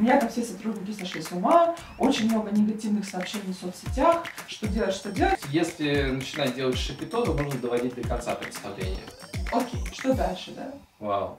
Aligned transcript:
меня 0.00 0.18
там 0.18 0.30
все 0.30 0.42
сотрудники 0.42 0.98
сошли 0.98 1.20
с 1.20 1.30
ума, 1.30 1.76
очень 1.98 2.28
много 2.30 2.50
негативных 2.50 3.04
сообщений 3.04 3.52
в 3.52 3.56
соцсетях, 3.56 4.24
что 4.46 4.66
делать, 4.66 4.94
что 4.94 5.12
делать. 5.12 5.38
Если 5.50 6.10
начинать 6.10 6.54
делать 6.54 6.78
шапито, 6.78 7.22
то 7.22 7.34
можно 7.34 7.60
доводить 7.60 7.94
до 7.94 8.08
конца 8.08 8.34
представления. 8.34 9.02
Окей, 9.52 9.80
что 9.92 10.14
дальше, 10.14 10.52
да? 10.56 10.72
Вау. 10.98 11.38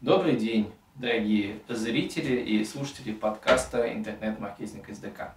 Добрый 0.00 0.36
день, 0.36 0.72
дорогие 1.02 1.58
зрители 1.68 2.36
и 2.36 2.64
слушатели 2.64 3.12
подкаста 3.12 3.92
«Интернет-маркетинг 3.92 4.86
СДК». 4.88 5.32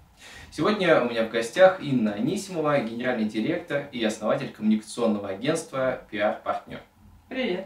Сегодня 0.52 1.02
у 1.02 1.09
меня 1.09 1.25
в 1.25 1.31
гостях 1.31 1.81
Инна 1.81 2.13
Анисимова, 2.13 2.80
генеральный 2.81 3.25
директор 3.25 3.88
и 3.91 4.04
основатель 4.04 4.52
коммуникационного 4.52 5.30
агентства 5.30 6.04
PR-партнер. 6.12 6.81
Привет. 7.27 7.66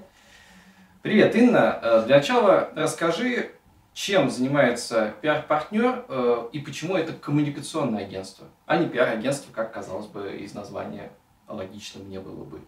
Привет, 1.02 1.36
Инна. 1.36 1.78
Э, 1.84 2.04
для 2.06 2.18
начала 2.20 2.70
расскажи, 2.74 3.52
чем 3.94 4.30
занимается 4.30 5.14
PR-партнер 5.22 6.06
э, 6.08 6.50
и 6.54 6.60
почему 6.60 6.96
это 6.96 7.12
коммуникационное 7.12 8.06
агентство, 8.06 8.48
а 8.66 8.78
не 8.78 8.88
PR-агентство, 8.88 9.52
как 9.52 9.74
казалось 9.74 10.08
бы 10.08 10.38
из 10.38 10.54
названия 10.54 11.12
логично 11.50 12.02
мне 12.02 12.22
было 12.22 12.46
бы. 12.46 12.62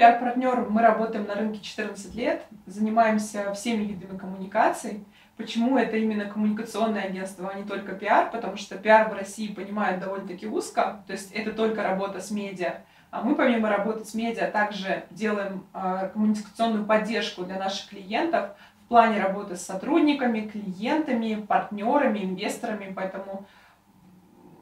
PR-партнер, 0.00 0.66
мы 0.70 0.80
работаем 0.80 1.26
на 1.26 1.34
рынке 1.34 1.60
14 1.60 2.14
лет, 2.14 2.42
занимаемся 2.64 3.52
всеми 3.52 3.84
видами 3.84 4.16
коммуникаций. 4.16 5.04
Почему 5.36 5.76
это 5.76 5.98
именно 5.98 6.24
коммуникационное 6.24 7.02
агентство, 7.02 7.50
а 7.50 7.54
не 7.54 7.64
только 7.64 7.92
пиар? 7.92 8.30
Потому 8.30 8.56
что 8.56 8.78
пиар 8.78 9.10
в 9.10 9.12
России 9.12 9.52
понимают 9.52 10.00
довольно-таки 10.00 10.46
узко, 10.46 11.02
то 11.06 11.12
есть 11.12 11.32
это 11.32 11.52
только 11.52 11.82
работа 11.82 12.22
с 12.22 12.30
медиа. 12.30 12.80
А 13.10 13.20
мы 13.20 13.34
помимо 13.34 13.68
работы 13.68 14.06
с 14.06 14.14
медиа 14.14 14.50
также 14.50 15.04
делаем 15.10 15.66
э, 15.74 16.08
коммуникационную 16.14 16.86
поддержку 16.86 17.44
для 17.44 17.58
наших 17.58 17.90
клиентов 17.90 18.52
в 18.86 18.88
плане 18.88 19.22
работы 19.22 19.56
с 19.56 19.66
сотрудниками, 19.66 20.48
клиентами, 20.48 21.44
партнерами, 21.46 22.20
инвесторами. 22.20 22.90
Поэтому 22.96 23.46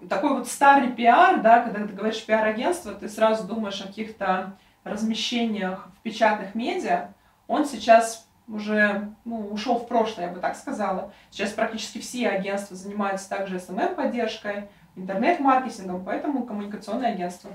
такой 0.09 0.31
вот 0.31 0.49
старый 0.49 0.91
пиар, 0.91 1.41
да, 1.43 1.61
когда 1.61 1.87
ты 1.87 1.93
говоришь 1.93 2.25
пиар-агентство, 2.27 2.93
ты 2.93 3.09
сразу 3.09 3.47
думаешь 3.47 3.81
о 3.81 3.87
каких-то 3.87 4.57
размещениях 4.89 5.89
в 5.98 6.03
печатных 6.03 6.55
медиа, 6.55 7.12
он 7.47 7.64
сейчас 7.64 8.28
уже 8.48 9.14
ну, 9.25 9.48
ушел 9.48 9.78
в 9.78 9.89
прошлое, 9.89 10.27
я 10.27 10.33
бы 10.33 10.41
так 10.41 10.56
сказала. 10.56 11.12
Сейчас 11.31 11.53
практически 11.53 11.98
все 11.98 12.28
агентства 12.28 12.77
занимаются 12.77 13.28
также 13.28 13.56
SMM-поддержкой, 13.56 14.69
интернет-маркетингом, 14.97 16.05
поэтому 16.05 16.44
коммуникационное 16.44 17.12
агентство. 17.12 17.50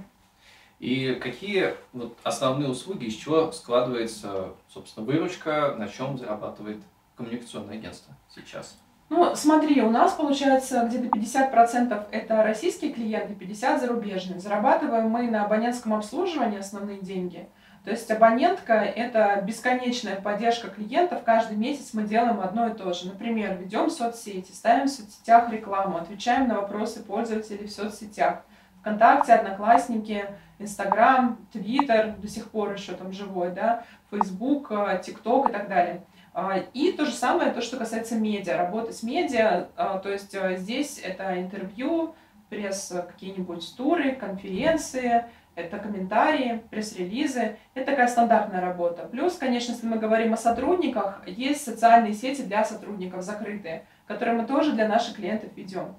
И 0.80 1.16
какие 1.16 1.76
вот 1.94 2.18
основные 2.24 2.70
услуги, 2.70 3.06
из 3.06 3.16
чего 3.16 3.52
складывается, 3.52 4.54
собственно, 4.68 5.06
выручка, 5.06 5.76
на 5.78 5.88
чем 5.88 6.18
зарабатывает 6.18 6.82
коммуникационное 7.16 7.76
агентство 7.76 8.14
сейчас? 8.34 8.78
Ну, 9.14 9.36
смотри, 9.36 9.82
у 9.82 9.92
нас 9.92 10.14
получается 10.14 10.86
где-то 10.88 11.08
50% 11.16 12.06
это 12.10 12.44
российские 12.44 12.92
клиенты, 12.92 13.34
50% 13.34 13.80
зарубежные. 13.80 14.40
Зарабатываем 14.40 15.08
мы 15.10 15.30
на 15.30 15.46
абонентском 15.46 15.94
обслуживании 15.94 16.60
основные 16.60 17.00
деньги– 17.00 17.48
то 17.84 17.92
есть 17.92 18.10
абонентка– 18.10 18.74
это 18.76 19.42
бесконечная 19.46 20.16
поддержка 20.16 20.70
клиентов. 20.70 21.24
Каждый 21.26 21.58
месяц 21.58 21.94
мы 21.94 22.04
делаем 22.04 22.40
одно 22.40 22.68
и 22.68 22.74
то 22.74 22.94
же. 22.94 23.08
Например, 23.08 23.58
ведем 23.58 23.90
соцсети, 23.90 24.54
ставим 24.54 24.86
в 24.86 24.90
соцсетях 24.90 25.52
рекламу, 25.52 25.98
отвечаем 25.98 26.48
на 26.48 26.56
вопросы 26.56 27.04
пользователей 27.04 27.68
в 27.68 27.72
соцсетях. 27.72 28.44
ВКонтакте, 28.80 29.34
Одноклассники, 29.34 30.26
Инстаграм, 30.60 31.38
Твиттер 31.52 32.16
до 32.18 32.28
сих 32.30 32.50
пор 32.52 32.72
еще 32.74 32.94
там 32.94 33.12
живой, 33.12 33.52
да, 33.52 33.84
Фейсбук, 34.12 34.72
ТикТок 35.04 35.50
и 35.50 35.52
так 35.52 35.68
далее. 35.68 36.04
А, 36.34 36.58
и 36.74 36.92
то 36.92 37.06
же 37.06 37.12
самое, 37.12 37.52
то, 37.52 37.62
что 37.62 37.78
касается 37.78 38.16
медиа, 38.16 38.58
работы 38.58 38.92
с 38.92 39.04
медиа, 39.04 39.68
а, 39.76 40.00
то 40.00 40.12
есть 40.12 40.34
а, 40.34 40.56
здесь 40.56 41.00
это 41.04 41.40
интервью, 41.40 42.16
пресс, 42.50 42.92
какие-нибудь 43.08 43.76
туры, 43.78 44.14
конференции, 44.14 45.26
это 45.56 45.78
комментарии, 45.78 46.64
пресс-релизы. 46.72 47.58
Это 47.76 47.92
такая 47.92 48.08
стандартная 48.08 48.62
работа. 48.62 49.08
Плюс, 49.12 49.36
конечно, 49.36 49.74
если 49.74 49.86
мы 49.86 49.98
говорим 49.98 50.34
о 50.34 50.38
сотрудниках, 50.38 51.22
есть 51.28 51.64
социальные 51.64 52.14
сети 52.14 52.42
для 52.42 52.66
сотрудников 52.66 53.22
закрытые, 53.22 53.86
которые 54.08 54.36
мы 54.36 54.48
тоже 54.48 54.74
для 54.74 54.88
наших 54.88 55.16
клиентов 55.18 55.52
ведем. 55.56 55.96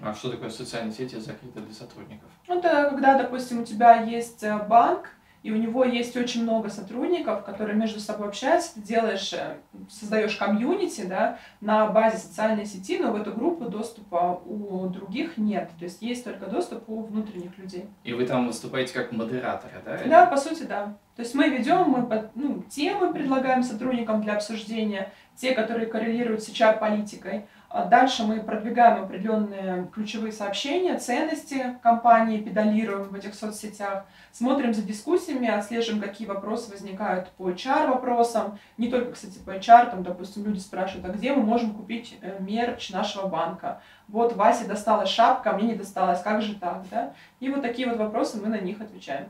А 0.00 0.14
что 0.14 0.30
такое 0.30 0.50
социальные 0.50 0.92
сети 0.92 1.16
закрытые 1.16 1.64
для 1.66 1.74
сотрудников? 1.74 2.28
Ну, 2.46 2.58
это 2.58 2.88
когда, 2.90 3.18
допустим, 3.18 3.62
у 3.62 3.64
тебя 3.64 4.00
есть 4.02 4.44
э, 4.44 4.56
банк, 4.56 5.10
и 5.42 5.50
у 5.52 5.56
него 5.56 5.84
есть 5.84 6.16
очень 6.16 6.42
много 6.42 6.68
сотрудников, 6.68 7.44
которые 7.44 7.76
между 7.76 8.00
собой 8.00 8.28
общаются, 8.28 8.74
ты 8.74 8.80
делаешь, 8.80 9.32
э, 9.32 9.56
создаешь 9.88 10.36
комьюнити, 10.36 11.02
да, 11.02 11.38
на 11.60 11.86
базе 11.86 12.18
социальной 12.18 12.66
сети, 12.66 12.98
но 12.98 13.12
в 13.12 13.16
эту 13.16 13.32
группу 13.32 13.66
доступа 13.66 14.40
у 14.44 14.86
других 14.88 15.36
нет, 15.36 15.70
то 15.78 15.84
есть 15.84 16.02
есть 16.02 16.24
только 16.24 16.46
доступ 16.46 16.88
у 16.88 17.02
внутренних 17.02 17.56
людей. 17.58 17.86
И 18.04 18.12
вы 18.12 18.26
там 18.26 18.46
выступаете 18.46 18.94
как 18.94 19.12
модераторы, 19.12 19.74
да? 19.84 19.98
Да, 20.06 20.26
по 20.26 20.36
сути, 20.36 20.62
да. 20.64 20.96
То 21.16 21.22
есть 21.22 21.34
мы 21.34 21.48
ведем, 21.48 21.88
мы 21.88 22.30
ну, 22.36 22.62
темы 22.68 23.12
предлагаем 23.12 23.64
сотрудникам 23.64 24.22
для 24.22 24.34
обсуждения, 24.34 25.12
те, 25.34 25.52
которые 25.52 25.86
коррелируют 25.86 26.42
с 26.42 26.48
HR-политикой, 26.48 27.46
дальше 27.70 28.24
мы 28.24 28.40
продвигаем 28.40 29.04
определенные 29.04 29.88
ключевые 29.92 30.32
сообщения, 30.32 30.98
ценности 30.98 31.78
компании, 31.82 32.40
педалируем 32.40 33.08
в 33.08 33.14
этих 33.14 33.34
соцсетях, 33.34 34.06
смотрим 34.32 34.72
за 34.72 34.82
дискуссиями, 34.82 35.48
отслеживаем, 35.48 36.02
какие 36.02 36.26
вопросы 36.26 36.70
возникают 36.70 37.28
по 37.32 37.50
HR-вопросам. 37.50 38.58
Не 38.78 38.88
только, 38.88 39.12
кстати, 39.12 39.38
по 39.38 39.50
HR, 39.50 39.90
там, 39.90 40.02
допустим, 40.02 40.44
люди 40.44 40.58
спрашивают, 40.58 41.06
а 41.06 41.12
где 41.12 41.32
мы 41.32 41.42
можем 41.42 41.74
купить 41.74 42.18
э, 42.22 42.38
мерч 42.40 42.90
нашего 42.90 43.26
банка? 43.26 43.82
Вот 44.08 44.34
Васе 44.34 44.66
досталась 44.66 45.10
шапка, 45.10 45.50
а 45.50 45.52
мне 45.54 45.68
не 45.68 45.74
досталась, 45.74 46.22
как 46.22 46.40
же 46.40 46.54
так, 46.54 46.84
да? 46.90 47.12
И 47.40 47.50
вот 47.50 47.60
такие 47.60 47.88
вот 47.88 47.98
вопросы 47.98 48.40
мы 48.40 48.48
на 48.48 48.58
них 48.58 48.80
отвечаем. 48.80 49.28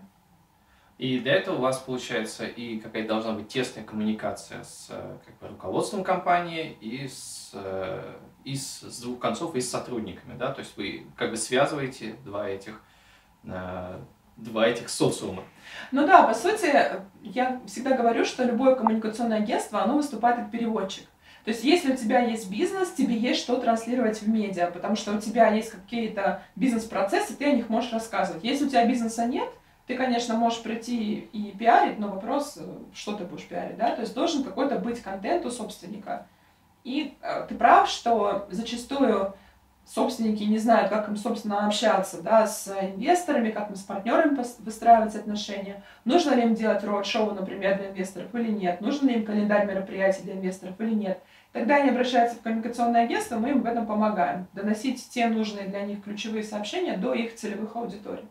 И 0.99 1.21
для 1.21 1.35
этого 1.35 1.57
у 1.57 1.61
вас 1.61 1.79
получается 1.79 2.45
и 2.45 2.81
какая-то 2.81 3.09
должна 3.09 3.33
быть 3.33 3.49
тесная 3.49 3.85
коммуникация 3.85 4.65
с 4.65 4.89
как 5.25 5.39
бы, 5.39 5.49
руководством 5.49 6.03
компании 6.03 6.77
и 6.81 7.07
с, 7.07 7.55
и 8.49 8.57
с, 8.57 8.81
с 8.81 9.01
двух 9.01 9.19
концов 9.19 9.55
и 9.55 9.61
с 9.61 9.71
сотрудниками, 9.71 10.37
да, 10.39 10.53
то 10.53 10.61
есть 10.61 10.77
вы 10.77 11.07
как 11.17 11.31
бы 11.31 11.37
связываете 11.37 12.17
два 12.25 12.49
этих 12.49 12.81
э, 13.45 14.01
два 14.39 14.67
этих 14.67 14.89
социума. 14.89 15.43
Ну 15.93 16.07
да, 16.07 16.23
по 16.23 16.33
сути, 16.33 16.73
я 17.23 17.61
всегда 17.67 17.97
говорю, 17.97 18.25
что 18.25 18.45
любое 18.45 18.75
коммуникационное 18.75 19.39
агентство, 19.39 19.83
оно 19.83 19.97
выступает 19.97 20.37
как 20.37 20.51
переводчик. 20.51 21.05
То 21.45 21.51
есть, 21.51 21.65
если 21.65 21.93
у 21.93 21.97
тебя 21.97 22.21
есть 22.21 22.51
бизнес, 22.51 22.93
тебе 22.93 23.17
есть 23.17 23.41
что 23.41 23.57
транслировать 23.57 24.23
в 24.23 24.29
медиа, 24.29 24.71
потому 24.71 24.97
что 24.97 25.13
у 25.13 25.21
тебя 25.21 25.49
есть 25.49 25.71
какие-то 25.71 26.43
бизнес-процессы, 26.57 27.35
ты 27.35 27.47
о 27.47 27.53
них 27.53 27.69
можешь 27.69 27.93
рассказывать. 27.93 28.45
Если 28.45 28.67
у 28.67 28.69
тебя 28.69 28.87
бизнеса 28.87 29.27
нет, 29.27 29.49
ты, 29.87 29.97
конечно, 29.97 30.35
можешь 30.37 30.63
прийти 30.63 31.29
и 31.33 31.57
пиарить, 31.57 31.99
но 31.99 32.09
вопрос, 32.09 32.59
что 32.95 33.15
ты 33.15 33.25
будешь 33.25 33.47
пиарить, 33.47 33.79
да? 33.79 33.95
То 33.95 34.03
есть 34.03 34.15
должен 34.15 34.45
какой-то 34.45 34.79
быть 34.79 35.01
контент 35.01 35.47
у 35.47 35.51
собственника. 35.51 36.27
И 36.89 37.19
э, 37.21 37.45
ты 37.47 37.55
прав, 37.55 37.87
что 37.87 38.47
зачастую 38.51 39.35
собственники 39.85 40.43
не 40.45 40.57
знают, 40.57 40.89
как 40.89 41.07
им, 41.09 41.19
собственно, 41.19 41.67
общаться 41.67 42.23
да, 42.23 42.47
с 42.47 42.67
инвесторами, 42.69 43.51
как 43.51 43.69
им 43.69 43.77
с 43.77 43.83
партнерами 43.83 44.43
выстраивать 44.61 45.15
отношения. 45.15 45.83
Нужно 46.07 46.33
ли 46.33 46.45
им 46.45 46.55
делать 46.55 46.83
роуд-шоу, 46.83 47.33
например, 47.33 47.77
для 47.77 47.91
инвесторов 47.91 48.35
или 48.35 48.51
нет? 48.51 48.81
Нужен 48.81 49.07
ли 49.07 49.17
им 49.17 49.27
календарь 49.27 49.67
мероприятий 49.67 50.23
для 50.23 50.33
инвесторов 50.33 50.81
или 50.81 50.95
нет? 50.95 51.23
Тогда 51.53 51.77
они 51.77 51.91
обращаются 51.91 52.39
в 52.39 52.41
коммуникационное 52.41 53.05
агентство, 53.05 53.37
мы 53.37 53.51
им 53.51 53.61
в 53.61 53.67
этом 53.67 53.87
помогаем. 53.87 54.47
Доносить 54.55 55.11
те 55.11 55.27
нужные 55.27 55.69
для 55.69 55.83
них 55.83 56.03
ключевые 56.03 56.43
сообщения 56.43 56.97
до 56.97 57.13
их 57.13 57.35
целевых 57.35 57.77
аудиторий. 57.77 58.29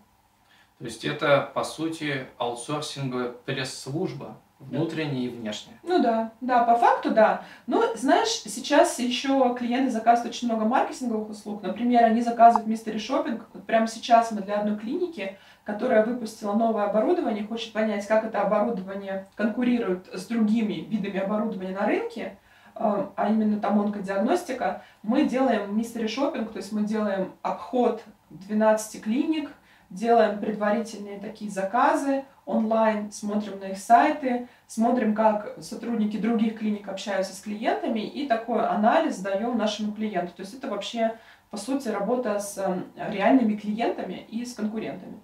То 0.80 0.86
есть 0.86 1.06
это, 1.06 1.52
по 1.54 1.64
сути, 1.64 2.26
аутсорсинговая 2.40 3.30
пресс-служба, 3.30 4.38
внутренняя 4.60 5.26
и 5.26 5.30
внешняя. 5.30 5.78
Ну 5.84 6.02
да, 6.02 6.32
да, 6.42 6.64
по 6.64 6.76
факту 6.76 7.12
да. 7.12 7.44
Но 7.68 7.84
знаешь, 7.96 8.30
сейчас 8.30 9.00
еще 9.00 9.56
клиенты 9.58 9.92
заказывают 9.92 10.36
очень 10.36 10.48
много 10.48 10.66
маркетинговых 10.66 11.30
услуг. 11.30 11.62
Например, 11.62 12.04
они 12.04 12.22
заказывают 12.22 12.68
мистери 12.68 12.98
шопинг. 12.98 13.48
Вот 13.54 13.66
прямо 13.66 13.88
сейчас 13.88 14.32
мы 14.32 14.42
для 14.42 14.60
одной 14.60 14.78
клиники, 14.78 15.38
которая 15.64 16.06
выпустила 16.06 16.54
новое 16.54 16.86
оборудование, 16.86 17.46
хочет 17.46 17.74
понять, 17.74 18.08
как 18.08 18.24
это 18.24 18.42
оборудование 18.42 19.28
конкурирует 19.36 20.08
с 20.14 20.26
другими 20.26 20.74
видами 20.74 21.20
оборудования 21.20 21.78
на 21.78 21.86
рынке, 21.86 22.38
э, 22.76 23.08
а 23.16 23.30
именно 23.30 23.60
там 23.60 23.80
онкодиагностика, 23.80 24.84
мы 25.04 25.26
делаем 25.26 25.78
мистери 25.78 26.08
шопинг, 26.08 26.52
то 26.52 26.58
есть 26.58 26.72
мы 26.72 26.84
делаем 26.84 27.34
обход 27.42 28.04
12 28.30 29.04
клиник, 29.04 29.52
делаем 29.90 30.40
предварительные 30.40 31.20
такие 31.20 31.50
заказы 31.50 32.26
онлайн, 32.48 33.12
смотрим 33.12 33.60
на 33.60 33.66
их 33.66 33.78
сайты, 33.78 34.48
смотрим, 34.68 35.14
как 35.14 35.56
сотрудники 35.60 36.18
других 36.18 36.58
клиник 36.58 36.88
общаются 36.88 37.36
с 37.36 37.42
клиентами, 37.42 38.00
и 38.00 38.28
такой 38.28 38.66
анализ 38.66 39.20
даем 39.20 39.58
нашему 39.58 39.92
клиенту. 39.92 40.34
То 40.34 40.42
есть 40.42 40.54
это 40.54 40.68
вообще, 40.70 41.18
по 41.52 41.58
сути, 41.58 41.90
работа 41.90 42.40
с 42.40 42.58
эм, 42.58 42.86
реальными 42.96 43.58
клиентами 43.58 44.26
и 44.30 44.46
с 44.46 44.54
конкурентами. 44.54 45.20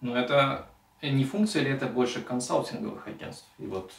Ну, 0.00 0.14
это 0.14 0.66
не 1.02 1.24
функция 1.24 1.62
ли 1.62 1.70
это 1.70 1.86
больше 1.86 2.22
консалтинговых 2.22 3.08
агентств? 3.08 3.48
И 3.58 3.66
вот 3.66 3.92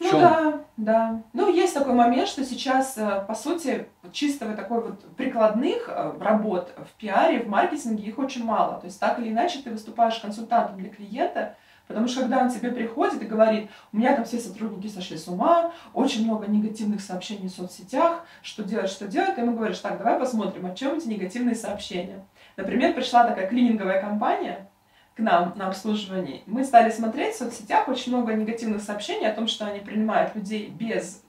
в 0.00 0.10
чем? 0.10 0.12
Ну 0.12 0.20
да, 0.20 0.60
да. 0.76 1.22
Ну, 1.32 1.52
есть 1.52 1.74
такой 1.74 1.94
момент, 1.94 2.28
что 2.28 2.44
сейчас, 2.44 2.96
э, 2.96 3.24
по 3.28 3.34
сути, 3.34 3.86
чисто 4.12 4.52
такой 4.56 4.82
вот 4.82 5.04
прикладных 5.16 5.88
э, 5.88 6.12
работ 6.18 6.72
в 6.76 6.98
пиаре, 6.98 7.42
в 7.42 7.48
маркетинге 7.48 8.04
их 8.04 8.18
очень 8.18 8.44
мало. 8.44 8.80
То 8.80 8.86
есть 8.86 8.98
так 8.98 9.18
или 9.18 9.28
иначе 9.28 9.60
ты 9.62 9.70
выступаешь 9.70 10.18
консультантом 10.18 10.78
для 10.78 10.88
клиента, 10.90 11.54
Потому 11.90 12.06
что 12.06 12.20
когда 12.20 12.38
он 12.38 12.50
тебе 12.50 12.70
приходит 12.70 13.20
и 13.20 13.26
говорит, 13.26 13.68
у 13.92 13.96
меня 13.96 14.14
там 14.14 14.24
все 14.24 14.38
сотрудники 14.38 14.86
сошли 14.86 15.18
с 15.18 15.26
ума, 15.26 15.72
очень 15.92 16.22
много 16.22 16.46
негативных 16.46 17.00
сообщений 17.00 17.48
в 17.48 17.52
соцсетях, 17.52 18.24
что 18.42 18.62
делать, 18.62 18.90
что 18.90 19.08
делать, 19.08 19.34
ты 19.34 19.40
ему 19.40 19.56
говоришь, 19.56 19.80
так, 19.80 19.98
давай 19.98 20.16
посмотрим, 20.16 20.66
о 20.66 20.74
чем 20.76 20.98
эти 20.98 21.08
негативные 21.08 21.56
сообщения. 21.56 22.24
Например, 22.56 22.94
пришла 22.94 23.24
такая 23.24 23.48
клининговая 23.48 24.00
компания, 24.00 24.69
к 25.16 25.18
нам 25.20 25.52
на 25.56 25.68
обслуживание, 25.68 26.42
мы 26.46 26.64
стали 26.64 26.90
смотреть 26.90 27.34
в 27.34 27.38
соцсетях 27.38 27.88
очень 27.88 28.14
много 28.14 28.32
негативных 28.34 28.82
сообщений 28.82 29.28
о 29.28 29.34
том, 29.34 29.48
что 29.48 29.66
они 29.66 29.80
принимают 29.80 30.34
людей 30.34 30.68
без 30.68 31.22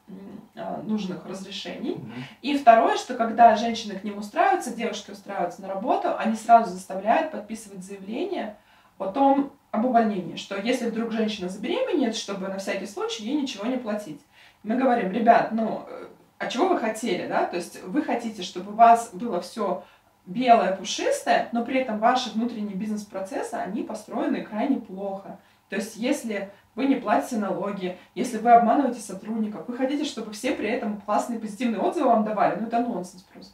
а, 0.56 0.82
нужных 0.84 1.26
разрешений. 1.26 1.96
Mm-hmm. 1.96 2.24
И 2.42 2.58
второе, 2.58 2.98
что 2.98 3.16
когда 3.16 3.56
женщины 3.56 3.96
к 3.96 4.04
ним 4.04 4.18
устраиваются, 4.18 4.76
девушки 4.76 5.12
устраиваются 5.12 5.62
на 5.62 5.70
работу, 5.70 6.16
они 6.18 6.36
сразу 6.36 6.72
заставляют 6.72 7.32
подписывать 7.32 7.84
заявление 7.84 8.58
о 8.98 9.08
том, 9.08 9.54
об 9.72 9.86
увольнении, 9.86 10.36
что 10.36 10.60
если 10.60 10.90
вдруг 10.90 11.14
женщина 11.14 11.48
забеременеет, 11.48 12.16
чтобы 12.18 12.50
на 12.50 12.58
всякий 12.58 12.86
случай 12.86 13.24
ей 13.24 13.42
ничего 13.42 13.66
не 13.66 13.78
платить. 13.78 14.20
Мы 14.64 14.76
говорим, 14.76 15.12
ребят, 15.12 15.54
ну, 15.54 15.86
э, 15.88 16.08
а 16.38 16.48
чего 16.48 16.68
вы 16.68 16.78
хотели, 16.78 17.28
да? 17.28 17.46
То 17.46 17.56
есть 17.56 17.82
вы 17.84 18.02
хотите, 18.02 18.44
чтобы 18.44 18.74
у 18.74 18.76
вас 18.76 19.12
было 19.14 19.40
все 19.40 19.86
белое, 20.26 20.76
пушистое, 20.76 21.50
но 21.52 21.66
при 21.66 21.80
этом 21.80 22.00
ваши 22.00 22.32
внутренние 22.32 22.76
бизнес-процессы, 22.76 23.56
они 23.56 23.84
построены 23.84 24.44
крайне 24.44 24.80
плохо. 24.80 25.40
То 25.70 25.78
есть 25.78 25.96
если 25.96 26.52
вы 26.76 26.86
не 26.86 26.96
платите 26.96 27.38
налоги, 27.38 27.98
если 28.16 28.38
вы 28.38 28.52
обманываете 28.52 29.00
сотрудников, 29.00 29.68
вы 29.68 29.78
хотите, 29.78 30.06
чтобы 30.06 30.32
все 30.32 30.54
при 30.54 30.70
этом 30.70 31.02
классные 31.02 31.40
позитивные 31.40 31.82
отзывы 31.82 32.08
вам 32.08 32.24
давали, 32.24 32.60
ну 32.60 32.68
это 32.68 32.80
нонсенс 32.80 33.24
просто. 33.24 33.54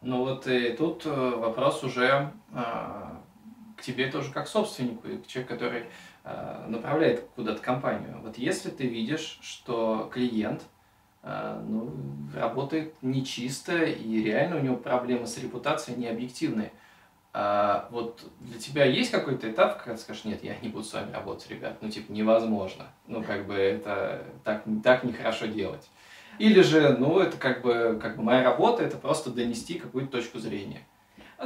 Ну 0.00 0.24
вот 0.24 0.46
и 0.46 0.72
тут 0.72 1.04
э, 1.04 1.10
вопрос 1.10 1.84
уже 1.84 2.32
э, 2.52 2.62
к 3.76 3.82
тебе 3.82 4.10
тоже 4.10 4.32
как 4.32 4.48
собственнику, 4.48 5.08
и 5.08 5.18
к 5.18 5.26
человеку, 5.26 5.54
который 5.54 5.84
э, 6.24 6.64
направляет 6.68 7.28
куда-то 7.34 7.60
компанию. 7.60 8.18
Вот 8.22 8.38
если 8.38 8.70
ты 8.70 8.86
видишь, 8.86 9.38
что 9.42 10.10
клиент 10.12 10.62
ну, 11.22 11.92
работает 12.34 12.94
нечисто, 13.02 13.84
и 13.84 14.22
реально 14.22 14.56
у 14.56 14.60
него 14.60 14.76
проблемы 14.76 15.26
с 15.26 15.38
репутацией 15.38 15.98
не 15.98 16.08
объективные. 16.08 16.72
А 17.32 17.88
вот 17.92 18.24
для 18.40 18.58
тебя 18.58 18.84
есть 18.84 19.12
какой-то 19.12 19.50
этап, 19.50 19.78
когда 19.78 19.94
ты 19.94 20.02
скажешь, 20.02 20.24
нет, 20.24 20.42
я 20.42 20.56
не 20.62 20.68
буду 20.68 20.84
с 20.84 20.92
вами 20.92 21.12
работать, 21.12 21.48
ребят, 21.48 21.76
ну, 21.80 21.88
типа, 21.88 22.10
невозможно. 22.10 22.86
Ну, 23.06 23.22
как 23.22 23.46
бы 23.46 23.54
это 23.54 24.24
так, 24.42 24.64
так 24.82 25.04
нехорошо 25.04 25.46
делать. 25.46 25.88
Или 26.38 26.62
же, 26.62 26.96
ну, 26.98 27.20
это 27.20 27.36
как 27.36 27.62
бы, 27.62 28.00
как 28.02 28.16
бы 28.16 28.22
моя 28.22 28.42
работа, 28.42 28.82
это 28.82 28.96
просто 28.96 29.30
донести 29.30 29.78
какую-то 29.78 30.10
точку 30.10 30.38
зрения. 30.38 30.80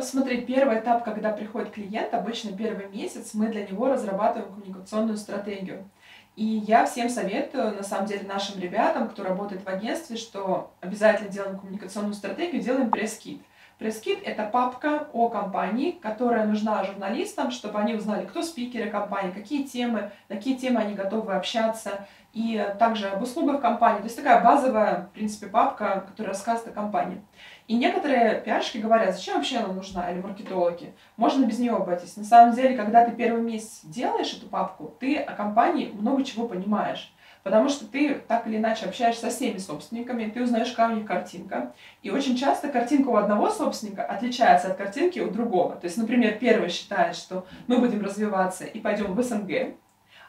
Смотри, 0.00 0.40
первый 0.40 0.80
этап, 0.80 1.04
когда 1.04 1.30
приходит 1.32 1.70
клиент, 1.70 2.14
обычно 2.14 2.56
первый 2.56 2.88
месяц, 2.88 3.34
мы 3.34 3.48
для 3.48 3.66
него 3.66 3.88
разрабатываем 3.88 4.52
коммуникационную 4.52 5.16
стратегию. 5.16 5.88
И 6.36 6.44
я 6.44 6.84
всем 6.84 7.08
советую, 7.08 7.76
на 7.76 7.84
самом 7.84 8.06
деле, 8.06 8.26
нашим 8.26 8.60
ребятам, 8.60 9.08
кто 9.08 9.22
работает 9.22 9.64
в 9.64 9.68
агентстве, 9.68 10.16
что 10.16 10.72
обязательно 10.80 11.28
делаем 11.28 11.58
коммуникационную 11.58 12.14
стратегию, 12.14 12.60
делаем 12.60 12.90
пресс-кит. 12.90 13.40
Пресс-кит— 13.78 14.20
это 14.24 14.44
папка 14.44 15.08
о 15.12 15.28
компании, 15.28 15.90
которая 15.90 16.46
нужна 16.46 16.84
журналистам, 16.84 17.50
чтобы 17.50 17.78
они 17.78 17.94
узнали, 17.94 18.24
кто 18.24 18.42
спикеры 18.42 18.88
компании, 18.88 19.32
какие 19.32 19.64
темы, 19.64 20.12
на 20.28 20.36
какие 20.36 20.56
темы 20.56 20.80
они 20.80 20.94
готовы 20.94 21.34
общаться, 21.34 22.06
и 22.32 22.66
также 22.78 23.08
об 23.08 23.22
услугах 23.22 23.60
компании. 23.60 23.98
То 23.98 24.04
есть 24.04 24.16
такая 24.16 24.42
базовая, 24.42 25.02
в 25.02 25.10
принципе, 25.10 25.46
папка, 25.46 26.04
которая 26.06 26.34
рассказывает 26.34 26.72
о 26.76 26.80
компании. 26.80 27.22
И 27.68 27.76
некоторые 27.76 28.40
пиарщики 28.40 28.78
говорят, 28.78 29.14
зачем 29.14 29.36
вообще 29.36 29.58
она 29.58 29.72
нужна, 29.72 30.10
или 30.10 30.20
маркетологи, 30.20 30.94
можно 31.16 31.44
без 31.46 31.58
нее 31.58 31.74
обойтись. 31.74 32.16
На 32.16 32.24
самом 32.24 32.54
деле, 32.54 32.76
когда 32.76 33.04
ты 33.04 33.12
первый 33.12 33.42
месяц 33.42 33.80
делаешь 33.84 34.34
эту 34.34 34.46
папку, 34.46 34.94
ты 35.00 35.16
о 35.16 35.34
компании 35.34 35.92
много 35.92 36.24
чего 36.24 36.46
понимаешь. 36.46 37.13
Потому 37.44 37.68
что 37.68 37.86
ты 37.86 38.14
так 38.26 38.46
или 38.46 38.56
иначе 38.56 38.86
общаешься 38.86 39.20
со 39.20 39.28
всеми 39.28 39.58
собственниками, 39.58 40.30
ты 40.30 40.42
узнаешь, 40.42 40.70
какая 40.70 40.94
у 40.94 40.96
них 40.96 41.06
картинка. 41.06 41.74
И 42.02 42.10
очень 42.10 42.36
часто 42.36 42.68
картинка 42.68 43.08
у 43.10 43.16
одного 43.16 43.50
собственника 43.50 44.02
отличается 44.02 44.68
от 44.68 44.78
картинки 44.78 45.20
у 45.20 45.30
другого. 45.30 45.76
То 45.76 45.84
есть, 45.84 45.98
например, 45.98 46.38
первый 46.38 46.70
считает, 46.70 47.14
что 47.14 47.46
мы 47.66 47.78
будем 47.78 48.02
развиваться 48.02 48.64
и 48.64 48.80
пойдем 48.80 49.14
в 49.14 49.22
СНГ, 49.22 49.74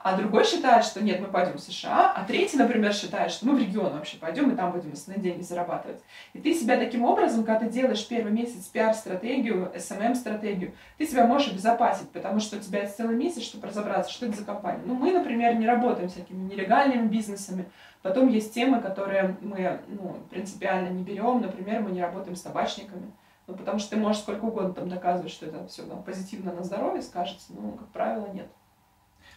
а 0.06 0.16
другой 0.16 0.46
считает, 0.46 0.86
что 0.86 1.04
нет, 1.04 1.19
мы 1.19 1.30
пойдем 1.30 1.57
в 1.57 1.60
США, 1.60 2.13
а 2.16 2.24
третий, 2.25 2.57
например, 2.57 2.94
считает, 2.94 3.31
что 3.31 3.48
мы 3.48 3.56
в 3.56 3.60
регион 3.60 3.92
вообще 3.94 4.18
пойдем 4.18 4.52
и 4.52 4.56
там 4.56 4.72
будем 4.72 4.94
основные 4.94 5.24
деньги 5.24 5.42
зарабатывать. 5.42 6.00
И 6.34 6.40
ты 6.40 6.54
себя 6.54 6.78
таким 6.78 7.04
образом, 7.06 7.44
когда 7.44 7.62
ты 7.62 7.72
делаешь 7.72 8.07
первый 8.07 8.31
месяц 8.31 8.68
пиар-стратегию, 8.68 9.72
SMM-стратегию, 9.74 10.75
ты 11.00 11.07
себя 11.07 11.25
можешь 11.25 11.52
обезопасить, 11.52 12.07
потому 12.12 12.40
что 12.40 12.57
у 12.57 12.60
тебя 12.60 12.81
есть 12.84 12.96
целый 12.96 13.16
месяц, 13.16 13.42
чтобы 13.42 13.66
разобраться, 13.66 14.12
что 14.12 14.28
это 14.28 14.38
за 14.38 14.46
компания. 14.46 14.84
Ну, 14.86 14.94
мы, 14.94 15.12
например, 15.12 15.56
не 15.56 15.66
работаем 15.66 16.08
всякими 16.08 16.54
нелегальными 16.54 17.08
бизнесами, 17.08 17.66
Потом 18.04 18.28
есть 18.28 18.54
темы, 18.54 18.81
которые 18.81 19.36
мы 19.42 19.80
ну, 19.88 20.18
принципиально 20.30 20.90
не 20.90 21.01
берем. 21.01 21.42
Например, 21.42 21.81
мы 21.81 21.90
не 21.90 22.04
работаем 22.04 22.36
с 22.36 22.42
табачниками. 22.42 23.12
Ну, 23.48 23.56
потому 23.56 23.80
что 23.80 23.96
ты 23.96 23.98
можешь 23.98 24.22
сколько 24.22 24.46
угодно 24.46 24.75
там 24.75 24.88
доказывать, 24.88 25.31
что 25.31 25.48
это 25.48 25.66
все 25.66 25.81
там, 25.81 26.04
позитивно 26.04 26.54
на 26.54 26.63
здоровье 26.63 27.01
скажется, 27.01 27.51
но, 27.54 27.72
как 27.72 27.88
правило, 27.88 28.28
нет. 28.31 28.46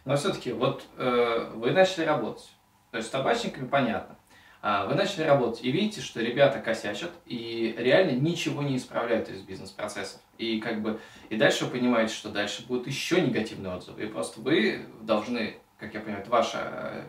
Но 0.05 0.17
все-таки, 0.17 0.53
вот 0.53 0.85
э, 0.97 1.51
вы 1.55 1.73
начали 1.73 2.05
работать. 2.05 2.51
То 2.91 2.97
есть 2.99 3.09
с 3.09 3.11
табачниками 3.11 3.67
понятно. 3.67 4.17
А 4.61 4.87
вы 4.87 4.95
начали 4.95 5.23
работать 5.23 5.63
и 5.63 5.71
видите, 5.71 6.01
что 6.01 6.21
ребята 6.21 6.59
косячат 6.59 7.13
и 7.27 7.75
реально 7.79 8.13
ничего 8.13 8.63
не 8.63 8.77
исправляют 8.77 9.29
из 9.29 9.43
бизнес-процессов. 9.43 10.21
И 10.37 10.61
как 10.61 10.83
бы 10.83 11.01
и 11.29 11.37
дальше 11.37 11.67
вы 11.67 11.73
понимаете, 11.73 12.13
что 12.13 12.29
дальше 12.29 12.67
будут 12.67 12.87
еще 12.87 13.21
негативные 13.21 13.75
отзывы. 13.75 14.03
И 14.03 14.07
просто 14.07 14.41
вы 14.41 14.87
должны, 15.03 15.59
как 15.79 15.95
я 15.95 16.01
понимаю, 16.01 16.23
это 16.23 16.31
ваша 16.31 16.59
э, 16.63 17.05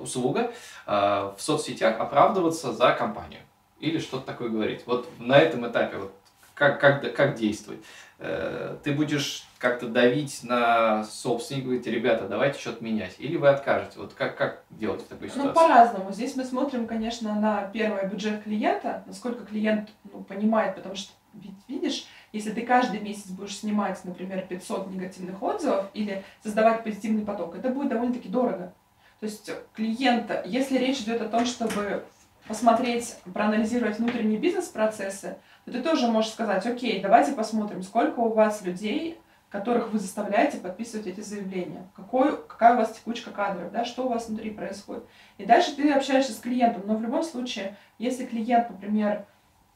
услуга 0.00 0.52
э, 0.86 0.90
в 1.36 1.36
соцсетях 1.38 1.98
оправдываться 1.98 2.72
за 2.72 2.92
компанию 2.92 3.40
или 3.80 3.98
что-то 3.98 4.26
такое 4.26 4.48
говорить. 4.48 4.82
Вот 4.86 5.08
на 5.18 5.38
этом 5.38 5.66
этапе 5.68 5.96
вот 5.96 6.14
как, 6.54 6.80
как, 6.80 7.14
как 7.16 7.34
действовать? 7.34 7.84
Э, 8.26 8.76
ты 8.82 8.92
будешь 8.92 9.46
как-то 9.58 9.86
давить 9.86 10.40
на 10.44 11.04
собственника, 11.04 11.66
говорить, 11.66 11.86
ребята, 11.86 12.26
давайте 12.26 12.58
что-то 12.58 12.82
менять. 12.82 13.16
Или 13.18 13.36
вы 13.36 13.48
откажете. 13.50 13.98
Вот 13.98 14.14
как, 14.14 14.36
как 14.36 14.62
делать 14.70 15.02
в 15.02 15.08
такой 15.08 15.28
ну, 15.28 15.32
ситуации? 15.34 15.48
Ну, 15.48 15.54
по-разному. 15.54 16.12
Здесь 16.12 16.34
мы 16.34 16.44
смотрим, 16.44 16.86
конечно, 16.86 17.38
на 17.38 17.68
первый 17.72 18.06
бюджет 18.06 18.42
клиента, 18.42 19.04
насколько 19.06 19.44
клиент 19.44 19.90
ну, 20.10 20.22
понимает, 20.22 20.74
потому 20.74 20.94
что, 20.94 21.12
ведь 21.34 21.52
видишь, 21.68 22.06
если 22.32 22.50
ты 22.50 22.62
каждый 22.62 23.00
месяц 23.00 23.28
будешь 23.28 23.58
снимать, 23.58 24.02
например, 24.04 24.46
500 24.48 24.90
негативных 24.90 25.42
отзывов 25.42 25.90
или 25.92 26.24
создавать 26.42 26.82
позитивный 26.82 27.26
поток, 27.26 27.56
это 27.56 27.68
будет 27.68 27.90
довольно-таки 27.90 28.30
дорого. 28.30 28.72
То 29.20 29.26
есть 29.26 29.50
клиента, 29.74 30.42
если 30.46 30.78
речь 30.78 31.00
идет 31.00 31.20
о 31.20 31.28
том, 31.28 31.44
чтобы 31.44 32.04
посмотреть, 32.48 33.16
проанализировать 33.32 33.98
внутренние 33.98 34.38
бизнес-процессы, 34.38 35.36
то 35.64 35.72
ты 35.72 35.82
тоже 35.82 36.08
можешь 36.08 36.32
сказать, 36.32 36.66
окей, 36.66 37.00
давайте 37.00 37.32
посмотрим, 37.32 37.82
сколько 37.82 38.20
у 38.20 38.32
вас 38.32 38.62
людей 38.62 39.18
которых 39.54 39.92
вы 39.92 40.00
заставляете 40.00 40.58
подписывать 40.58 41.06
эти 41.06 41.20
заявления. 41.20 41.88
Какой, 41.94 42.36
какая 42.44 42.74
у 42.74 42.76
вас 42.76 42.90
текучка 42.90 43.30
кадров, 43.30 43.70
да, 43.70 43.84
что 43.84 44.04
у 44.04 44.08
вас 44.08 44.26
внутри 44.26 44.50
происходит. 44.50 45.04
И 45.38 45.46
дальше 45.46 45.76
ты 45.76 45.92
общаешься 45.92 46.32
с 46.32 46.40
клиентом. 46.40 46.82
Но 46.86 46.96
в 46.96 47.02
любом 47.02 47.22
случае, 47.22 47.76
если 47.98 48.26
клиент, 48.26 48.68
например, 48.70 49.26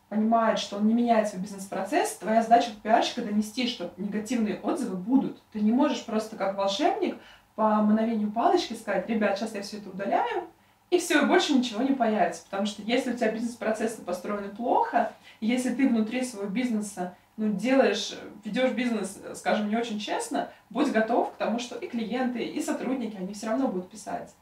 понимает, 0.08 0.58
что 0.58 0.78
он 0.78 0.88
не 0.88 0.94
меняет 0.94 1.28
свой 1.28 1.42
бизнес-процесс, 1.42 2.16
твоя 2.16 2.42
задача 2.42 2.70
как 2.72 2.80
пиарщика 2.80 3.22
донести, 3.22 3.68
что 3.68 3.92
негативные 3.98 4.58
отзывы 4.58 4.96
будут. 4.96 5.40
Ты 5.52 5.60
не 5.60 5.70
можешь 5.70 6.04
просто 6.04 6.34
как 6.34 6.56
волшебник 6.56 7.16
по 7.54 7.76
мановению 7.76 8.32
палочки 8.32 8.72
сказать, 8.72 9.08
ребят, 9.08 9.38
сейчас 9.38 9.54
я 9.54 9.62
все 9.62 9.76
это 9.76 9.90
удаляю, 9.90 10.48
и 10.90 10.98
все, 10.98 11.22
и 11.22 11.26
больше 11.26 11.52
ничего 11.52 11.82
не 11.82 11.94
появится. 11.94 12.44
Потому 12.44 12.66
что 12.66 12.82
если 12.82 13.12
у 13.12 13.16
тебя 13.16 13.30
бизнес-процессы 13.30 14.02
построены 14.02 14.48
плохо, 14.48 15.12
если 15.40 15.74
ты 15.74 15.88
внутри 15.88 16.24
своего 16.24 16.48
бизнеса 16.48 17.14
ну, 17.36 17.52
делаешь, 17.52 18.14
ведешь 18.44 18.72
бизнес, 18.72 19.18
скажем, 19.34 19.68
не 19.68 19.76
очень 19.76 20.00
честно, 20.00 20.50
будь 20.70 20.90
готов 20.90 21.32
к 21.32 21.36
тому, 21.36 21.60
что 21.60 21.78
и 21.78 21.86
клиенты, 21.86 22.42
и 22.42 22.60
сотрудники, 22.60 23.16
они 23.16 23.32
все 23.32 23.46
равно 23.46 23.68
будут 23.68 23.90
писать. 23.90 24.34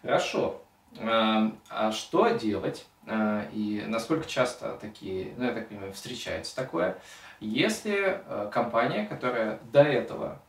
Хорошо. 0.00 0.62
А, 0.98 1.52
а 1.68 1.92
что 1.92 2.28
делать, 2.30 2.86
а, 3.06 3.46
и 3.52 3.84
насколько 3.86 4.28
часто 4.28 4.78
такие, 4.80 5.34
ну, 5.36 5.44
я 5.44 5.52
так 5.52 5.68
понимаю, 5.68 5.92
встречается 5.92 6.56
такое, 6.56 6.98
если 7.38 8.22
а, 8.26 8.48
компания, 8.50 9.06
которая 9.06 9.60
до 9.72 9.82
этого 9.82 10.40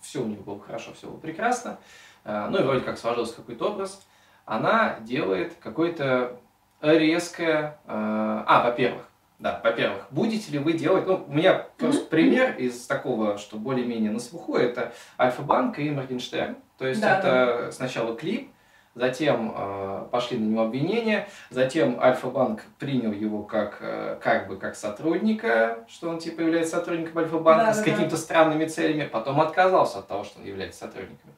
все 0.00 0.20
у 0.20 0.26
них 0.26 0.40
было 0.40 0.58
хорошо, 0.58 0.92
все 0.94 1.06
было 1.06 1.18
прекрасно, 1.18 1.78
ну 2.24 2.58
и 2.58 2.62
вроде 2.62 2.80
как 2.80 2.98
сложился 2.98 3.36
какой-то 3.36 3.70
образ, 3.70 4.06
она 4.44 4.98
делает 5.00 5.54
какое-то 5.60 6.38
резкое... 6.80 7.78
А, 7.86 8.62
во-первых, 8.64 9.08
Да, 9.38 9.60
во-первых, 9.62 10.06
будете 10.10 10.50
ли 10.50 10.58
вы 10.58 10.72
делать, 10.72 11.06
ну, 11.06 11.24
у 11.28 11.32
меня 11.32 11.66
просто 11.76 12.06
пример 12.06 12.56
из 12.56 12.86
такого, 12.86 13.38
что 13.38 13.56
более-менее 13.56 14.10
на 14.10 14.18
слуху, 14.18 14.56
это 14.56 14.92
Альфа-банк 15.18 15.78
и 15.78 15.90
Моргенштерн. 15.90 16.56
То 16.76 16.86
есть 16.86 17.00
да, 17.00 17.18
это 17.18 17.62
да. 17.66 17.72
сначала 17.72 18.16
клип, 18.16 18.50
затем 18.96 19.54
э, 19.56 20.06
пошли 20.10 20.38
на 20.38 20.50
него 20.50 20.62
обвинения, 20.62 21.28
затем 21.50 22.00
Альфа-банк 22.00 22.62
принял 22.78 23.12
его 23.12 23.44
как, 23.44 23.78
э, 23.80 24.18
как 24.20 24.48
бы 24.48 24.56
как 24.56 24.74
сотрудника, 24.74 25.84
что 25.88 26.08
он 26.08 26.18
типа 26.18 26.40
является 26.40 26.76
сотрудником 26.76 27.18
Альфа-банка 27.18 27.66
да, 27.66 27.74
с 27.74 27.78
да, 27.78 27.84
какими-то 27.84 28.10
да. 28.10 28.16
странными 28.16 28.66
целями, 28.66 29.06
потом 29.06 29.40
отказался 29.40 30.00
от 30.00 30.08
того, 30.08 30.24
что 30.24 30.40
он 30.40 30.46
является 30.46 30.80
сотрудником, 30.80 31.30
э, 31.30 31.32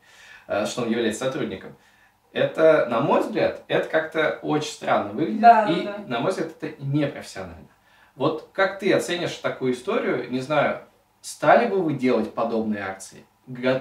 что 0.67 0.83
он 0.83 0.91
является 0.91 1.25
сотрудником. 1.25 1.77
Это, 2.33 2.87
на 2.87 3.01
мой 3.01 3.21
взгляд, 3.21 3.65
это 3.67 3.89
как-то 3.89 4.39
очень 4.43 4.71
странно 4.71 5.13
выглядит, 5.13 5.41
да, 5.41 5.69
и, 5.69 5.83
да. 5.83 5.99
на 6.07 6.21
мой 6.21 6.31
взгляд, 6.31 6.53
это 6.61 6.83
непрофессионально. 6.83 7.69
Вот 8.15 8.51
как 8.53 8.79
ты 8.79 8.93
оценишь 8.93 9.35
такую 9.37 9.73
историю, 9.73 10.31
не 10.31 10.41
знаю, 10.41 10.83
стали 11.21 11.67
бы 11.69 11.83
вы 11.83 11.95
делать 11.95 12.33
подобные 12.35 12.83
акции? 12.83 13.25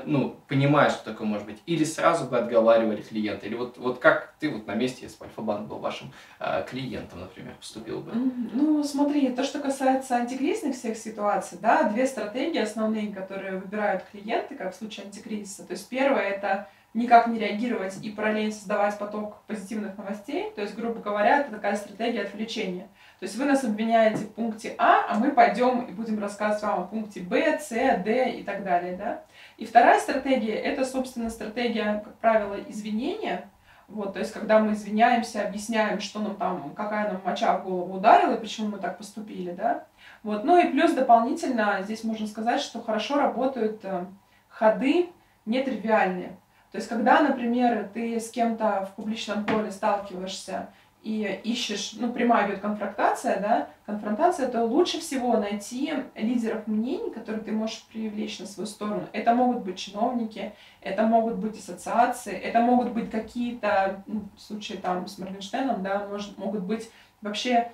Ну, 0.06 0.36
понимая, 0.48 0.90
что 0.90 1.06
такое 1.06 1.28
может 1.28 1.46
быть, 1.46 1.62
или 1.66 1.84
сразу 1.84 2.26
бы 2.26 2.38
отговаривали 2.38 3.02
клиента, 3.02 3.46
или 3.46 3.56
вот, 3.56 3.78
вот 3.78 4.00
как 4.00 4.34
ты 4.40 4.50
вот 4.50 4.66
на 4.68 4.74
месте, 4.74 5.04
если 5.04 5.24
Альфа-банк 5.24 5.68
был 5.68 5.78
вашим 5.78 6.12
э, 6.40 6.64
клиентом, 6.68 7.22
например, 7.22 7.54
поступил 7.56 8.00
бы? 8.00 8.12
Ну, 8.14 8.84
смотри, 8.84 9.30
то, 9.30 9.44
что 9.44 9.60
касается 9.60 10.16
антикризисных 10.16 10.76
всех 10.76 10.98
ситуаций, 10.98 11.58
да, 11.62 11.84
две 11.84 12.08
стратегии 12.08 12.60
основные, 12.60 13.14
которые 13.14 13.58
выбирают 13.58 14.04
клиенты, 14.12 14.56
как 14.56 14.74
в 14.74 14.78
случае 14.78 15.06
антикризиса. 15.06 15.64
То 15.66 15.74
есть 15.74 15.88
первое 15.88 16.22
это 16.22 16.68
никак 16.94 17.28
не 17.28 17.38
реагировать 17.40 18.04
и 18.04 18.10
параллельно 18.10 18.52
создавать 18.52 18.98
поток 18.98 19.42
позитивных 19.48 19.98
новостей. 19.98 20.52
То 20.56 20.62
есть, 20.62 20.76
грубо 20.76 21.00
говоря, 21.00 21.42
это 21.42 21.52
такая 21.52 21.76
стратегия 21.76 22.24
отвлечения. 22.24 22.88
То 23.20 23.26
есть 23.26 23.36
вы 23.36 23.46
нас 23.46 23.64
обвиняете 23.64 24.24
в 24.24 24.34
пункте 24.34 24.74
А, 24.78 25.06
а 25.10 25.20
мы 25.20 25.32
пойдем 25.32 25.82
и 25.82 25.92
будем 25.92 26.20
рассказывать 26.20 26.64
вам 26.64 26.80
о 26.82 26.88
пункте 26.88 27.20
Б, 27.20 27.60
С, 27.60 27.70
Д 27.70 28.32
и 28.32 28.44
так 28.44 28.64
далее. 28.64 28.96
Да? 28.98 29.22
И 29.60 29.66
вторая 29.66 30.00
стратегия– 30.00 30.54
это, 30.56 30.86
собственно, 30.86 31.30
стратегия, 31.30 32.02
как 32.06 32.16
правило, 32.20 32.56
извинения. 32.70 33.50
Вот, 33.90 34.14
то 34.14 34.20
есть, 34.20 34.32
когда 34.32 34.60
мы 34.60 34.72
извиняемся, 34.72 35.46
объясняем, 35.46 36.00
что 36.00 36.20
нам 36.20 36.38
там, 36.38 36.74
какая 36.74 37.12
нам 37.12 37.22
моча 37.26 37.58
в 37.58 37.66
голову 37.66 37.98
ударила 37.98 38.36
и 38.36 38.40
почему 38.40 38.70
мы 38.70 38.78
так 38.78 38.98
поступили, 38.98 39.52
да. 39.52 39.84
Вот, 40.24 40.46
ну 40.46 40.58
и 40.58 40.72
плюс 40.72 40.94
дополнительно 40.94 41.80
здесь 41.82 42.06
можно 42.06 42.26
сказать, 42.26 42.62
что 42.62 42.82
хорошо 42.82 43.18
работают 43.18 43.82
э, 43.84 44.06
ходы 44.48 45.10
нетривиальные. 45.46 46.38
То 46.72 46.78
есть, 46.78 46.88
когда, 46.88 47.20
например, 47.20 47.90
ты 47.94 48.18
с 48.18 48.32
кем-то 48.32 48.88
в 48.90 48.96
публичном 48.96 49.44
поле 49.44 49.72
сталкиваешься 49.72 50.70
и 51.02 51.40
ищешь, 51.46 51.94
ну, 51.98 52.12
прямая 52.12 52.48
идет 52.48 52.60
конфронтация, 52.60 53.40
да, 53.40 53.70
конфронтация, 53.86 54.50
то 54.50 54.66
лучше 54.66 55.00
всего 55.00 55.38
найти 55.38 55.94
лидеров 56.16 56.68
мнений, 56.68 57.10
которые 57.10 57.42
ты 57.42 57.54
можешь 57.54 57.84
привлечь 57.84 58.40
на 58.40 58.46
свою 58.46 58.68
сторону. 58.68 59.08
Это 59.14 59.34
могут 59.34 59.64
быть 59.64 59.78
чиновники, 59.78 60.54
это 60.82 61.04
могут 61.04 61.36
быть 61.36 61.58
ассоциации, 61.58 62.34
это 62.34 62.60
могут 62.60 62.92
быть 62.92 63.10
какие-то, 63.10 64.04
ну, 64.08 64.24
в 64.36 64.42
случае 64.42 64.80
там 64.80 65.08
с 65.08 65.18
Моргенштерном, 65.18 65.84
да, 65.84 66.06
может, 66.10 66.38
могут 66.38 66.64
быть 66.64 66.92
вообще 67.22 67.72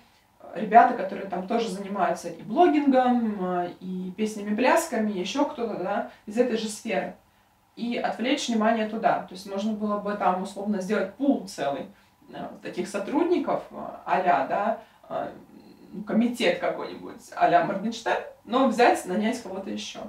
ребята, 0.53 0.93
которые 0.93 1.27
там 1.27 1.47
тоже 1.47 1.69
занимаются 1.69 2.29
и 2.29 2.43
блогингом, 2.43 3.65
и 3.79 4.13
песнями-плясками, 4.15 5.11
еще 5.11 5.45
кто-то, 5.45 5.75
да, 5.83 6.11
из 6.27 6.37
этой 6.37 6.57
же 6.57 6.69
сферы. 6.69 7.15
И 7.75 7.97
отвлечь 7.97 8.47
внимание 8.47 8.87
туда. 8.87 9.23
То 9.23 9.33
есть 9.33 9.49
можно 9.49 9.73
было 9.73 9.97
бы 9.97 10.13
там 10.13 10.43
условно 10.43 10.79
сделать 10.79 11.15
пул 11.15 11.45
целый, 11.47 11.87
Э, 11.87 12.04
таких 12.61 12.87
сотрудников 12.87 13.63
а 13.71 14.47
да, 14.47 14.79
э, 15.09 15.29
комитет 16.05 16.59
какой-нибудь 16.59 17.31
а-ля 17.35 17.63
Моргенштерн, 17.65 18.23
но 18.43 18.67
взять, 18.67 19.05
нанять 19.05 19.41
кого-то 19.41 19.69
еще. 19.69 19.99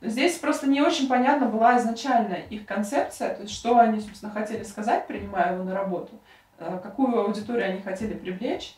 Но 0.00 0.08
здесь 0.08 0.38
просто 0.38 0.68
не 0.68 0.82
очень 0.82 1.08
понятна 1.08 1.46
была 1.46 1.78
изначально 1.78 2.34
их 2.34 2.66
концепция, 2.66 3.34
то 3.34 3.42
есть 3.42 3.54
что 3.54 3.78
они, 3.78 4.00
собственно, 4.00 4.32
хотели 4.32 4.62
сказать, 4.62 5.06
принимая 5.06 5.54
его 5.54 5.64
на 5.64 5.74
работу, 5.74 6.12
какую 6.58 7.18
аудиторию 7.18 7.70
они 7.70 7.80
хотели 7.80 8.14
привлечь, 8.14 8.76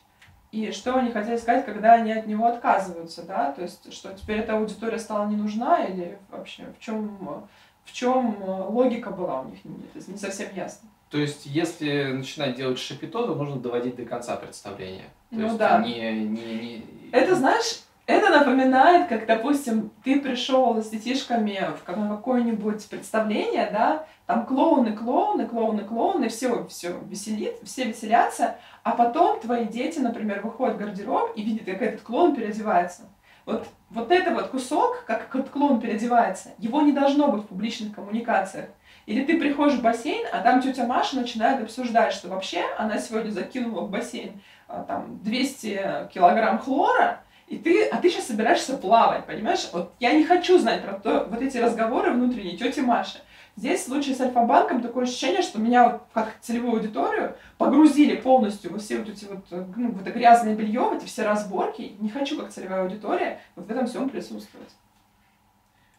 и 0.53 0.71
что 0.71 0.95
они 0.95 1.11
хотели 1.11 1.37
сказать, 1.37 1.67
когда 1.67 1.95
они 1.95 2.13
от 2.13 2.27
него 2.27 2.47
отказываются, 2.47 3.23
да, 3.23 3.53
то 3.53 3.63
есть 3.63 3.93
что 3.93 4.15
теперь 4.15 4.39
эта 4.39 4.57
аудитория 4.57 4.99
стала 4.99 5.27
не 5.27 5.37
нужна, 5.37 5.85
или 5.85 6.19
вообще 6.31 6.67
в 6.79 6.83
чем, 6.83 7.47
в 7.85 7.93
чем 7.93 8.43
логика 8.43 9.11
была 9.11 9.41
у 9.41 9.45
них, 9.47 9.59
это 9.95 10.11
не 10.11 10.19
совсем 10.19 10.55
ясно. 10.55 10.89
То 11.11 11.19
есть, 11.19 11.47
если 11.47 12.13
начинать 12.13 12.57
делать 12.57 12.79
шапито, 12.79 13.27
то 13.27 13.35
нужно 13.35 13.57
доводить 13.57 13.97
до 13.97 14.05
конца 14.05 14.37
представления. 14.37 15.11
То 15.31 15.37
ну 15.37 15.45
есть, 15.45 15.57
да. 15.57 15.83
Не, 15.83 16.13
не, 16.13 16.55
не... 16.55 16.87
Это, 17.13 17.35
знаешь, 17.35 17.81
это 18.09 18.31
напоминает, 18.31 19.09
как, 19.09 19.27
допустим, 19.27 19.91
ты 20.03 20.21
пришел 20.21 20.83
с 20.83 20.89
детишками 20.89 21.71
в 21.79 21.85
какое-нибудь 21.85 22.89
представление, 22.89 23.69
да, 23.71 24.07
там 24.25 24.47
клоуны, 24.47 24.95
клоуны, 24.95 25.47
клоуны, 25.47 25.85
клоуны, 25.85 26.29
все, 26.29 26.67
все 26.69 26.99
веселит, 27.07 27.57
все 27.65 27.85
веселятся, 27.85 28.57
а 28.83 28.93
потом 28.93 29.41
твои 29.41 29.67
дети, 29.67 29.99
например, 29.99 30.41
выходят 30.43 30.77
в 30.77 30.79
гардероб 30.79 31.33
и 31.37 31.43
видят, 31.43 31.67
как 31.67 31.83
этот 31.83 32.01
клоун 32.01 32.35
переодевается. 32.35 33.03
Вот, 33.45 33.67
вот 33.91 34.11
это 34.11 34.35
вот 34.35 34.49
кусок, 34.49 35.05
как 35.07 35.35
этот 35.35 35.51
клоун 35.51 35.81
переодевается, 35.81 36.51
его 36.59 36.81
не 36.83 36.93
должно 36.93 37.31
быть 37.31 37.45
в 37.45 37.47
публичных 37.47 37.95
коммуникациях. 37.95 38.71
Или 39.09 39.25
ты 39.25 39.39
приходишь 39.39 39.79
в 39.79 39.83
бассейн, 39.83 40.27
а 40.31 40.43
там 40.43 40.61
тетя 40.61 40.85
Маша 40.85 41.17
начинает 41.17 41.63
обсуждать, 41.63 42.13
что 42.13 42.29
вообще 42.29 42.63
она 42.77 42.99
сегодня 42.99 43.31
закинула 43.31 43.81
в 43.81 43.91
бассейн 43.91 44.39
а, 44.67 44.83
там 44.83 45.19
200 45.23 46.11
килограмм 46.13 46.59
хлора, 46.59 47.23
и 47.47 47.57
ты, 47.57 47.87
а 47.87 47.97
ты 48.03 48.11
сейчас 48.11 48.27
собираешься 48.27 48.77
плавать, 48.77 49.25
понимаешь? 49.25 49.67
Вот 49.73 49.95
я 49.99 50.13
не 50.13 50.25
хочу 50.25 50.59
знать 50.59 50.85
про 50.85 50.93
то, 50.93 51.27
вот 51.31 51.41
эти 51.41 51.57
разговоры 51.57 52.13
внутренние 52.13 52.59
тети 52.59 52.81
Маши. 52.81 53.21
Здесь 53.57 53.81
в 53.81 53.87
случае 53.87 54.15
с 54.15 54.21
Альфа-банком 54.21 54.83
такое 54.83 55.05
ощущение, 55.05 55.41
что 55.41 55.59
меня 55.59 55.89
вот 55.89 56.03
как 56.13 56.35
целевую 56.43 56.75
аудиторию 56.75 57.35
погрузили 57.57 58.15
полностью 58.15 58.75
во 58.75 58.79
все 58.79 58.99
вот 58.99 59.09
эти 59.09 59.25
вот, 59.25 59.47
ну, 59.75 59.93
вот 59.93 60.03
это 60.03 60.11
грязное 60.11 60.55
белье, 60.55 60.83
в 60.83 60.93
эти 60.93 61.07
все 61.07 61.23
разборки. 61.23 61.97
Не 61.99 62.11
хочу 62.11 62.39
как 62.39 62.51
целевая 62.51 62.83
аудитория 62.83 63.41
вот 63.57 63.69
в 63.69 63.71
этом 63.71 63.87
всем 63.87 64.11
присутствовать. 64.11 64.75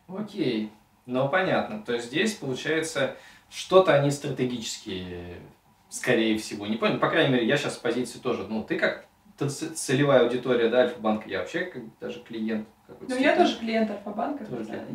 Окей. 0.08 0.72
Ну, 1.10 1.28
понятно. 1.28 1.82
То 1.82 1.94
есть 1.94 2.06
здесь, 2.06 2.36
получается, 2.36 3.16
что-то 3.50 3.96
они 3.96 4.12
стратегические, 4.12 5.38
скорее 5.90 6.38
всего. 6.38 6.68
Не 6.68 6.78
понял, 6.78 7.00
по 7.00 7.10
крайней 7.10 7.34
мере, 7.34 7.48
я 7.48 7.58
сейчас 7.58 7.78
в 7.78 7.82
позиции 7.82 8.20
тоже. 8.20 8.46
Ну, 8.48 8.64
ты 8.64 8.78
как 8.78 9.08
целевая 9.38 10.22
аудитория, 10.22 10.70
да, 10.70 10.82
Альфа-банка, 10.82 11.28
я 11.28 11.40
вообще 11.40 11.62
как 11.62 11.82
даже 12.00 12.22
клиент. 12.22 12.68
Ну, 13.08 13.18
я 13.18 13.36
тоже 13.36 13.58
клиент 13.58 13.90
Альфа-банка. 13.90 14.46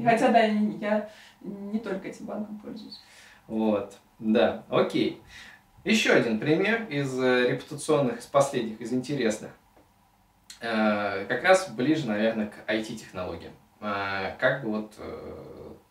Хотя, 0.04 0.28
да, 0.28 0.38
я 0.38 1.11
не 1.40 1.80
только 1.80 2.06
этим 2.06 2.26
банком 2.26 2.61
пользуюсь. 2.61 3.00
Вот, 3.49 3.99
да, 4.21 4.64
окей. 4.68 5.21
Еще 5.83 6.12
один 6.12 6.38
пример 6.38 6.87
из 6.88 7.18
э, 7.21 7.50
репутационных, 7.50 8.21
из 8.21 8.26
последних, 8.26 8.80
из 8.80 8.92
интересных. 8.92 9.50
Э, 10.61 11.26
как 11.26 11.42
раз 11.42 11.68
ближе, 11.71 12.06
наверное, 12.06 12.47
к 12.47 12.71
IT-технологиям. 12.71 13.52
Э, 13.80 14.37
как 14.38 14.62
бы 14.62 14.71
вот 14.71 14.94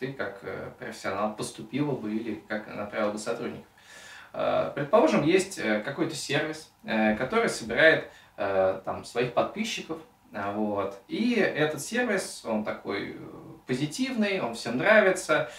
ты 0.03 0.11
как 0.11 0.39
э, 0.41 0.71
профессионал 0.77 1.33
поступила 1.33 1.93
бы 1.93 2.13
или 2.13 2.43
как 2.49 2.67
направила 2.67 3.11
бы 3.11 3.17
сотрудников. 3.17 3.65
Э, 4.33 4.71
предположим, 4.75 5.23
есть 5.23 5.57
э, 5.57 5.79
какой-то 5.79 6.15
сервис, 6.15 6.71
который 6.83 7.47
собирает 7.47 8.09
там 8.35 9.05
своих 9.05 9.33
подписчиков, 9.33 9.99
вот, 10.31 10.99
и 11.07 11.35
этот 11.35 11.79
сервис, 11.81 12.43
он 12.43 12.65
такой 12.65 13.15
позитивный, 13.67 14.41
он 14.41 14.55
всем 14.55 14.77
нравится, 14.79 15.49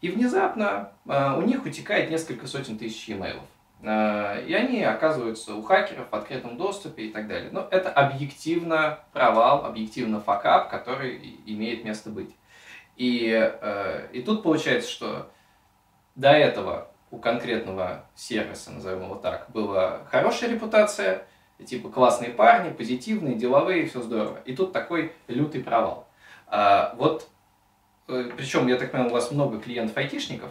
и 0.00 0.10
внезапно 0.10 0.92
у 1.04 1.42
них 1.42 1.66
утекает 1.66 2.10
несколько 2.10 2.46
сотен 2.46 2.78
тысяч 2.78 3.06
e-mail. 3.08 3.40
И 4.46 4.54
они 4.54 4.82
оказываются 4.82 5.54
у 5.54 5.62
хакеров 5.62 6.10
в 6.10 6.14
открытом 6.14 6.56
доступе 6.56 7.04
и 7.04 7.12
так 7.12 7.28
далее. 7.28 7.50
Но 7.52 7.68
это 7.70 7.90
объективно 7.90 9.00
провал, 9.12 9.66
объективно 9.66 10.20
факап, 10.20 10.70
который 10.70 11.38
имеет 11.44 11.84
место 11.84 12.08
быть. 12.08 12.34
И, 12.96 13.30
э, 13.32 14.08
и 14.12 14.22
тут 14.22 14.42
получается, 14.42 14.90
что 14.90 15.30
до 16.14 16.30
этого 16.30 16.88
у 17.10 17.18
конкретного 17.18 18.06
сервиса, 18.14 18.72
назовем 18.72 19.04
его 19.04 19.14
так, 19.14 19.50
была 19.50 20.04
хорошая 20.10 20.50
репутация, 20.50 21.26
типа 21.64 21.88
классные 21.88 22.30
парни, 22.30 22.72
позитивные, 22.72 23.34
деловые, 23.34 23.86
все 23.86 24.02
здорово. 24.02 24.38
И 24.44 24.54
тут 24.54 24.72
такой 24.72 25.12
лютый 25.28 25.62
провал. 25.62 26.08
А, 26.46 26.94
вот, 26.96 27.28
э, 28.08 28.30
причем, 28.36 28.66
я 28.66 28.76
так 28.76 28.90
понимаю, 28.90 29.10
у 29.10 29.14
вас 29.14 29.30
много 29.30 29.60
клиентов-айтишников, 29.60 30.50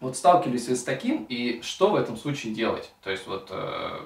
вот 0.00 0.16
сталкивались 0.16 0.68
вы 0.68 0.76
с 0.76 0.84
таким, 0.84 1.24
и 1.28 1.62
что 1.62 1.90
в 1.90 1.96
этом 1.96 2.16
случае 2.16 2.54
делать? 2.54 2.92
То 3.02 3.10
есть 3.10 3.26
вот 3.26 3.48
э, 3.50 4.00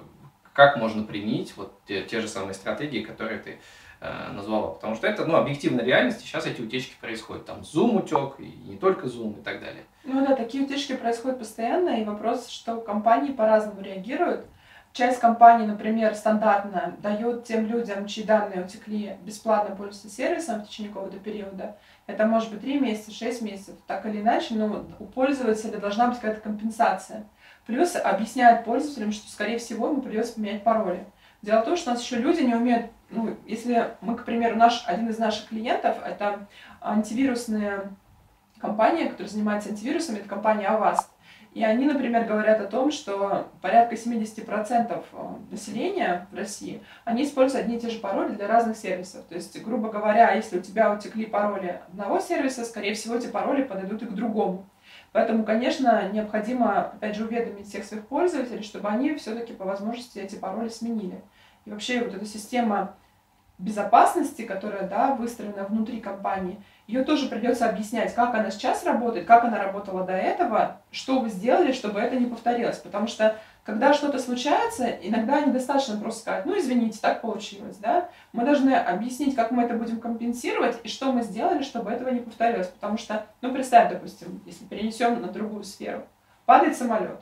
как 0.52 0.76
можно 0.76 1.02
применить 1.04 1.54
вот 1.56 1.72
те, 1.86 2.02
те 2.02 2.20
же 2.20 2.28
самые 2.28 2.54
стратегии, 2.54 3.02
которые 3.02 3.40
ты 3.40 3.60
э, 4.00 4.32
назвала. 4.32 4.72
Потому 4.72 4.94
что 4.94 5.06
это, 5.06 5.24
ну, 5.26 5.36
объективная 5.36 5.84
реальность, 5.84 6.20
сейчас 6.20 6.46
эти 6.46 6.60
утечки 6.60 6.94
происходят. 7.00 7.46
Там 7.46 7.60
Zoom 7.60 8.02
утек, 8.02 8.40
и 8.40 8.46
не 8.68 8.76
только 8.76 9.06
Zoom 9.06 9.40
и 9.40 9.42
так 9.42 9.60
далее. 9.60 9.84
Ну 10.04 10.26
да, 10.26 10.34
такие 10.34 10.64
утечки 10.64 10.94
происходят 10.96 11.38
постоянно, 11.38 12.00
и 12.00 12.04
вопрос, 12.04 12.48
что 12.48 12.80
компании 12.80 13.32
по-разному 13.32 13.82
реагируют. 13.82 14.46
часть 14.92 15.20
компании, 15.20 15.66
например, 15.66 16.14
стандартно 16.14 16.96
дает 17.00 17.44
тем 17.44 17.66
людям, 17.66 18.06
чьи 18.06 18.24
данные 18.24 18.64
утекли, 18.64 19.16
бесплатно 19.24 19.76
пользоваться 19.76 20.08
сервисом 20.08 20.62
в 20.62 20.68
течение 20.68 20.92
какого-то 20.92 21.18
периода. 21.18 21.76
Это 22.06 22.26
может 22.26 22.50
быть 22.50 22.62
3 22.62 22.80
месяца, 22.80 23.12
6 23.12 23.42
месяцев. 23.42 23.74
Так 23.86 24.04
или 24.06 24.20
иначе, 24.20 24.54
но 24.54 24.84
у 24.98 25.04
пользователя 25.04 25.78
должна 25.78 26.08
быть 26.08 26.18
какая-то 26.18 26.40
компенсация. 26.40 27.24
Плюс 27.66 27.94
объясняют 27.94 28.64
пользователям, 28.64 29.12
что, 29.12 29.30
скорее 29.30 29.58
всего, 29.58 29.88
ему 29.88 30.02
придется 30.02 30.34
поменять 30.34 30.64
пароли. 30.64 31.04
Дело 31.42 31.60
в 31.60 31.66
том, 31.66 31.76
что 31.76 31.90
у 31.90 31.94
нас 31.94 32.02
еще 32.02 32.16
люди 32.16 32.40
не 32.40 32.54
умеют, 32.54 32.86
ну, 33.10 33.36
если 33.46 33.94
мы, 34.00 34.16
к 34.16 34.24
примеру, 34.24 34.56
наш, 34.56 34.84
один 34.86 35.08
из 35.08 35.18
наших 35.18 35.48
клиентов, 35.48 35.96
это 36.04 36.46
антивирусная 36.80 37.90
компания, 38.58 39.06
которая 39.06 39.28
занимается 39.28 39.70
антивирусами, 39.70 40.18
это 40.18 40.28
компания 40.28 40.66
Avast. 40.66 41.06
И 41.52 41.64
они, 41.64 41.86
например, 41.86 42.26
говорят 42.26 42.60
о 42.60 42.66
том, 42.66 42.92
что 42.92 43.48
порядка 43.60 43.96
70% 43.96 45.04
э, 45.12 45.26
населения 45.50 46.28
в 46.30 46.36
России, 46.36 46.80
они 47.04 47.24
используют 47.24 47.64
одни 47.64 47.76
и 47.76 47.80
те 47.80 47.90
же 47.90 47.98
пароли 47.98 48.34
для 48.34 48.46
разных 48.46 48.76
сервисов. 48.76 49.24
То 49.28 49.34
есть, 49.34 49.60
грубо 49.64 49.90
говоря, 49.90 50.32
если 50.32 50.58
у 50.58 50.62
тебя 50.62 50.92
утекли 50.94 51.26
пароли 51.26 51.80
одного 51.88 52.20
сервиса, 52.20 52.64
скорее 52.64 52.94
всего, 52.94 53.16
эти 53.16 53.26
пароли 53.26 53.64
подойдут 53.64 54.02
и 54.02 54.06
к 54.06 54.12
другому. 54.12 54.64
Поэтому, 55.10 55.44
конечно, 55.44 56.08
необходимо, 56.12 56.82
опять 56.82 57.16
же, 57.16 57.24
уведомить 57.24 57.66
всех 57.66 57.84
своих 57.84 58.06
пользователей, 58.06 58.62
чтобы 58.62 58.88
они 58.88 59.16
все-таки 59.16 59.52
по 59.52 59.64
возможности 59.64 60.20
эти 60.20 60.36
пароли 60.36 60.68
сменили. 60.68 61.20
И 61.64 61.70
вообще 61.70 62.02
вот 62.02 62.14
эта 62.14 62.24
система 62.26 62.94
безопасности, 63.60 64.42
которая 64.42 64.88
да, 64.88 65.14
выстроена 65.14 65.64
внутри 65.64 66.00
компании, 66.00 66.62
ее 66.86 67.04
тоже 67.04 67.28
придется 67.28 67.68
объяснять, 67.68 68.14
как 68.14 68.34
она 68.34 68.50
сейчас 68.50 68.84
работает, 68.84 69.26
как 69.26 69.44
она 69.44 69.62
работала 69.62 70.04
до 70.04 70.14
этого, 70.14 70.80
что 70.90 71.20
вы 71.20 71.28
сделали, 71.28 71.72
чтобы 71.72 72.00
это 72.00 72.16
не 72.16 72.26
повторилось. 72.26 72.78
Потому 72.78 73.06
что 73.06 73.36
когда 73.64 73.92
что-то 73.92 74.18
случается, 74.18 74.86
иногда 74.86 75.40
недостаточно 75.40 75.98
просто 75.98 76.20
сказать, 76.22 76.46
ну 76.46 76.58
извините, 76.58 76.98
так 77.00 77.20
получилось, 77.20 77.76
да. 77.76 78.08
Мы 78.32 78.44
должны 78.44 78.74
объяснить, 78.74 79.36
как 79.36 79.50
мы 79.50 79.64
это 79.64 79.74
будем 79.74 80.00
компенсировать 80.00 80.78
и 80.82 80.88
что 80.88 81.12
мы 81.12 81.22
сделали, 81.22 81.62
чтобы 81.62 81.90
этого 81.90 82.08
не 82.08 82.20
повторилось. 82.20 82.68
Потому 82.68 82.96
что, 82.96 83.26
ну 83.42 83.52
представь, 83.52 83.92
допустим, 83.92 84.40
если 84.46 84.64
перенесем 84.64 85.20
на 85.20 85.28
другую 85.28 85.64
сферу, 85.64 86.02
падает 86.46 86.76
самолет. 86.76 87.20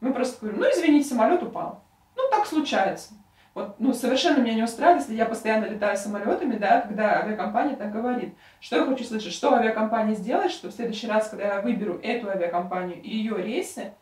Мы 0.00 0.14
просто 0.14 0.40
говорим, 0.40 0.60
ну 0.60 0.66
извините, 0.66 1.08
самолет 1.08 1.42
упал. 1.42 1.82
Ну 2.16 2.22
так 2.30 2.46
случается. 2.46 3.12
Вот, 3.54 3.80
ну, 3.80 3.92
совершенно 3.92 4.40
меня 4.40 4.54
не 4.54 4.62
устраивает, 4.62 5.02
если 5.02 5.16
я 5.16 5.26
постоянно 5.26 5.64
летаю 5.66 5.96
самолетами, 5.96 6.56
да, 6.56 6.82
когда 6.82 7.20
авиакомпания 7.20 7.74
так 7.74 7.90
говорит. 7.92 8.34
Что 8.60 8.76
я 8.76 8.86
хочу 8.86 9.04
слышать? 9.04 9.32
Что 9.32 9.54
авиакомпания 9.54 10.14
сделает, 10.14 10.52
что 10.52 10.68
в 10.68 10.72
следующий 10.72 11.08
раз, 11.08 11.28
когда 11.28 11.56
я 11.56 11.60
выберу 11.60 11.98
эту 12.02 12.30
авиакомпанию 12.30 13.02
и 13.02 13.10
ее 13.10 13.36
рейсы, 13.36 13.92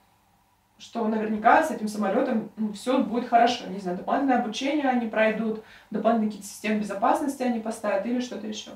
что 0.78 1.06
наверняка 1.08 1.62
с 1.62 1.70
этим 1.70 1.88
самолетом 1.88 2.52
ну, 2.56 2.72
все 2.72 2.98
будет 2.98 3.28
хорошо. 3.28 3.66
Не 3.66 3.80
знаю, 3.80 3.98
дополнительное 3.98 4.42
обучение 4.42 4.88
они 4.88 5.08
пройдут, 5.08 5.64
дополнительные 5.90 6.30
какие-то 6.30 6.48
системы 6.48 6.80
безопасности 6.80 7.42
они 7.42 7.60
поставят 7.60 8.06
или 8.06 8.20
что-то 8.20 8.46
еще. 8.46 8.70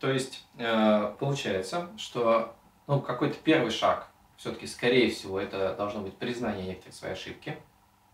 То 0.00 0.10
есть 0.10 0.46
э, 0.56 1.14
получается, 1.18 1.88
что 1.96 2.54
ну, 2.86 3.00
какой-то 3.00 3.36
первый 3.42 3.70
шаг, 3.70 4.08
все-таки, 4.36 4.66
скорее 4.66 5.10
всего, 5.10 5.38
это 5.38 5.74
должно 5.74 6.00
быть 6.00 6.16
признание 6.16 6.66
некоторых 6.66 6.94
своей 6.94 7.14
ошибки. 7.14 7.58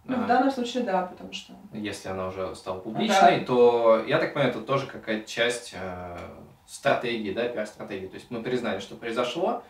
Ну, 0.06 0.22
в 0.22 0.26
данном 0.26 0.50
случае 0.50 0.82
да, 0.82 1.02
потому 1.06 1.32
что... 1.32 1.54
Если 1.72 2.08
она 2.08 2.28
уже 2.28 2.54
стала 2.54 2.78
публичной, 2.78 3.40
да. 3.40 3.46
то, 3.46 4.04
я 4.06 4.18
так 4.18 4.34
понимаю, 4.34 4.50
это 4.50 4.60
тоже 4.60 4.86
какая-то 4.86 5.28
часть 5.28 5.74
э, 5.74 6.18
стратегии, 6.66 7.32
да, 7.32 7.48
пиар-стратегии. 7.48 8.08
То 8.08 8.16
есть 8.16 8.30
мы 8.30 8.42
признали, 8.42 8.80
что 8.80 8.96
произошло, 8.96 9.62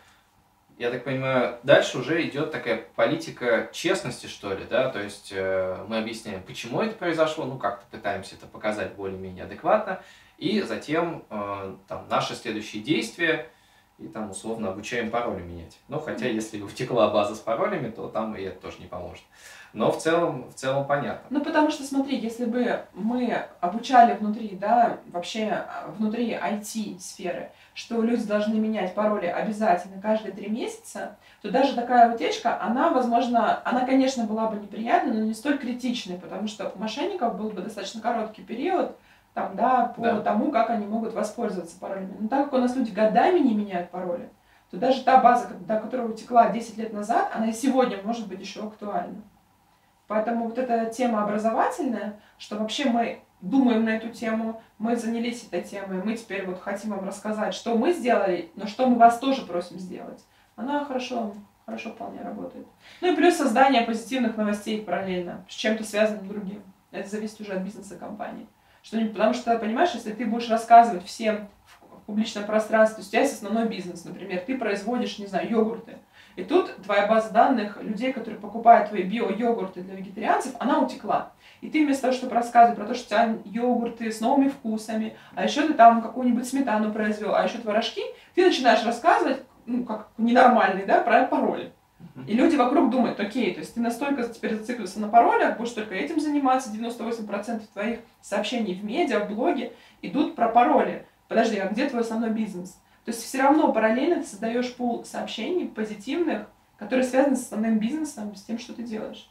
я 0.77 0.91
так 0.91 1.05
понимаю, 1.05 1.57
дальше 1.63 1.97
уже 1.97 2.21
идет 2.27 2.51
такая 2.51 2.83
политика 2.95 3.69
честности, 3.71 4.27
что 4.27 4.53
ли, 4.53 4.65
да, 4.69 4.89
то 4.89 5.01
есть 5.01 5.31
э, 5.33 5.85
мы 5.87 5.99
объясняем, 5.99 6.43
почему 6.43 6.81
это 6.81 6.95
произошло, 6.95 7.45
ну, 7.45 7.57
как-то 7.57 7.85
пытаемся 7.89 8.35
это 8.35 8.45
показать 8.45 8.93
более-менее 8.95 9.45
адекватно, 9.45 10.01
и 10.37 10.61
затем 10.61 11.23
э, 11.29 11.75
там 11.87 12.07
наши 12.09 12.35
следующие 12.35 12.83
действия, 12.83 13.49
и 13.97 14.07
там 14.09 14.29
условно 14.29 14.69
обучаем 14.69 15.09
пароли 15.09 15.41
менять. 15.41 15.79
Ну, 15.87 15.99
хотя, 15.99 16.27
если 16.27 16.61
утекла 16.61 17.09
база 17.09 17.35
с 17.35 17.39
паролями, 17.39 17.89
то 17.89 18.09
там 18.09 18.35
и 18.35 18.41
это 18.41 18.59
тоже 18.59 18.79
не 18.79 18.87
поможет. 18.87 19.23
Но 19.75 19.91
в 19.91 19.97
целом, 19.97 20.49
в 20.49 20.53
целом 20.53 20.87
понятно. 20.87 21.25
Ну, 21.29 21.43
потому 21.43 21.69
что, 21.69 21.83
смотри, 21.83 22.17
если 22.17 22.45
бы 22.45 22.79
мы 22.93 23.43
обучали 23.59 24.15
внутри, 24.15 24.55
да, 24.55 24.99
вообще 25.11 25.49
а, 25.51 25.91
внутри 25.97 26.31
IT-сферы, 26.31 27.51
что 27.73 28.01
люди 28.01 28.23
должны 28.23 28.55
менять 28.55 28.95
пароли 28.95 29.25
обязательно 29.25 30.01
каждые 30.01 30.33
три 30.33 30.47
месяца, 30.47 31.17
то 31.41 31.51
даже 31.51 31.75
такая 31.75 32.15
утечка, 32.15 32.57
она, 32.61 32.89
возможно, 32.89 33.61
она, 33.65 33.85
конечно, 33.85 34.23
была 34.23 34.47
бы 34.47 34.61
неприятной, 34.61 35.11
но 35.11 35.25
не 35.25 35.33
столь 35.33 35.57
критичной, 35.57 36.17
потому 36.17 36.47
что 36.47 36.71
у 36.73 36.79
мошенников 36.79 37.37
был 37.37 37.49
бы 37.49 37.61
достаточно 37.61 37.99
короткий 37.99 38.43
период, 38.43 38.95
там, 39.33 39.57
да, 39.57 39.93
по 39.93 40.01
да. 40.01 40.21
тому, 40.21 40.51
как 40.51 40.69
они 40.69 40.87
могут 40.87 41.13
воспользоваться 41.13 41.77
паролями. 41.77 42.15
Но 42.17 42.29
так 42.29 42.45
как 42.45 42.53
у 42.53 42.57
нас 42.59 42.73
люди 42.77 42.91
годами 42.91 43.39
не 43.39 43.53
меняют 43.53 43.89
пароли, 43.89 44.29
то 44.71 44.77
даже 44.77 45.03
та 45.03 45.19
база, 45.19 45.49
до 45.67 45.81
которой 45.81 46.09
утекла 46.09 46.49
10 46.49 46.77
лет 46.77 46.93
назад, 46.93 47.29
она 47.35 47.47
и 47.47 47.51
сегодня 47.51 47.97
может 48.01 48.29
быть 48.29 48.39
еще 48.39 48.63
актуальна. 48.63 49.21
Поэтому 50.07 50.45
вот 50.45 50.57
эта 50.57 50.85
тема 50.85 51.23
образовательная, 51.23 52.19
что 52.37 52.57
вообще 52.57 52.85
мы 52.85 53.21
думаем 53.41 53.85
на 53.85 53.97
эту 53.97 54.09
тему, 54.09 54.61
мы 54.77 54.95
занялись 54.95 55.47
этой 55.49 55.63
темой, 55.63 56.03
мы 56.03 56.15
теперь 56.15 56.45
вот 56.45 56.61
хотим 56.61 56.91
вам 56.91 57.05
рассказать, 57.05 57.53
что 57.53 57.77
мы 57.77 57.93
сделали, 57.93 58.51
но 58.55 58.67
что 58.67 58.87
мы 58.87 58.95
вас 58.97 59.19
тоже 59.19 59.43
просим 59.43 59.79
сделать. 59.79 60.23
Она 60.55 60.85
хорошо, 60.85 61.33
хорошо 61.65 61.91
вполне 61.91 62.21
работает. 62.21 62.67
Ну 63.01 63.11
и 63.11 63.15
плюс 63.15 63.35
создание 63.35 63.81
позитивных 63.81 64.37
новостей 64.37 64.81
параллельно, 64.81 65.45
с 65.49 65.53
чем-то 65.53 65.83
связанным 65.83 66.27
другим. 66.27 66.63
Это 66.91 67.09
зависит 67.09 67.41
уже 67.41 67.53
от 67.53 67.61
бизнеса 67.61 67.97
компании. 67.97 68.47
Что, 68.83 69.03
потому 69.07 69.33
что, 69.33 69.57
понимаешь, 69.57 69.93
если 69.93 70.11
ты 70.11 70.25
будешь 70.25 70.49
рассказывать 70.49 71.05
всем 71.05 71.47
в 71.65 72.05
публичном 72.05 72.45
пространстве, 72.45 72.95
то 72.95 72.99
есть 73.01 73.09
у 73.09 73.11
тебя 73.11 73.21
есть 73.23 73.33
основной 73.35 73.67
бизнес, 73.67 74.05
например, 74.05 74.43
ты 74.45 74.57
производишь, 74.57 75.17
не 75.17 75.25
знаю, 75.25 75.49
йогурты, 75.49 75.97
и 76.35 76.43
тут 76.43 76.75
твоя 76.83 77.07
база 77.07 77.31
данных 77.31 77.81
людей, 77.81 78.11
которые 78.11 78.39
покупают 78.39 78.89
твои 78.89 79.03
био-йогурты 79.03 79.81
для 79.81 79.95
вегетарианцев, 79.95 80.53
она 80.59 80.79
утекла. 80.79 81.31
И 81.61 81.69
ты 81.69 81.85
вместо 81.85 82.03
того, 82.03 82.13
чтобы 82.13 82.35
рассказывать 82.35 82.77
про 82.77 82.85
то, 82.85 82.93
что 82.93 83.05
у 83.05 83.07
тебя 83.07 83.37
йогурты 83.45 84.11
с 84.11 84.19
новыми 84.19 84.49
вкусами, 84.49 85.15
а 85.33 85.43
еще 85.43 85.65
ты 85.65 85.73
там 85.73 86.01
какую-нибудь 86.01 86.47
сметану 86.47 86.91
произвел, 86.91 87.35
а 87.35 87.43
еще 87.43 87.59
творожки, 87.59 88.01
ты 88.35 88.45
начинаешь 88.45 88.83
рассказывать, 88.85 89.41
ну, 89.65 89.85
как 89.85 90.09
ненормальный, 90.17 90.85
да, 90.85 91.01
про 91.01 91.25
пароли. 91.25 91.71
И 92.27 92.33
люди 92.33 92.55
вокруг 92.55 92.91
думают, 92.91 93.19
окей, 93.19 93.53
то 93.53 93.61
есть 93.61 93.73
ты 93.73 93.81
настолько 93.81 94.23
теперь 94.27 94.55
зациклился 94.55 94.99
на 94.99 95.07
паролях, 95.07 95.57
будешь 95.57 95.71
только 95.71 95.95
этим 95.95 96.19
заниматься, 96.19 96.71
98% 96.71 97.61
твоих 97.73 97.99
сообщений 98.21 98.73
в 98.73 98.83
медиа, 98.83 99.21
в 99.21 99.29
блоге 99.29 99.73
идут 100.01 100.35
про 100.35 100.49
пароли. 100.49 101.05
Подожди, 101.27 101.57
а 101.57 101.67
где 101.67 101.89
твой 101.89 102.01
основной 102.01 102.29
бизнес? 102.29 102.77
То 103.05 103.11
есть 103.11 103.23
все 103.23 103.41
равно 103.41 103.71
параллельно 103.71 104.21
ты 104.21 104.27
создаешь 104.27 104.73
пул 104.75 105.05
сообщений 105.05 105.67
позитивных, 105.67 106.47
которые 106.77 107.05
связаны 107.05 107.35
с 107.35 107.43
основным 107.43 107.79
бизнесом, 107.79 108.35
с 108.35 108.43
тем, 108.43 108.57
что 108.57 108.73
ты 108.73 108.83
делаешь. 108.83 109.29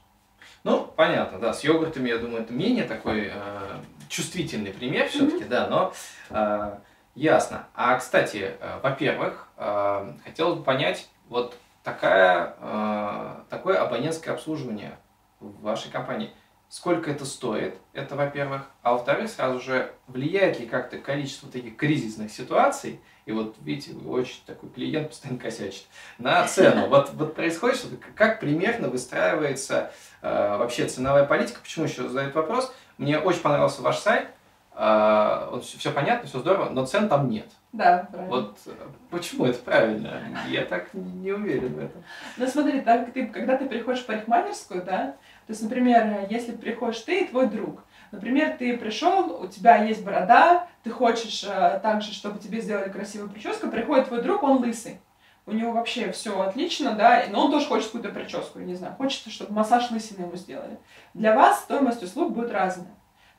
Ну, 0.62 0.86
понятно, 0.96 1.38
да, 1.38 1.52
с 1.52 1.64
йогуртами, 1.64 2.08
я 2.08 2.18
думаю, 2.18 2.42
это 2.42 2.52
менее 2.52 2.84
такой 2.84 3.30
э, 3.32 3.80
чувствительный 4.08 4.72
пример 4.72 5.08
все-таки, 5.08 5.44
mm-hmm. 5.44 5.48
да, 5.48 5.68
но 5.68 5.92
э, 6.30 6.78
ясно. 7.14 7.66
А, 7.74 7.96
кстати, 7.96 8.56
э, 8.58 8.80
во-первых, 8.82 9.48
э, 9.56 10.12
хотелось 10.24 10.58
бы 10.58 10.64
понять, 10.64 11.08
вот 11.28 11.56
такая, 11.82 12.54
э, 12.60 13.34
такое 13.50 13.82
абонентское 13.82 14.34
обслуживание 14.34 14.96
в 15.40 15.62
вашей 15.62 15.90
компании– 15.90 16.30
сколько 16.74 17.08
это 17.08 17.24
стоит, 17.24 17.78
это 17.92 18.16
во-первых. 18.16 18.68
А 18.82 18.94
во-вторых, 18.94 19.30
сразу 19.30 19.60
же, 19.60 19.94
влияет 20.08 20.58
ли 20.58 20.66
как-то 20.66 20.98
количество 20.98 21.48
таких 21.48 21.76
кризисных 21.76 22.32
ситуаций, 22.32 23.00
и 23.26 23.32
вот 23.32 23.56
видите, 23.62 23.96
очень 24.06 24.40
такой 24.44 24.68
клиент 24.70 25.08
постоянно 25.08 25.40
косячит, 25.40 25.84
на 26.18 26.46
цену. 26.46 26.88
Вот, 26.88 27.10
вот 27.14 27.34
происходит 27.34 27.78
что-то, 27.78 27.96
как 28.14 28.40
примерно 28.40 28.88
выстраивается 28.88 29.90
э, 30.20 30.56
вообще 30.58 30.86
ценовая 30.86 31.24
политика. 31.24 31.60
Почему 31.62 31.86
еще 31.86 32.08
задают 32.08 32.34
вопрос? 32.34 32.74
Мне 32.98 33.18
очень 33.18 33.40
понравился 33.40 33.82
ваш 33.82 33.98
сайт, 33.98 34.28
э, 34.74 35.48
вот 35.50 35.64
все, 35.64 35.78
все 35.78 35.90
понятно, 35.90 36.28
все 36.28 36.38
здорово, 36.38 36.68
но 36.68 36.84
цен 36.84 37.08
там 37.08 37.30
нет. 37.30 37.46
Да, 37.72 38.06
правильно. 38.10 38.36
Вот 38.36 38.58
э, 38.66 38.70
почему 39.10 39.46
это 39.46 39.58
правильно? 39.58 40.20
Я 40.48 40.66
так 40.66 40.92
не 40.92 41.32
уверен 41.32 41.74
в 41.74 41.78
этом. 41.78 42.04
Ну 42.36 42.46
смотри, 42.46 42.82
так 42.82 43.10
ты, 43.12 43.26
когда 43.26 43.56
ты 43.56 43.66
приходишь 43.66 44.02
в 44.02 44.06
парикмахерскую, 44.06 44.82
да, 44.82 45.16
то 45.46 45.50
есть, 45.50 45.62
например, 45.62 46.26
если 46.30 46.52
приходишь 46.52 47.00
ты 47.00 47.22
и 47.22 47.26
твой 47.26 47.46
друг, 47.46 47.82
например, 48.14 48.56
ты 48.56 48.76
пришел, 48.76 49.42
у 49.42 49.46
тебя 49.46 49.84
есть 49.84 50.04
борода, 50.04 50.66
ты 50.82 50.90
хочешь 50.90 51.44
э, 51.44 51.80
также, 51.82 52.12
чтобы 52.12 52.38
тебе 52.38 52.60
сделали 52.60 52.90
красивую 52.90 53.30
прическу, 53.30 53.68
приходит 53.68 54.08
твой 54.08 54.22
друг, 54.22 54.42
он 54.42 54.58
лысый. 54.58 55.00
У 55.46 55.52
него 55.52 55.72
вообще 55.72 56.10
все 56.12 56.40
отлично, 56.40 56.94
да, 56.94 57.24
но 57.28 57.44
он 57.44 57.50
тоже 57.50 57.66
хочет 57.66 57.86
какую-то 57.86 58.08
прическу, 58.08 58.60
не 58.60 58.74
знаю, 58.74 58.94
хочет, 58.94 59.30
чтобы 59.30 59.52
массаж 59.52 59.90
лысины 59.90 60.22
ему 60.22 60.36
сделали. 60.36 60.78
Для 61.12 61.34
вас 61.34 61.60
стоимость 61.60 62.02
услуг 62.02 62.32
будет 62.32 62.50
разная. 62.50 62.94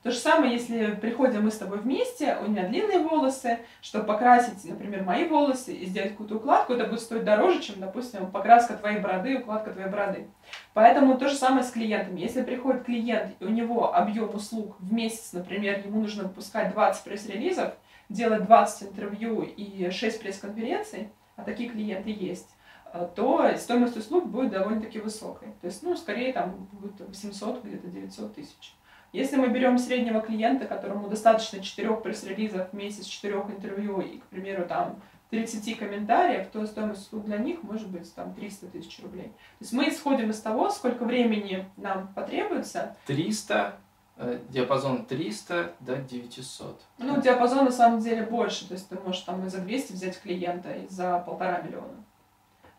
То 0.05 0.11
же 0.11 0.19
самое, 0.19 0.53
если 0.53 0.93
приходим 0.93 1.45
мы 1.45 1.49
с 1.49 1.57
тобой 1.57 1.79
вместе, 1.79 2.37
у 2.39 2.47
меня 2.47 2.67
длинные 2.67 2.99
волосы, 2.99 3.57
чтобы 3.81 4.05
покрасить, 4.05 4.63
например, 4.63 5.01
мои 5.01 5.27
волосы 5.27 5.73
и 5.73 5.87
сделать 5.87 6.11
какую-то 6.11 6.35
укладку, 6.35 6.73
это 6.73 6.85
будет 6.85 6.99
стоить 6.99 7.23
дороже, 7.23 7.59
чем, 7.59 7.79
допустим, 7.79 8.29
покраска 8.29 8.75
твоей 8.75 8.99
бороды 8.99 9.39
укладка 9.39 9.71
твоей 9.71 9.89
бороды. 9.89 10.27
Поэтому 10.75 11.17
то 11.17 11.27
же 11.27 11.33
самое 11.33 11.63
с 11.63 11.71
клиентами. 11.71 12.19
Если 12.19 12.43
приходит 12.43 12.83
клиент, 12.83 13.33
и 13.39 13.45
у 13.45 13.49
него 13.49 13.95
объем 13.95 14.35
услуг 14.35 14.75
в 14.77 14.93
месяц, 14.93 15.33
например, 15.33 15.81
ему 15.83 16.01
нужно 16.01 16.25
выпускать 16.25 16.71
20 16.73 17.03
пресс-релизов, 17.03 17.73
делать 18.07 18.45
20 18.45 18.89
интервью 18.91 19.41
и 19.41 19.89
6 19.89 20.21
пресс-конференций, 20.21 21.09
а 21.35 21.41
такие 21.41 21.67
клиенты 21.67 22.11
есть, 22.11 22.51
э, 22.93 23.07
то 23.15 23.57
стоимость 23.57 23.97
услуг 23.97 24.27
будет 24.27 24.51
довольно-таки 24.51 24.99
высокой. 24.99 25.47
То 25.61 25.65
есть, 25.65 25.81
ну, 25.81 25.97
скорее 25.97 26.31
там 26.31 26.69
будет 26.73 26.99
800, 26.99 27.63
где-то 27.63 27.87
900 27.87 28.35
тысяч. 28.35 28.75
Если 29.15 29.37
мы 29.37 29.47
берем 29.47 29.77
среднего 29.77 30.19
клиента, 30.19 30.65
которому 30.65 31.07
достаточно 31.07 31.61
4 31.61 31.95
пресс-релизов 31.95 32.71
в 32.71 32.73
месяц, 32.73 33.05
4 33.05 33.33
интервью 33.47 34.01
и, 34.01 34.17
к 34.17 34.25
примеру, 34.25 34.67
там 34.67 35.01
30 35.29 35.77
комментариев, 35.77 36.47
то 36.51 36.65
стоимость 36.67 37.03
услуг 37.03 37.23
для 37.23 37.37
них 37.37 37.63
может 37.63 37.87
быть 37.87 38.13
там 38.13 38.33
300 38.33 38.67
тысяч 38.67 39.01
рублей. 39.01 39.27
То 39.27 39.61
есть 39.61 39.71
мы 39.71 39.87
исходим 39.87 40.31
из 40.31 40.41
того, 40.41 40.69
сколько 40.69 41.05
времени 41.05 41.65
нам 41.77 42.09
потребуется. 42.13 42.97
300 43.05 43.77
э, 44.17 44.39
диапазон 44.49 45.05
300 45.05 45.75
до 45.79 45.95
900. 45.95 46.81
Ну, 46.97 47.21
диапазон 47.21 47.63
на 47.63 47.71
самом 47.71 48.01
деле 48.01 48.23
больше, 48.23 48.67
то 48.67 48.73
есть 48.73 48.89
ты 48.89 48.99
можешь 48.99 49.21
там 49.21 49.45
и 49.45 49.49
за 49.49 49.59
200 49.59 49.93
взять 49.93 50.21
клиента, 50.21 50.73
и 50.73 50.89
за 50.89 51.19
полтора 51.19 51.61
миллиона. 51.61 52.03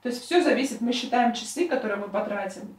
То 0.02 0.10
есть 0.10 0.22
все 0.22 0.42
зависит, 0.42 0.82
мы 0.82 0.92
считаем 0.92 1.32
часы, 1.32 1.66
которые 1.66 1.96
мы 1.96 2.08
потратим, 2.08 2.76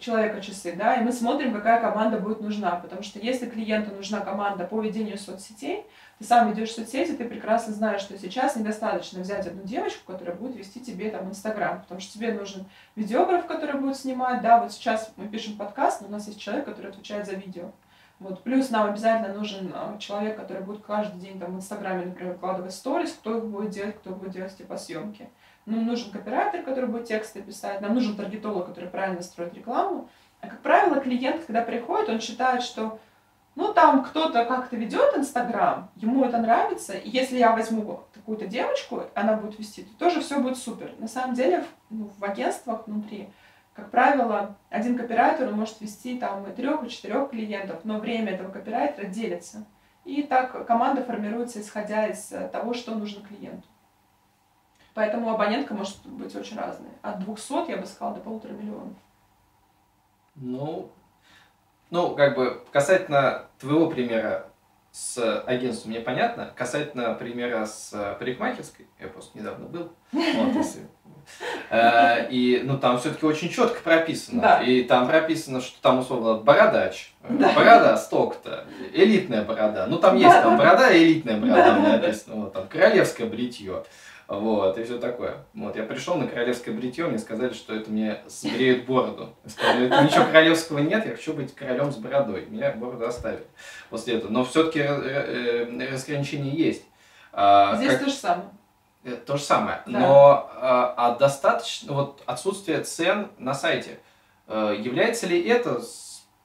человека 0.00 0.40
часы, 0.40 0.74
да, 0.76 0.94
и 0.94 1.02
мы 1.02 1.12
смотрим, 1.12 1.52
какая 1.52 1.80
команда 1.80 2.18
будет 2.18 2.40
нужна, 2.40 2.76
потому 2.76 3.02
что 3.02 3.18
если 3.18 3.48
клиенту 3.48 3.94
нужна 3.94 4.20
команда 4.20 4.64
по 4.64 4.80
ведению 4.80 5.18
соцсетей, 5.18 5.84
ты 6.18 6.24
сам 6.24 6.50
ведешь 6.50 6.72
соцсети, 6.72 7.12
ты 7.12 7.24
прекрасно 7.24 7.74
знаешь, 7.74 8.02
что 8.02 8.16
сейчас 8.16 8.54
недостаточно 8.54 9.20
взять 9.20 9.46
одну 9.46 9.64
девочку, 9.64 10.12
которая 10.12 10.36
будет 10.36 10.54
вести 10.54 10.80
тебе 10.80 11.10
там 11.10 11.28
Инстаграм, 11.28 11.80
потому 11.80 12.00
что 12.00 12.12
тебе 12.12 12.32
нужен 12.32 12.66
видеограф, 12.94 13.46
который 13.46 13.80
будет 13.80 13.96
снимать, 13.96 14.42
да, 14.42 14.60
вот 14.60 14.72
сейчас 14.72 15.12
мы 15.16 15.28
пишем 15.28 15.56
подкаст, 15.56 16.02
но 16.02 16.08
у 16.08 16.10
нас 16.10 16.28
есть 16.28 16.40
человек, 16.40 16.64
который 16.66 16.90
отвечает 16.90 17.26
за 17.26 17.32
видео. 17.32 17.72
Вот. 18.20 18.44
Плюс 18.44 18.70
нам 18.70 18.88
обязательно 18.88 19.34
нужен 19.34 19.72
а, 19.74 19.98
человек, 19.98 20.36
который 20.36 20.62
будет 20.62 20.84
каждый 20.84 21.20
день 21.20 21.40
там 21.40 21.52
в 21.52 21.56
Инстаграме, 21.56 22.06
например, 22.06 22.34
выкладывать 22.34 22.72
сторис, 22.72 23.10
кто 23.12 23.38
их 23.38 23.44
будет 23.44 23.70
делать, 23.70 23.96
кто 23.96 24.10
будет 24.10 24.32
делать 24.32 24.56
типа 24.56 24.76
съемки. 24.76 25.28
Нам 25.66 25.86
нужен 25.86 26.10
копирайтер, 26.10 26.62
который 26.62 26.88
будет 26.88 27.06
тексты 27.06 27.42
писать, 27.42 27.80
нам 27.80 27.94
нужен 27.94 28.16
таргетолог, 28.16 28.66
который 28.66 28.90
правильно 28.90 29.22
строит 29.22 29.54
рекламу. 29.54 30.08
А 30.40 30.48
как 30.48 30.60
правило, 30.60 31.00
клиент, 31.00 31.44
когда 31.44 31.62
приходит, 31.62 32.10
он 32.10 32.20
считает, 32.20 32.62
что 32.62 32.98
ну, 33.54 33.72
там 33.72 34.04
кто-то 34.04 34.44
как-то 34.44 34.76
ведет 34.76 35.16
Инстаграм, 35.16 35.90
ему 35.96 36.24
это 36.24 36.38
нравится, 36.38 36.94
и 36.94 37.08
если 37.08 37.38
я 37.38 37.52
возьму 37.52 38.04
какую-то 38.12 38.46
девочку, 38.46 39.04
она 39.14 39.34
будет 39.36 39.58
вести, 39.58 39.84
то 39.84 39.96
тоже 39.96 40.20
все 40.20 40.40
будет 40.40 40.58
супер. 40.58 40.92
На 40.98 41.08
самом 41.08 41.34
деле, 41.34 41.64
ну, 41.88 42.10
в 42.18 42.24
агентствах 42.24 42.86
внутри, 42.86 43.30
как 43.72 43.90
правило, 43.90 44.56
один 44.70 44.98
копирайтер 44.98 45.50
может 45.50 45.80
вести 45.80 46.18
там 46.18 46.46
и 46.46 46.54
трех, 46.54 46.84
и 46.84 46.90
четырех 46.90 47.30
клиентов, 47.30 47.80
но 47.84 47.98
время 47.98 48.32
этого 48.32 48.50
копирайтера 48.50 49.06
делится. 49.06 49.64
И 50.04 50.22
так 50.22 50.66
команда 50.66 51.02
формируется, 51.02 51.60
исходя 51.60 52.06
из 52.08 52.32
того, 52.52 52.74
что 52.74 52.94
нужно 52.94 53.26
клиенту. 53.26 53.66
Поэтому 54.94 55.32
абонентка 55.32 55.74
может 55.74 56.04
быть 56.06 56.34
очень 56.36 56.56
разная. 56.56 56.92
От 57.02 57.18
200, 57.24 57.70
я 57.70 57.76
бы 57.76 57.86
сказала, 57.86 58.14
до 58.14 58.20
полутора 58.20 58.52
миллионов. 58.52 58.96
Ну, 60.36 60.90
ну, 61.90 62.14
как 62.14 62.36
бы 62.36 62.64
касательно 62.72 63.46
твоего 63.58 63.90
примера 63.90 64.50
с 64.92 65.42
агентством 65.46 65.90
мне 65.90 66.00
понятно. 66.00 66.52
Касательно 66.54 67.14
примера 67.14 67.66
с 67.66 68.16
парикмахерской, 68.20 68.86
я 69.00 69.08
просто 69.08 69.36
недавно 69.36 69.66
был. 69.66 69.92
Э, 71.70 72.28
и, 72.30 72.60
ну, 72.64 72.78
там 72.78 72.98
все-таки 72.98 73.26
очень 73.26 73.48
четко 73.48 73.80
прописано. 73.82 74.62
И 74.64 74.84
там 74.84 75.08
прописано, 75.08 75.60
что 75.60 75.80
там, 75.80 75.98
условно, 75.98 76.34
бородач, 76.34 77.12
да. 77.28 77.52
борода 77.54 77.96
столько-то, 77.96 78.66
элитная 78.92 79.44
борода. 79.44 79.86
Ну, 79.86 79.98
там 79.98 80.16
есть 80.16 80.42
там 80.42 80.56
борода 80.56 80.96
элитная 80.96 81.40
борода, 81.40 81.78
да, 81.78 81.96
написано. 81.96 82.50
Там, 82.50 82.68
королевское 82.68 83.26
бритье. 83.26 83.84
Вот, 84.26 84.78
и 84.78 84.84
все 84.84 84.98
такое. 84.98 85.44
Вот, 85.52 85.76
я 85.76 85.82
пришел 85.82 86.16
на 86.16 86.26
королевское 86.26 86.72
бритье, 86.72 87.06
мне 87.06 87.18
сказали, 87.18 87.52
что 87.52 87.74
это 87.74 87.90
мне 87.90 88.20
сбреют 88.26 88.86
бороду. 88.86 89.34
Я 89.44 89.50
сказал, 89.50 90.04
ничего 90.04 90.24
королевского 90.24 90.78
нет, 90.78 91.04
я 91.04 91.12
хочу 91.12 91.34
быть 91.34 91.54
королем 91.54 91.92
с 91.92 91.96
бородой. 91.96 92.46
Меня 92.46 92.72
бороду 92.72 93.06
оставили 93.06 93.46
после 93.90 94.14
этого. 94.14 94.30
Но 94.30 94.44
все-таки 94.44 94.80
э, 94.80 95.90
разграничение 95.90 96.54
есть. 96.54 96.84
А, 97.32 97.76
Здесь 97.76 97.90
как... 97.90 98.04
то 98.04 98.06
же 98.06 98.14
самое. 98.14 98.48
Э, 99.04 99.16
то 99.16 99.36
же 99.36 99.42
самое. 99.42 99.82
Да. 99.86 99.98
Но 99.98 100.50
а, 100.54 100.94
а 100.96 101.14
достаточно, 101.16 101.92
вот 101.92 102.22
отсутствие 102.24 102.82
цен 102.82 103.28
на 103.38 103.52
сайте, 103.52 103.98
э, 104.48 104.76
является 104.78 105.26
ли 105.26 105.42
это 105.46 105.82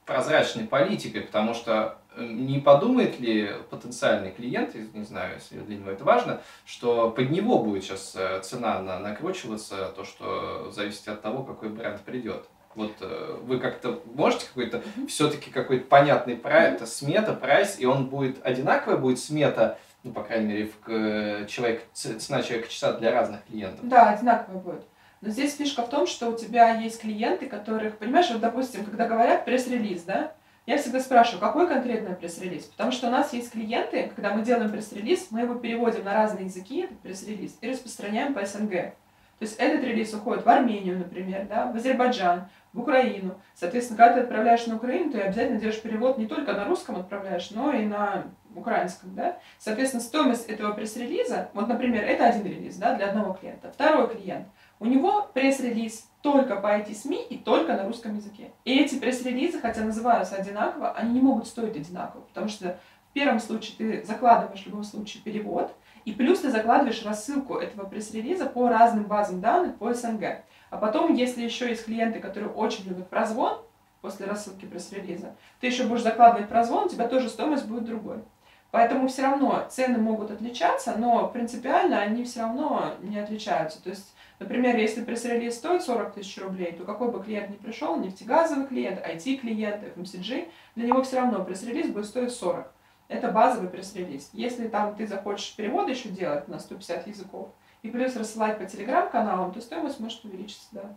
прозрачной 0.04 0.64
политикой? 0.64 1.22
Потому 1.22 1.54
что 1.54 1.96
не 2.16 2.58
подумает 2.58 3.20
ли 3.20 3.50
потенциальный 3.70 4.32
клиент, 4.32 4.74
не 4.94 5.04
знаю, 5.04 5.34
если 5.34 5.60
для 5.60 5.76
него 5.76 5.90
это 5.90 6.04
важно, 6.04 6.40
что 6.64 7.10
под 7.10 7.30
него 7.30 7.62
будет 7.62 7.84
сейчас 7.84 8.14
э, 8.16 8.40
цена 8.42 8.80
на, 8.80 8.98
накручиваться, 8.98 9.92
то, 9.94 10.04
что 10.04 10.70
зависит 10.70 11.06
от 11.08 11.22
того, 11.22 11.42
какой 11.44 11.68
бренд 11.68 12.00
придет. 12.00 12.46
Вот 12.74 12.92
э, 13.00 13.38
вы 13.42 13.58
как-то 13.58 14.02
можете 14.14 14.46
какой-то 14.46 14.78
mm-hmm. 14.78 15.06
все-таки 15.06 15.50
какой-то 15.50 15.86
понятный 15.86 16.36
прайс, 16.36 16.80
mm-hmm. 16.80 16.86
смета, 16.86 17.32
прайс, 17.34 17.78
и 17.78 17.86
он 17.86 18.06
будет 18.06 18.44
одинаковый, 18.44 18.98
будет 18.98 19.18
смета, 19.18 19.78
ну, 20.02 20.12
по 20.12 20.22
крайней 20.22 20.46
мере, 20.46 20.70
в 20.86 21.46
человек, 21.46 21.84
цена 21.92 22.42
человека 22.42 22.70
часа 22.70 22.92
для 22.94 23.12
разных 23.12 23.44
клиентов? 23.44 23.86
Да, 23.86 24.10
одинаковый 24.10 24.60
будет. 24.60 24.84
Но 25.20 25.28
здесь 25.28 25.54
фишка 25.54 25.82
в 25.82 25.90
том, 25.90 26.06
что 26.06 26.30
у 26.30 26.36
тебя 26.36 26.80
есть 26.80 27.02
клиенты, 27.02 27.46
которых, 27.46 27.98
понимаешь, 27.98 28.30
вот, 28.30 28.40
допустим, 28.40 28.84
когда 28.84 29.06
говорят 29.06 29.44
пресс-релиз, 29.44 30.04
да, 30.04 30.32
я 30.66 30.78
всегда 30.78 31.00
спрашиваю, 31.00 31.40
какой 31.40 31.66
конкретно 31.66 32.14
пресс-релиз? 32.14 32.64
Потому 32.64 32.92
что 32.92 33.08
у 33.08 33.10
нас 33.10 33.32
есть 33.32 33.52
клиенты, 33.52 34.10
когда 34.14 34.34
мы 34.34 34.42
делаем 34.42 34.70
пресс-релиз, 34.70 35.28
мы 35.30 35.40
его 35.40 35.54
переводим 35.54 36.04
на 36.04 36.14
разные 36.14 36.46
языки, 36.46 36.82
этот 36.82 37.00
пресс-релиз, 37.00 37.58
и 37.60 37.70
распространяем 37.70 38.34
по 38.34 38.44
СНГ. 38.44 38.94
То 39.40 39.46
есть 39.46 39.56
этот 39.58 39.82
релиз 39.82 40.12
уходит 40.12 40.44
в 40.44 40.48
Армению, 40.50 40.98
например, 40.98 41.46
да, 41.48 41.72
в 41.72 41.76
Азербайджан, 41.76 42.50
в 42.74 42.80
Украину. 42.80 43.40
Соответственно, 43.54 43.96
когда 43.96 44.14
ты 44.14 44.20
отправляешь 44.20 44.66
на 44.66 44.76
Украину, 44.76 45.10
ты 45.10 45.20
обязательно 45.20 45.58
делаешь 45.58 45.80
перевод 45.80 46.18
не 46.18 46.26
только 46.26 46.52
на 46.52 46.66
русском 46.66 46.96
отправляешь, 46.96 47.50
но 47.50 47.72
и 47.72 47.86
на 47.86 48.24
украинском, 48.54 49.14
да. 49.14 49.38
Соответственно, 49.58 50.02
стоимость 50.02 50.46
этого 50.46 50.74
пресс-релиза, 50.74 51.48
вот, 51.54 51.68
например, 51.68 52.04
это 52.04 52.26
один 52.26 52.44
релиз, 52.44 52.76
да, 52.76 52.94
для 52.94 53.08
одного 53.08 53.32
клиента. 53.32 53.72
Второй 53.72 54.14
клиент, 54.14 54.46
у 54.80 54.86
него 54.86 55.28
пресс-релиз 55.34 56.08
только 56.22 56.56
по 56.56 56.78
IT-СМИ 56.78 57.26
и 57.28 57.36
только 57.36 57.74
на 57.74 57.86
русском 57.86 58.16
языке. 58.16 58.50
И 58.64 58.78
эти 58.78 58.96
пресс-релизы, 58.96 59.60
хотя 59.60 59.82
называются 59.82 60.36
одинаково, 60.36 60.92
они 60.92 61.12
не 61.12 61.20
могут 61.20 61.46
стоить 61.46 61.76
одинаково, 61.76 62.22
потому 62.22 62.48
что 62.48 62.78
в 63.10 63.12
первом 63.12 63.40
случае 63.40 63.76
ты 63.76 64.06
закладываешь 64.06 64.62
в 64.62 64.66
любом 64.66 64.84
случае 64.84 65.22
перевод, 65.22 65.72
и 66.04 66.12
плюс 66.12 66.40
ты 66.40 66.50
закладываешь 66.50 67.04
рассылку 67.04 67.56
этого 67.56 67.86
пресс-релиза 67.86 68.46
по 68.46 68.68
разным 68.68 69.04
базам 69.04 69.40
данных 69.40 69.76
по 69.76 69.92
СНГ. 69.92 70.42
А 70.70 70.76
потом, 70.78 71.14
если 71.14 71.42
еще 71.42 71.68
есть 71.68 71.84
клиенты, 71.84 72.20
которые 72.20 72.50
очень 72.50 72.84
любят 72.84 73.10
прозвон 73.10 73.60
после 74.00 74.24
рассылки 74.24 74.64
пресс-релиза, 74.64 75.34
ты 75.60 75.66
еще 75.66 75.84
будешь 75.84 76.02
закладывать 76.02 76.48
прозвон, 76.48 76.86
у 76.86 76.88
тебя 76.88 77.06
тоже 77.06 77.28
стоимость 77.28 77.66
будет 77.66 77.84
другой. 77.84 78.22
Поэтому 78.70 79.08
все 79.08 79.22
равно 79.22 79.66
цены 79.68 79.98
могут 79.98 80.30
отличаться, 80.30 80.94
но 80.96 81.26
принципиально 81.28 82.00
они 82.00 82.24
все 82.24 82.40
равно 82.40 82.94
не 83.02 83.18
отличаются. 83.18 83.82
То 83.82 83.90
есть 83.90 84.14
Например, 84.40 84.74
если 84.74 85.04
пресс-релиз 85.04 85.54
стоит 85.54 85.82
40 85.82 86.14
тысяч 86.14 86.38
рублей, 86.38 86.72
то 86.72 86.84
какой 86.84 87.12
бы 87.12 87.22
клиент 87.22 87.50
ни 87.50 87.56
пришел, 87.56 87.96
нефтегазовый 87.96 88.66
клиент, 88.66 88.98
IT-клиент, 88.98 89.84
FMCG, 89.84 90.50
для 90.76 90.86
него 90.86 91.02
все 91.02 91.16
равно 91.20 91.44
пресс-релиз 91.44 91.90
будет 91.90 92.06
стоить 92.06 92.32
40. 92.32 92.72
Это 93.08 93.30
базовый 93.30 93.68
пресс-релиз. 93.68 94.30
Если 94.32 94.68
там 94.68 94.96
ты 94.96 95.06
захочешь 95.06 95.54
перевод 95.56 95.90
еще 95.90 96.08
делать 96.08 96.48
на 96.48 96.58
150 96.58 97.06
языков, 97.06 97.50
и 97.82 97.90
плюс 97.90 98.16
рассылать 98.16 98.58
по 98.58 98.64
телеграм-каналам, 98.64 99.52
то 99.52 99.60
стоимость 99.60 100.00
может 100.00 100.24
увеличиться, 100.24 100.68
да. 100.72 100.96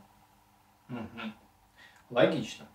Угу. 0.89 1.31
Логично. 2.11 2.65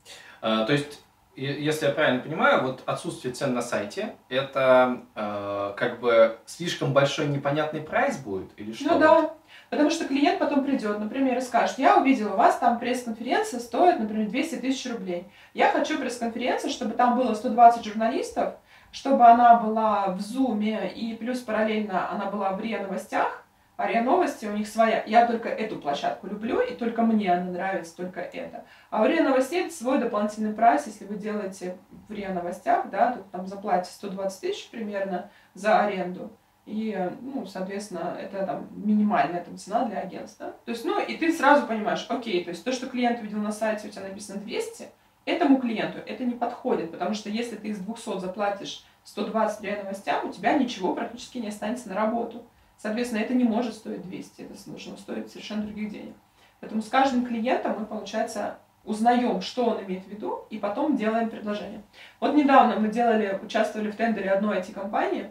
А, 0.42 0.66
то 0.66 0.74
есть, 0.74 1.02
если 1.34 1.86
я 1.86 1.92
правильно 1.92 2.20
понимаю, 2.20 2.62
вот 2.62 2.82
отсутствие 2.84 3.32
цен 3.32 3.54
на 3.54 3.62
сайте, 3.62 4.16
это 4.28 5.02
э, 5.14 5.74
как 5.76 6.00
бы 6.00 6.38
слишком 6.44 6.92
большой 6.92 7.28
непонятный 7.28 7.80
прайс 7.80 8.18
будет 8.18 8.50
или 8.58 8.72
что? 8.72 8.94
Ну 8.94 8.98
да, 8.98 9.34
Потому 9.70 9.90
что 9.90 10.06
клиент 10.06 10.38
потом 10.38 10.64
придет, 10.64 10.98
например, 10.98 11.38
и 11.38 11.42
скажет, 11.42 11.78
я 11.78 11.98
увидел 11.98 12.32
у 12.32 12.36
вас 12.36 12.56
там 12.58 12.78
пресс-конференция 12.78 13.60
стоит, 13.60 14.00
например, 14.00 14.28
200 14.28 14.56
тысяч 14.56 14.90
рублей. 14.90 15.26
Я 15.52 15.70
хочу 15.70 15.98
пресс-конференцию, 15.98 16.70
чтобы 16.70 16.92
там 16.92 17.18
было 17.18 17.34
120 17.34 17.84
журналистов, 17.84 18.54
чтобы 18.90 19.26
она 19.26 19.56
была 19.56 20.08
в 20.08 20.20
Зуме 20.20 20.90
и 20.90 21.14
плюс 21.14 21.40
параллельно 21.40 22.10
она 22.10 22.26
была 22.26 22.52
в 22.52 22.60
РИА 22.60 22.82
новостях, 22.82 23.44
А 23.76 23.86
РИА 23.86 24.02
Новости 24.02 24.46
у 24.46 24.52
них 24.52 24.66
своя. 24.66 25.04
Я 25.06 25.26
только 25.26 25.48
эту 25.48 25.76
площадку 25.76 26.26
люблю, 26.26 26.60
и 26.60 26.74
только 26.74 27.02
мне 27.02 27.32
она 27.32 27.44
нравится, 27.52 27.94
только 27.96 28.20
это. 28.20 28.64
А 28.90 29.02
у 29.02 29.06
РИА 29.06 29.22
Новостей 29.22 29.66
это 29.66 29.74
свой 29.74 29.98
дополнительный 29.98 30.52
прайс, 30.52 30.86
если 30.86 31.04
вы 31.04 31.16
делаете 31.16 31.76
в 32.08 32.12
РИА 32.12 32.32
Новостях, 32.32 32.90
да, 32.90 33.12
то 33.12 33.22
там 33.30 33.46
заплатите 33.46 33.94
120 33.94 34.40
тысяч 34.40 34.68
примерно 34.70 35.30
за 35.54 35.78
аренду. 35.78 36.32
И, 36.68 37.10
ну, 37.22 37.46
соответственно, 37.46 38.14
это 38.20 38.44
там 38.44 38.68
минимальная 38.72 39.42
там, 39.42 39.56
цена 39.56 39.86
для 39.86 40.00
агентства. 40.00 40.54
То 40.66 40.72
есть, 40.72 40.84
ну, 40.84 41.00
и 41.00 41.16
ты 41.16 41.32
сразу 41.32 41.66
понимаешь, 41.66 42.04
окей, 42.10 42.44
то 42.44 42.50
есть 42.50 42.62
то, 42.62 42.72
что 42.72 42.88
клиент 42.88 43.22
видел 43.22 43.38
на 43.38 43.52
сайте, 43.52 43.88
у 43.88 43.90
тебя 43.90 44.02
написано 44.02 44.38
200, 44.38 44.88
этому 45.24 45.58
клиенту 45.62 45.98
это 46.04 46.24
не 46.24 46.34
подходит, 46.34 46.90
потому 46.90 47.14
что 47.14 47.30
если 47.30 47.56
ты 47.56 47.68
из 47.68 47.78
200 47.78 48.20
заплатишь 48.20 48.84
120 49.04 49.62
РИА 49.62 49.82
Новостям, 49.82 50.28
у 50.28 50.32
тебя 50.32 50.58
ничего 50.58 50.94
практически 50.94 51.38
не 51.38 51.48
останется 51.48 51.88
на 51.88 51.94
работу. 51.94 52.44
Соответственно, 52.76 53.20
это 53.20 53.32
не 53.32 53.44
может 53.44 53.72
стоить 53.72 54.02
200, 54.02 54.42
это 54.42 54.54
нужно 54.66 54.98
стоить 54.98 55.30
совершенно 55.30 55.62
других 55.62 55.90
денег. 55.90 56.14
Поэтому 56.60 56.82
с 56.82 56.88
каждым 56.88 57.24
клиентом 57.24 57.76
мы, 57.78 57.86
получается, 57.86 58.58
узнаем, 58.84 59.40
что 59.40 59.64
он 59.70 59.84
имеет 59.84 60.04
в 60.04 60.08
виду, 60.08 60.44
и 60.50 60.58
потом 60.58 60.96
делаем 60.96 61.30
предложение. 61.30 61.80
Вот 62.20 62.34
недавно 62.34 62.78
мы 62.78 62.88
делали, 62.88 63.40
участвовали 63.42 63.90
в 63.90 63.96
тендере 63.96 64.30
одной 64.30 64.58
IT-компании, 64.58 65.30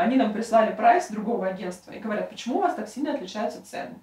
они 0.00 0.16
нам 0.16 0.32
прислали 0.32 0.74
прайс 0.74 1.08
другого 1.08 1.46
агентства 1.46 1.92
и 1.92 1.98
говорят, 1.98 2.30
почему 2.30 2.58
у 2.58 2.60
вас 2.60 2.74
так 2.74 2.88
сильно 2.88 3.14
отличаются 3.14 3.64
цены. 3.64 3.96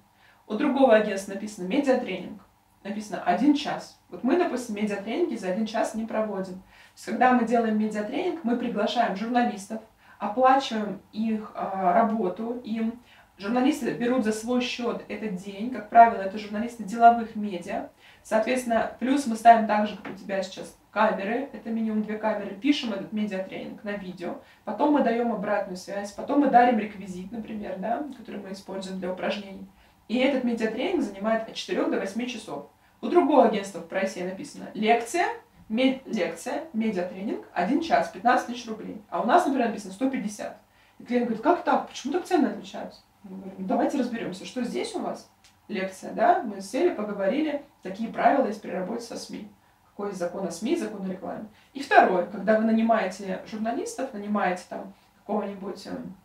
У 0.48 0.54
другого 0.54 0.96
агентства 0.96 1.34
написано 1.34 1.68
медиатренинг, 1.68 2.42
написано 2.84 3.22
один 3.24 3.56
час. 3.56 4.00
Вот 4.10 4.24
мы, 4.24 4.38
допустим, 4.38 4.76
медиатренинги 4.76 5.36
за 5.36 5.50
один 5.50 5.66
час 5.66 5.94
не 5.94 6.06
проводим. 6.06 6.56
То 6.56 6.62
есть, 6.96 7.06
когда 7.06 7.34
мы 7.34 7.46
делаем 7.46 7.78
медиатренинг, 7.78 8.44
мы 8.44 8.56
приглашаем 8.56 9.16
журналистов, 9.16 9.82
оплачиваем 10.20 11.02
их 11.12 11.52
а, 11.54 11.94
работу, 11.94 12.62
им 12.64 13.00
журналисты 13.38 13.92
берут 13.94 14.24
за 14.24 14.32
свой 14.32 14.62
счет 14.62 15.04
этот 15.10 15.36
день, 15.36 15.72
как 15.72 15.90
правило, 15.90 16.22
это 16.22 16.38
журналисты 16.38 16.84
деловых 16.84 17.36
медиа, 17.36 17.90
соответственно, 18.28 18.92
плюс 19.00 19.26
мы 19.26 19.36
ставим 19.36 19.68
также, 19.68 19.96
как 19.96 20.12
у 20.14 20.16
тебя 20.16 20.44
сейчас, 20.44 20.76
камеры, 20.92 21.50
это 21.54 21.70
минимум 21.70 22.04
две 22.04 22.18
камеры, 22.18 22.56
пишем 22.56 22.92
этот 22.92 23.14
медиатренинг 23.14 23.84
на 23.84 23.92
видео, 23.92 24.40
потом 24.66 24.94
мы 24.94 25.04
даем 25.04 25.32
обратную 25.32 25.78
связь, 25.78 26.12
потом 26.12 26.42
мы 26.42 26.50
дарим 26.50 26.80
реквизит, 26.80 27.32
например, 27.32 27.78
да, 27.78 28.04
который 28.18 28.42
мы 28.42 28.52
используем 28.52 29.00
для 29.00 29.14
упражнений. 29.14 29.68
И 30.08 30.18
этот 30.18 30.44
медиатренинг 30.44 31.04
занимает 31.04 31.48
от 31.48 31.56
4 31.56 31.86
до 31.86 32.00
8 32.00 32.26
часов. 32.28 32.68
У 33.02 33.08
другого 33.08 33.46
агентства 33.46 33.80
в 33.80 33.88
прайсе 33.88 34.24
написано 34.24 34.70
лекция, 34.74 35.28
Мед, 35.70 36.04
лекция, 36.06 36.64
медиатренинг, 36.72 37.46
один 37.54 37.82
час, 37.82 38.10
15 38.10 38.48
тысяч 38.48 38.66
рублей. 38.68 39.02
А 39.10 39.22
у 39.22 39.26
нас, 39.26 39.46
например, 39.46 39.68
написано 39.68 39.92
150. 39.92 40.58
И 41.00 41.04
клиент 41.04 41.26
говорит, 41.26 41.44
как 41.44 41.64
так? 41.64 41.90
Почему 41.90 42.14
так 42.14 42.24
цены 42.24 42.48
отличаются? 42.48 43.02
Мы 43.24 43.36
говорим, 43.36 43.56
«Ну, 43.58 43.68
давайте 43.68 43.98
разберемся, 43.98 44.46
что 44.46 44.64
здесь 44.64 44.96
у 44.96 45.00
вас 45.00 45.30
лекция, 45.68 46.14
да? 46.14 46.42
Мы 46.42 46.62
сели, 46.62 46.94
поговорили, 46.94 47.64
такие 47.90 48.10
правила 48.10 48.48
есть 48.48 48.62
при 48.62 48.72
работе 48.72 49.04
со 49.04 49.18
СМИ. 49.18 49.50
Какой 49.90 50.10
есть 50.10 50.20
закон 50.20 50.46
о 50.46 50.52
СМИ, 50.52 50.76
закон 50.76 51.06
о 51.06 51.10
рекламе. 51.10 51.48
И 51.74 51.82
второе, 51.82 52.28
когда 52.28 52.58
вы 52.60 52.66
нанимаете 52.66 53.42
журналистов, 53.48 54.14
нанимаете 54.14 54.64
там 54.70 54.94
какого-нибудь 55.20 55.88
эм, 55.88 56.16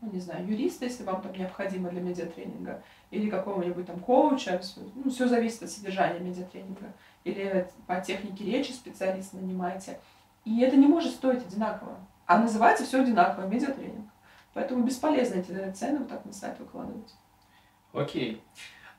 ну, 0.00 0.12
не 0.12 0.20
знаю, 0.20 0.46
юриста, 0.46 0.84
если 0.84 1.02
вам 1.02 1.22
там 1.22 1.32
необходимо 1.32 1.90
для 1.90 2.00
медиатренинга, 2.00 2.82
или 3.10 3.28
какого-нибудь 3.28 3.86
там 3.86 3.98
коуча, 3.98 4.60
ну, 4.94 5.10
все 5.10 5.26
зависит 5.26 5.62
от 5.64 5.70
содержания 5.70 6.20
медиатренинга, 6.20 6.92
или 7.24 7.68
по 7.86 8.00
технике 8.00 8.44
речи 8.44 8.72
специалиста 8.72 9.36
нанимаете. 9.36 9.98
И 10.44 10.60
это 10.60 10.76
не 10.76 10.86
может 10.86 11.12
стоить 11.12 11.44
одинаково. 11.44 11.96
А 12.26 12.38
называется 12.38 12.84
все 12.84 13.02
одинаково, 13.02 13.46
медиатренинг. 13.46 14.08
Поэтому 14.54 14.84
бесполезно 14.84 15.40
эти 15.40 15.70
цены 15.72 15.98
вот 16.00 16.08
так 16.08 16.24
на 16.24 16.32
сайт 16.32 16.58
выкладывать. 16.58 17.14
Окей. 17.92 18.42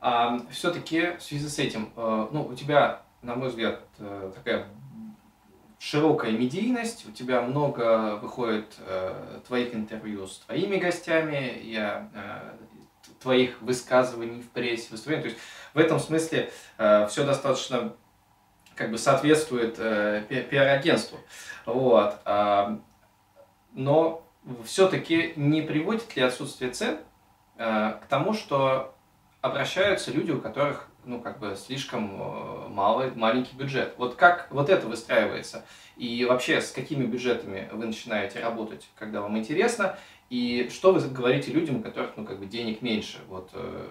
А, 0.01 0.39
все-таки 0.51 1.17
в 1.17 1.21
связи 1.21 1.47
с 1.47 1.59
этим, 1.59 1.91
э, 1.95 2.27
ну, 2.31 2.43
у 2.43 2.55
тебя, 2.55 3.01
на 3.21 3.35
мой 3.35 3.49
взгляд, 3.49 3.81
э, 3.99 4.31
такая 4.33 4.67
широкая 5.77 6.31
медийность, 6.31 7.07
у 7.07 7.11
тебя 7.11 7.41
много 7.41 8.15
выходит 8.15 8.75
э, 8.79 9.39
твоих 9.47 9.75
интервью 9.75 10.27
с 10.27 10.39
твоими 10.39 10.77
гостями, 10.77 11.61
я, 11.63 12.09
твоих 13.21 13.61
высказываний 13.61 14.41
в 14.41 14.49
прессе, 14.49 14.87
выступлений. 14.91 15.23
То 15.23 15.29
есть 15.29 15.39
в 15.73 15.77
этом 15.77 15.99
смысле 15.99 16.51
э, 16.77 17.07
все 17.07 17.25
достаточно 17.25 17.93
как 18.75 18.91
бы 18.91 18.97
соответствует 18.97 19.75
э, 19.77 20.23
пиар-агентству. 20.29 21.19
Вот. 21.65 22.15
Э, 22.25 22.77
но 23.73 24.23
все-таки 24.63 25.33
не 25.35 25.61
приводит 25.61 26.15
ли 26.15 26.23
отсутствие 26.23 26.71
цен 26.71 26.99
э, 27.57 27.93
к 28.01 28.05
тому, 28.07 28.33
что 28.33 28.95
обращаются 29.41 30.11
люди, 30.11 30.31
у 30.31 30.41
которых 30.41 30.89
ну, 31.05 31.21
как 31.21 31.39
бы 31.39 31.55
слишком 31.55 32.21
э, 32.21 32.67
малый, 32.69 33.11
маленький 33.11 33.55
бюджет. 33.55 33.93
Вот 33.97 34.15
как 34.15 34.47
вот 34.51 34.69
это 34.69 34.87
выстраивается? 34.87 35.65
И 35.97 36.25
вообще, 36.25 36.61
с 36.61 36.71
какими 36.71 37.05
бюджетами 37.05 37.69
вы 37.71 37.85
начинаете 37.85 38.39
работать, 38.41 38.87
когда 38.95 39.21
вам 39.21 39.37
интересно? 39.37 39.97
И 40.29 40.69
что 40.71 40.91
вы 40.93 41.01
говорите 41.09 41.51
людям, 41.51 41.77
у 41.77 41.81
которых, 41.81 42.11
ну, 42.15 42.25
как 42.25 42.39
бы 42.39 42.45
денег 42.45 42.81
меньше? 42.81 43.19
Вот 43.27 43.49
э, 43.53 43.87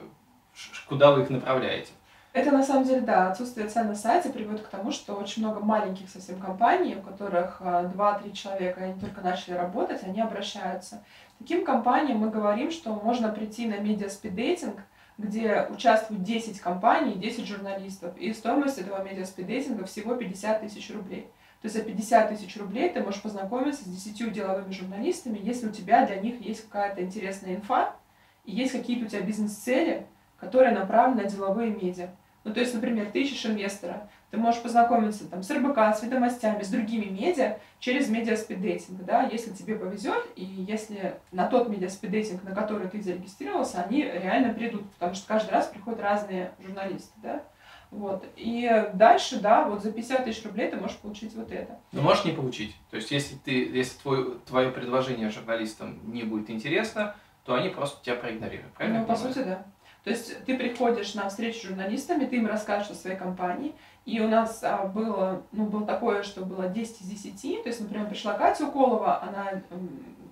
куда 0.86 1.12
вы 1.12 1.22
их 1.22 1.30
направляете? 1.30 1.90
Это 2.34 2.52
на 2.52 2.62
самом 2.62 2.84
деле, 2.84 3.00
да, 3.00 3.30
отсутствие 3.30 3.68
цен 3.68 3.88
на 3.88 3.94
сайте 3.94 4.28
приводит 4.28 4.60
к 4.60 4.68
тому, 4.68 4.92
что 4.92 5.14
очень 5.14 5.42
много 5.42 5.60
маленьких 5.60 6.08
совсем 6.10 6.38
компаний, 6.38 6.94
у 6.96 7.02
которых 7.02 7.60
2-3 7.60 8.30
э, 8.30 8.32
человека, 8.32 8.82
они 8.82 9.00
только 9.00 9.22
начали 9.22 9.54
работать, 9.54 10.02
они 10.02 10.20
обращаются. 10.20 11.02
Таким 11.38 11.64
компаниям 11.64 12.18
мы 12.18 12.30
говорим, 12.30 12.70
что 12.70 12.92
можно 12.92 13.30
прийти 13.30 13.66
на 13.66 13.78
медиаспиддейтинг, 13.78 14.78
где 15.18 15.66
участвуют 15.68 16.22
10 16.22 16.60
компаний, 16.60 17.14
10 17.14 17.46
журналистов, 17.46 18.16
и 18.16 18.32
стоимость 18.32 18.78
этого 18.78 19.02
медиаспиддейтинга 19.02 19.84
всего 19.84 20.14
50 20.14 20.60
тысяч 20.60 20.90
рублей. 20.94 21.28
То 21.60 21.66
есть 21.66 21.76
за 21.76 21.82
50 21.82 22.28
тысяч 22.28 22.56
рублей 22.56 22.88
ты 22.88 23.02
можешь 23.02 23.20
познакомиться 23.20 23.82
с 23.82 23.86
10 23.88 24.32
деловыми 24.32 24.70
журналистами, 24.70 25.40
если 25.42 25.68
у 25.68 25.72
тебя 25.72 26.06
для 26.06 26.16
них 26.16 26.40
есть 26.40 26.62
какая-то 26.68 27.02
интересная 27.02 27.56
инфа, 27.56 27.96
и 28.44 28.52
есть 28.52 28.72
какие-то 28.72 29.06
у 29.06 29.08
тебя 29.08 29.22
бизнес-цели, 29.22 30.06
которые 30.38 30.72
направлены 30.72 31.24
на 31.24 31.28
деловые 31.28 31.72
медиа. 31.72 32.10
Ну, 32.44 32.54
то 32.54 32.60
есть, 32.60 32.72
например, 32.72 33.10
ты 33.10 33.22
ищешь 33.22 33.44
инвестора, 33.44 34.08
ты 34.30 34.36
можешь 34.36 34.62
познакомиться 34.62 35.28
там, 35.28 35.42
с 35.42 35.50
РБК, 35.50 35.78
с 35.96 36.02
ведомостями, 36.02 36.62
с 36.62 36.68
другими 36.68 37.06
медиа 37.06 37.58
через 37.78 38.08
медиаспиддейтинг, 38.08 39.04
да, 39.04 39.22
если 39.22 39.52
тебе 39.52 39.76
повезет, 39.76 40.26
и 40.36 40.44
если 40.44 41.14
на 41.32 41.46
тот 41.46 41.68
медиаспиддейтинг, 41.68 42.44
на 42.44 42.54
который 42.54 42.88
ты 42.88 43.00
зарегистрировался, 43.00 43.82
они 43.82 44.02
реально 44.02 44.52
придут, 44.52 44.90
потому 44.92 45.14
что 45.14 45.26
каждый 45.26 45.50
раз 45.50 45.66
приходят 45.66 46.00
разные 46.00 46.52
журналисты, 46.60 47.12
да. 47.22 47.42
Вот. 47.90 48.22
И 48.36 48.70
дальше, 48.92 49.40
да, 49.40 49.64
вот 49.64 49.82
за 49.82 49.92
50 49.92 50.24
тысяч 50.24 50.44
рублей 50.44 50.70
ты 50.70 50.76
можешь 50.76 50.98
получить 50.98 51.34
вот 51.34 51.50
это. 51.50 51.78
Но 51.92 52.02
можешь 52.02 52.26
не 52.26 52.32
получить. 52.32 52.76
То 52.90 52.96
есть, 52.96 53.10
если, 53.10 53.36
ты, 53.36 53.64
если 53.64 53.98
твой, 54.00 54.38
твое 54.40 54.70
предложение 54.70 55.30
журналистам 55.30 55.98
не 56.12 56.22
будет 56.22 56.50
интересно, 56.50 57.16
то 57.44 57.54
они 57.54 57.70
просто 57.70 58.04
тебя 58.04 58.16
проигнорируют, 58.16 58.74
правильно? 58.74 59.00
Ну, 59.00 59.06
по 59.06 59.16
сути, 59.16 59.38
да. 59.38 59.64
То 60.04 60.10
есть 60.10 60.44
ты 60.44 60.56
приходишь 60.56 61.14
на 61.14 61.28
встречу 61.28 61.58
с 61.58 61.62
журналистами, 61.62 62.24
ты 62.24 62.36
им 62.36 62.46
расскажешь 62.46 62.90
о 62.90 62.94
своей 62.94 63.16
компании, 63.16 63.74
и 64.08 64.20
у 64.20 64.26
нас 64.26 64.64
а, 64.64 64.84
было, 64.84 65.42
ну, 65.52 65.66
было 65.66 65.84
такое, 65.84 66.22
что 66.22 66.42
было 66.42 66.66
10 66.66 67.02
из 67.02 67.08
10, 67.08 67.62
то 67.62 67.68
есть, 67.68 67.80
например, 67.82 68.08
пришла 68.08 68.32
Катя 68.32 68.64
Уколова, 68.64 69.22
она 69.22 69.60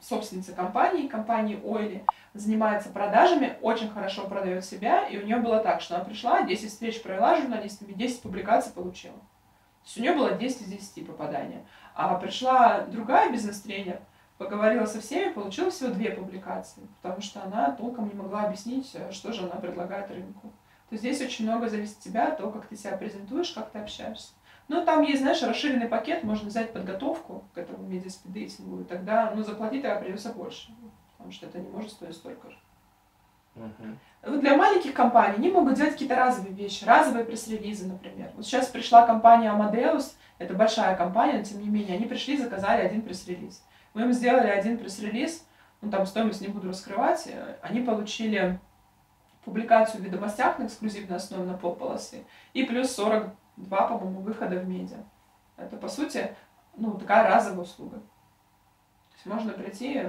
собственница 0.01 0.53
компании, 0.53 1.09
компании 1.09 1.61
Ойли, 1.63 2.03
занимается 2.33 2.89
продажами, 2.89 3.59
очень 3.61 3.91
хорошо 3.91 4.29
продает 4.29 4.65
себя, 4.65 5.07
и 5.07 5.19
у 5.19 5.27
нее 5.27 5.37
было 5.37 5.59
так, 5.59 5.83
что 5.83 5.97
она 5.97 6.05
пришла, 6.07 6.43
10 6.43 6.71
встреч 6.71 7.03
провела 7.03 7.37
с 7.37 7.43
журналистами, 7.43 7.93
10 7.93 8.23
публикаций 8.23 8.73
получила. 8.73 9.19
То 9.19 9.85
есть 9.85 9.99
у 9.99 10.01
нее 10.01 10.15
было 10.15 10.33
10 10.33 10.63
из 10.63 10.69
10 10.69 11.07
попадания. 11.07 11.63
А 11.95 12.15
пришла 12.15 12.81
другая 12.81 13.31
бизнес-тренер, 13.31 14.01
поговорила 14.39 14.87
со 14.87 15.03
всеми, 15.03 15.35
получила 15.35 15.71
всего 15.71 15.91
две 15.91 16.13
публикации, 16.13 16.81
потому 17.03 17.21
что 17.21 17.43
она 17.43 17.73
толком 17.73 18.09
не 18.09 18.15
могла 18.15 18.45
объяснить, 18.45 18.97
что 19.11 19.33
же 19.35 19.43
она 19.43 19.61
предлагает 19.61 20.11
рынку. 20.11 20.51
То 20.91 20.97
здесь 20.97 21.21
очень 21.21 21.47
много 21.47 21.69
зависит 21.69 21.99
от 21.99 22.03
тебя, 22.03 22.31
то, 22.31 22.51
как 22.51 22.67
ты 22.67 22.77
себя 22.77 22.97
презентуешь, 22.97 23.51
как 23.51 23.71
ты 23.71 23.79
общаешься. 23.79 24.33
Но 24.69 24.85
там 24.85 25.03
есть, 25.03 25.23
знаешь, 25.23 25.43
расширенный 25.43 25.89
пакет, 25.89 26.25
можно 26.25 26.49
взять 26.49 26.73
подготовку 26.73 27.45
к 27.55 27.59
этому 27.59 27.87
медиаспидейтингу, 27.87 28.81
и 28.81 28.85
тогда, 28.85 29.33
ну, 29.35 29.43
заплатить 29.43 29.83
тогда 29.83 30.01
придется 30.01 30.33
больше, 30.33 30.73
потому 31.13 31.33
что 31.33 31.47
это 31.47 31.59
не 31.59 31.69
может 31.69 31.93
стоить 31.93 32.15
столько 32.15 32.51
же. 32.51 32.57
Uh-huh. 33.55 34.41
Для 34.41 34.57
маленьких 34.57 34.93
компаний 34.93 35.37
они 35.39 35.51
могут 35.51 35.75
делать 35.75 35.93
какие-то 35.93 36.17
разовые 36.17 36.55
вещи, 36.55 36.85
разовые 36.85 37.25
пресс-релизы, 37.25 37.87
например. 37.87 38.31
Вот 38.35 38.45
сейчас 38.45 38.67
пришла 38.67 39.07
компания 39.07 39.51
Amadeus, 39.51 40.15
это 40.39 40.53
большая 40.53 40.95
компания, 40.97 41.39
но 41.39 41.45
тем 41.45 41.61
не 41.61 41.69
менее, 41.69 41.97
они 41.97 42.07
пришли, 42.07 42.37
заказали 42.37 42.83
один 42.83 43.03
пресс-релиз. 43.03 43.65
Мы 43.95 44.03
им 44.03 44.13
сделали 44.13 44.49
один 44.49 44.77
пресс-релиз, 44.77 45.47
ну 45.81 45.91
там 45.91 46.05
стоимость 46.07 46.43
не 46.43 46.49
буду 46.49 46.69
раскрывать, 46.69 47.27
э, 47.29 47.57
они 47.63 47.81
получили 47.81 48.61
публикацию 49.47 50.03
в 50.03 50.05
ведомостях 50.05 50.59
на 50.59 50.67
эксклюзивной 50.67 51.17
основе 51.17 51.45
на 51.45 51.57
полполосы 51.57 52.25
и 52.53 52.65
плюс 52.65 52.91
42, 52.91 53.87
по-моему, 53.87 54.21
выхода 54.21 54.57
в 54.57 54.69
медиа. 54.69 54.99
Это, 55.57 55.77
по 55.77 55.89
сути, 55.89 56.35
ну, 56.77 56.95
такая 56.95 57.33
разовая 57.33 57.63
услуга. 57.63 57.97
То 57.97 59.15
есть 59.15 59.27
можно 59.27 59.53
прийти, 59.53 60.03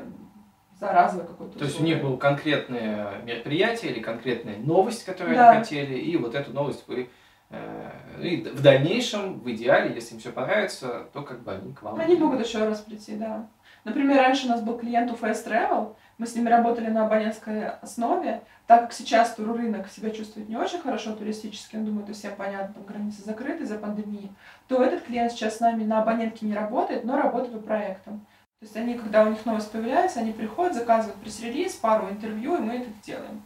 за 0.80 0.92
разовое 0.92 1.28
какое-то 1.28 1.60
То 1.60 1.66
есть 1.66 1.80
у 1.80 1.84
них 1.84 2.02
было 2.02 2.18
конкретное 2.18 3.22
мероприятие 3.22 3.92
или 3.92 4.02
конкретная 4.02 4.58
новость, 4.58 5.06
которую 5.06 5.36
Да. 5.36 5.52
они 5.52 5.60
хотели, 5.60 6.00
и 6.00 6.18
вот 6.18 6.34
эту 6.34 6.52
новость 6.52 6.84
вы 6.88 7.10
э, 7.52 7.92
и 8.20 8.42
в 8.42 8.62
дальнейшем, 8.64 9.40
в 9.40 9.50
идеале, 9.52 9.94
если 9.94 10.16
им 10.16 10.20
все 10.20 10.32
понравится, 10.32 11.06
то 11.14 11.22
как 11.22 11.44
бы 11.44 11.52
они 11.54 11.74
к 11.74 11.84
вам. 11.84 12.00
Они 12.00 12.16
могут 12.16 12.46
еще 12.46 12.68
раз 12.68 12.82
прийти, 12.82 13.16
да. 13.16 13.48
Например, 13.84 14.18
раньше 14.18 14.48
у 14.48 14.50
нас 14.50 14.62
был 14.62 14.78
клиент 14.80 15.12
у 15.12 15.14
Fast 15.14 15.48
Travel, 15.48 15.96
мы 16.18 16.26
с 16.26 16.36
ними 16.36 16.50
работали 16.50 16.88
на 16.88 17.06
абонентской 17.06 17.68
основе, 17.70 18.42
так 18.66 18.82
как 18.84 18.94
сейчас 18.94 19.36
туррынок 19.36 19.88
себя 19.90 20.10
чувствует 20.10 20.50
не 20.50 20.58
очень 20.58 20.80
хорошо 20.80 21.14
туристически, 21.14 21.76
я 21.76 21.82
думаю, 21.82 22.04
это 22.04 22.14
всем 22.14 22.36
понятно, 22.36 22.74
там 22.74 22.84
границы 22.84 23.24
закрыты 23.24 23.64
из-за 23.64 23.78
пандемии, 23.78 24.32
то 24.68 24.84
этот 24.84 25.04
клиент 25.04 25.32
сейчас 25.32 25.58
с 25.58 25.60
нами 25.60 25.84
на 25.84 26.02
абонентке 26.02 26.46
не 26.46 26.56
работает, 26.56 27.04
но 27.04 27.18
работает 27.18 27.54
по 27.54 27.60
проектам. 27.60 28.26
То 28.60 28.66
есть 28.66 28.76
они, 28.76 28.96
когда 28.96 29.24
у 29.24 29.30
них 29.30 29.46
новость 29.46 29.72
появляется, 29.72 30.20
они 30.20 30.32
приходят, 30.32 30.74
заказывают 30.74 31.22
пресс-релиз, 31.22 31.74
пару 31.76 32.10
интервью, 32.10 32.56
и 32.56 32.60
мы 32.60 32.74
это 32.78 32.90
делаем. 33.04 33.44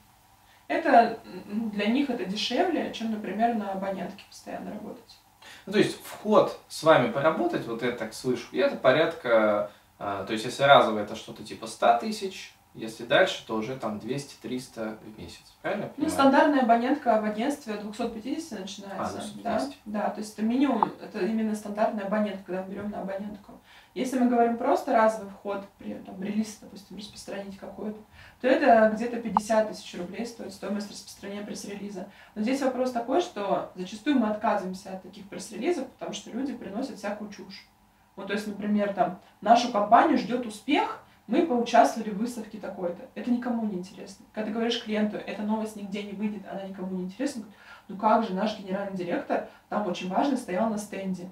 Это 0.69 1.19
для 1.45 1.87
них 1.87 2.09
это 2.09 2.23
дешевле, 2.23 2.93
чем, 2.93 3.11
например, 3.11 3.55
на 3.55 3.73
абонентке 3.73 4.23
постоянно 4.29 4.71
работать. 4.71 5.19
Ну, 5.65 5.73
то 5.73 5.79
есть 5.79 6.01
вход 6.01 6.57
с 6.69 6.83
вами 6.83 7.11
поработать, 7.11 7.67
вот 7.67 7.83
я 7.83 7.91
так 7.91 8.13
слышу, 8.13 8.47
и 8.53 8.59
это 8.59 8.77
порядка, 8.77 9.69
а, 9.99 10.23
то 10.23 10.31
есть 10.31 10.45
если 10.45 10.63
разово 10.63 10.99
это 10.99 11.17
что-то 11.17 11.43
типа 11.43 11.67
100 11.67 11.99
тысяч, 11.99 12.53
если 12.73 13.03
дальше, 13.05 13.45
то 13.45 13.55
уже 13.55 13.75
там 13.75 13.97
200-300 13.97 14.97
в 15.03 15.19
месяц. 15.19 15.41
Правильно 15.61 15.87
Ну, 15.87 15.91
понимаю? 15.93 16.11
стандартная 16.11 16.61
абонентка 16.61 17.21
в 17.21 17.25
агентстве 17.25 17.73
от 17.73 17.81
250 17.81 18.59
начинается. 18.59 19.17
А, 19.17 19.21
250. 19.21 19.43
Да? 19.43 19.69
да, 19.85 20.09
то 20.09 20.19
есть 20.19 20.33
это 20.33 20.43
минимум, 20.43 20.91
это 21.01 21.19
именно 21.19 21.53
стандартная 21.55 22.05
абонентка, 22.05 22.43
когда 22.45 22.63
мы 22.63 22.69
берем 22.69 22.89
на 22.89 23.01
абонентку. 23.01 23.53
Если 23.93 24.17
мы 24.17 24.29
говорим 24.29 24.55
просто 24.57 24.93
разовый 24.93 25.29
вход, 25.31 25.65
при 25.77 25.95
там, 25.95 26.23
релиз, 26.23 26.59
допустим, 26.61 26.97
распространить 26.97 27.57
какой-то, 27.57 27.99
то 28.39 28.47
это 28.47 28.89
где-то 28.95 29.17
50 29.17 29.69
тысяч 29.69 29.97
рублей 29.99 30.25
стоит 30.25 30.53
стоимость 30.53 30.89
распространения 30.89 31.43
пресс-релиза. 31.43 32.07
Но 32.35 32.41
здесь 32.41 32.61
вопрос 32.61 32.91
такой, 32.93 33.19
что 33.19 33.71
зачастую 33.75 34.17
мы 34.17 34.27
отказываемся 34.29 34.93
от 34.93 35.03
таких 35.03 35.27
пресс-релизов, 35.27 35.87
потому 35.87 36.13
что 36.13 36.29
люди 36.31 36.53
приносят 36.53 36.97
всякую 36.97 37.31
чушь. 37.31 37.67
Вот, 38.15 38.27
то 38.27 38.33
есть, 38.33 38.47
например, 38.47 38.93
там, 38.93 39.19
нашу 39.41 39.73
компанию 39.73 40.17
ждет 40.17 40.45
успех, 40.45 41.03
мы 41.27 41.45
поучаствовали 41.45 42.09
в 42.09 42.17
выставке 42.17 42.57
такой-то. 42.57 43.07
Это 43.15 43.31
никому 43.31 43.65
не 43.65 43.75
интересно. 43.75 44.25
Когда 44.33 44.47
ты 44.47 44.53
говоришь 44.53 44.83
клиенту, 44.83 45.17
эта 45.17 45.41
новость 45.41 45.75
нигде 45.75 46.03
не 46.03 46.13
выйдет, 46.13 46.43
она 46.49 46.63
никому 46.63 46.95
не 46.95 47.03
интересна, 47.03 47.45
ну 47.87 47.97
как 47.97 48.23
же, 48.23 48.33
наш 48.33 48.59
генеральный 48.59 48.97
директор 48.97 49.49
там 49.69 49.87
очень 49.87 50.09
важно 50.09 50.37
стоял 50.37 50.69
на 50.69 50.77
стенде. 50.77 51.29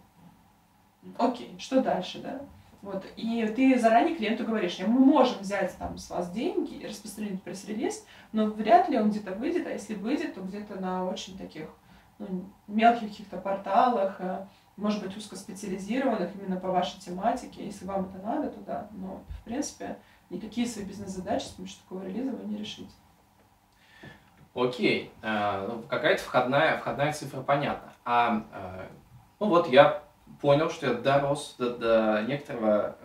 Окей, 1.17 1.55
что 1.59 1.81
дальше, 1.81 2.19
да? 2.21 2.41
Вот, 2.81 3.05
и 3.17 3.45
ты 3.55 3.77
заранее 3.77 4.15
клиенту 4.15 4.45
говоришь, 4.45 4.79
мы 4.79 4.99
можем 4.99 5.39
взять 5.39 5.75
там 5.77 5.97
с 5.97 6.09
вас 6.09 6.31
деньги 6.31 6.75
и 6.75 6.87
распространить 6.87 7.43
пресс-релиз, 7.43 8.05
но 8.31 8.45
вряд 8.45 8.87
ли 8.87 8.97
он 8.97 9.09
где-то 9.09 9.33
выйдет, 9.33 9.67
а 9.67 9.71
если 9.71 9.95
выйдет, 9.95 10.35
то 10.35 10.41
где-то 10.41 10.79
на 10.79 11.03
очень 11.05 11.37
таких 11.37 11.65
ну, 12.19 12.45
мелких 12.67 13.09
каких-то 13.09 13.37
порталах, 13.37 14.15
э, 14.19 14.45
может 14.79 15.03
быть, 15.03 15.15
узкоспециализированных 15.15 16.31
именно 16.35 16.59
по 16.59 16.69
вашей 16.71 16.99
тематике. 16.99 17.65
Если 17.65 17.85
вам 17.85 18.05
это 18.05 18.25
надо, 18.25 18.49
то 18.49 18.59
да. 18.61 18.87
Но, 18.91 19.23
в 19.29 19.43
принципе, 19.43 19.97
никакие 20.29 20.67
свои 20.67 20.85
бизнес-задачи 20.85 21.45
с 21.45 21.49
помощью 21.49 21.81
такого 21.83 22.05
релиза 22.05 22.31
вы 22.31 22.45
не 22.45 22.57
решите. 22.57 22.91
Окей, 24.53 25.11
э, 25.21 25.67
ну, 25.67 25.83
какая-то 25.83 26.23
входная, 26.23 26.77
входная 26.77 27.13
цифра 27.13 27.41
понятна. 27.41 27.93
А, 28.03 28.45
э, 28.51 28.87
ну 29.39 29.47
вот 29.47 29.69
я 29.69 30.03
понял, 30.41 30.69
что 30.69 30.87
я 30.87 30.93
дорос 30.93 31.55
до, 31.57 31.77
до 31.77 32.23
некоторого, 32.27 32.95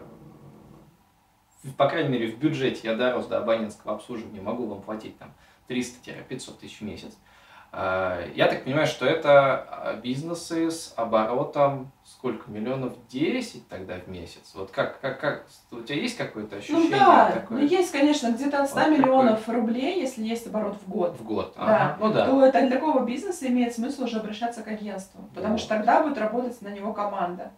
э, 1.65 1.69
по 1.77 1.89
крайней 1.89 2.09
мере 2.09 2.33
в 2.33 2.39
бюджете 2.39 2.89
я 2.89 2.97
дорос 2.97 3.27
до 3.27 3.39
абонентского 3.39 3.95
обслуживания, 3.95 4.41
могу 4.41 4.67
вам 4.67 4.81
платить 4.83 5.19
там 5.19 5.35
300-500 5.69 6.59
тысяч 6.59 6.81
в 6.81 6.85
месяц. 6.85 7.13
Э, 7.13 7.34
Я 7.77 8.47
так 8.49 8.65
понимаю, 8.65 8.87
что 8.87 9.05
это 9.05 9.67
э, 9.97 10.01
бизнесы 10.01 10.71
с 10.71 10.93
оборотом 10.97 11.91
сколько 12.05 12.51
миллионов 12.51 12.93
10 13.09 13.69
тогда 13.69 13.95
в 13.97 14.07
месяц. 14.09 14.53
Вот 14.55 14.71
как, 14.71 15.01
как, 15.01 15.21
как 15.21 15.47
у 15.73 15.81
тебя 15.81 15.97
есть 15.97 16.17
какое-то 16.17 16.57
ощущение 16.57 16.85
Ну 16.85 16.91
да, 16.91 17.33
такое 17.33 17.59
ну 17.59 17.67
есть, 17.67 17.91
конечно, 17.91 18.31
где-то 18.31 18.63
от 18.63 18.69
100 18.71 18.79
Вот 18.79 18.89
миллионов 18.91 19.49
рублей, 19.49 20.01
если 20.01 20.23
есть 20.23 20.47
оборот 20.47 20.77
в 20.85 20.89
год. 20.89 21.19
в 21.19 21.25
год? 21.25 21.55
Да. 21.57 21.63
Ага, 21.65 21.97
Ну 22.01 22.13
да. 22.13 22.27
то 22.27 22.45
это 22.45 22.61
для 22.61 22.71
такого 22.71 23.05
бизнеса 23.05 23.47
имеет 23.49 23.75
смысл 23.75 24.05
уже 24.05 24.19
обращаться 24.19 24.63
к 24.63 24.69
агентству, 24.69 25.29
потому 25.35 25.53
Вот. 25.53 25.61
что 25.61 25.71
тогда 25.71 26.03
будет 26.03 26.19
работать 26.19 26.61
на 26.63 26.69
него 26.69 26.93
команда. 26.93 27.51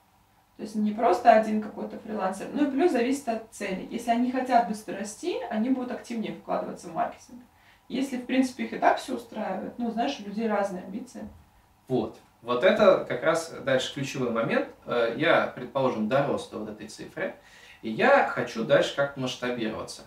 То 0.56 0.62
есть 0.62 0.74
не 0.74 0.92
просто 0.92 1.32
один 1.32 1.60
какой-то 1.60 1.98
фрилансер. 1.98 2.46
Ну 2.52 2.66
и 2.66 2.70
плюс 2.70 2.92
зависит 2.92 3.28
от 3.28 3.42
цели. 3.52 3.86
Если 3.90 4.10
они 4.10 4.32
хотят 4.32 4.68
быстро 4.68 4.96
расти, 4.96 5.36
они 5.50 5.68
будут 5.68 5.92
активнее 5.92 6.32
вкладываться 6.32 6.88
в 6.88 6.94
маркетинг. 6.94 7.42
Если, 7.88 8.16
в 8.16 8.26
принципе, 8.26 8.64
их 8.64 8.72
и 8.72 8.78
так 8.78 8.98
все 8.98 9.14
устраивает, 9.14 9.78
ну, 9.78 9.90
знаешь, 9.90 10.18
у 10.20 10.24
людей 10.28 10.48
разные 10.48 10.82
амбиции. 10.84 11.28
Вот. 11.88 12.18
Вот 12.42 12.64
это 12.64 13.04
как 13.08 13.22
раз 13.22 13.50
дальше 13.64 13.94
ключевой 13.94 14.30
момент. 14.30 14.68
Э, 14.86 15.14
Я, 15.16 15.46
предположим, 15.54 16.08
дорос 16.08 16.48
до 16.48 16.58
вот 16.58 16.68
этой 16.68 16.88
цифры, 16.88 17.34
и 17.82 17.90
я 17.90 18.26
хочу 18.28 18.64
дальше 18.64 18.94
как 18.96 19.16
масштабироваться. 19.16 20.02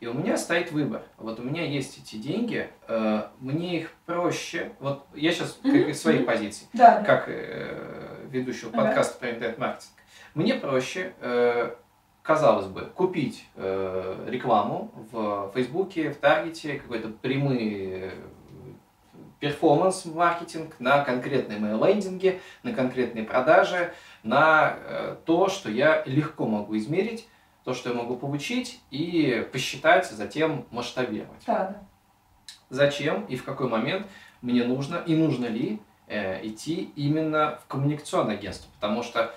И 0.00 0.06
у 0.06 0.14
меня 0.14 0.36
стоит 0.36 0.70
выбор. 0.70 1.02
Вот 1.16 1.40
у 1.40 1.42
меня 1.42 1.64
есть 1.64 1.98
эти 1.98 2.16
деньги, 2.16 2.70
э, 2.86 3.22
мне 3.40 3.80
их 3.80 3.92
проще. 4.06 4.72
Вот 4.80 5.04
я 5.14 5.32
сейчас 5.32 5.58
Мгм, 5.64 5.76
из 5.76 6.00
своей 6.00 6.18
мгм. 6.20 6.26
позиции, 6.26 6.66
Да, 6.72 7.02
как 7.02 7.24
э, 7.28 8.26
ведущего 8.30 8.70
подкаста 8.70 9.18
про 9.18 9.30
интернет-маркетинг. 9.30 9.92
Мне 10.34 10.54
проще, 10.54 11.12
казалось 12.28 12.66
бы, 12.66 12.82
купить 12.82 13.46
э, 13.54 14.26
рекламу 14.28 14.92
в 15.10 15.50
Фейсбуке, 15.54 16.10
в 16.10 16.16
Таргете, 16.16 16.74
какой-то 16.74 17.08
прямые 17.08 18.12
перформанс-маркетинг 19.40 20.74
на 20.78 21.02
конкретные 21.04 21.58
мои 21.58 21.72
лендинги, 21.72 22.38
на 22.62 22.74
конкретные 22.74 23.24
продажи, 23.24 23.94
на 24.24 24.76
э, 24.76 25.16
то, 25.24 25.48
что 25.48 25.70
я 25.70 26.02
легко 26.04 26.46
могу 26.46 26.76
измерить, 26.76 27.26
то, 27.64 27.72
что 27.72 27.88
я 27.88 27.94
могу 27.94 28.14
получить 28.14 28.82
и 28.90 29.48
посчитать, 29.50 30.06
затем 30.10 30.66
масштабировать. 30.70 31.44
Да, 31.46 31.54
да. 31.54 31.82
Зачем 32.68 33.24
и 33.24 33.36
в 33.36 33.44
какой 33.44 33.70
момент 33.70 34.06
мне 34.42 34.64
нужно 34.64 34.96
и 34.96 35.16
нужно 35.16 35.46
ли 35.46 35.80
э, 36.08 36.46
идти 36.46 36.92
именно 36.94 37.58
в 37.64 37.68
коммуникационное 37.68 38.36
агентство, 38.36 38.70
потому 38.78 39.02
что 39.02 39.34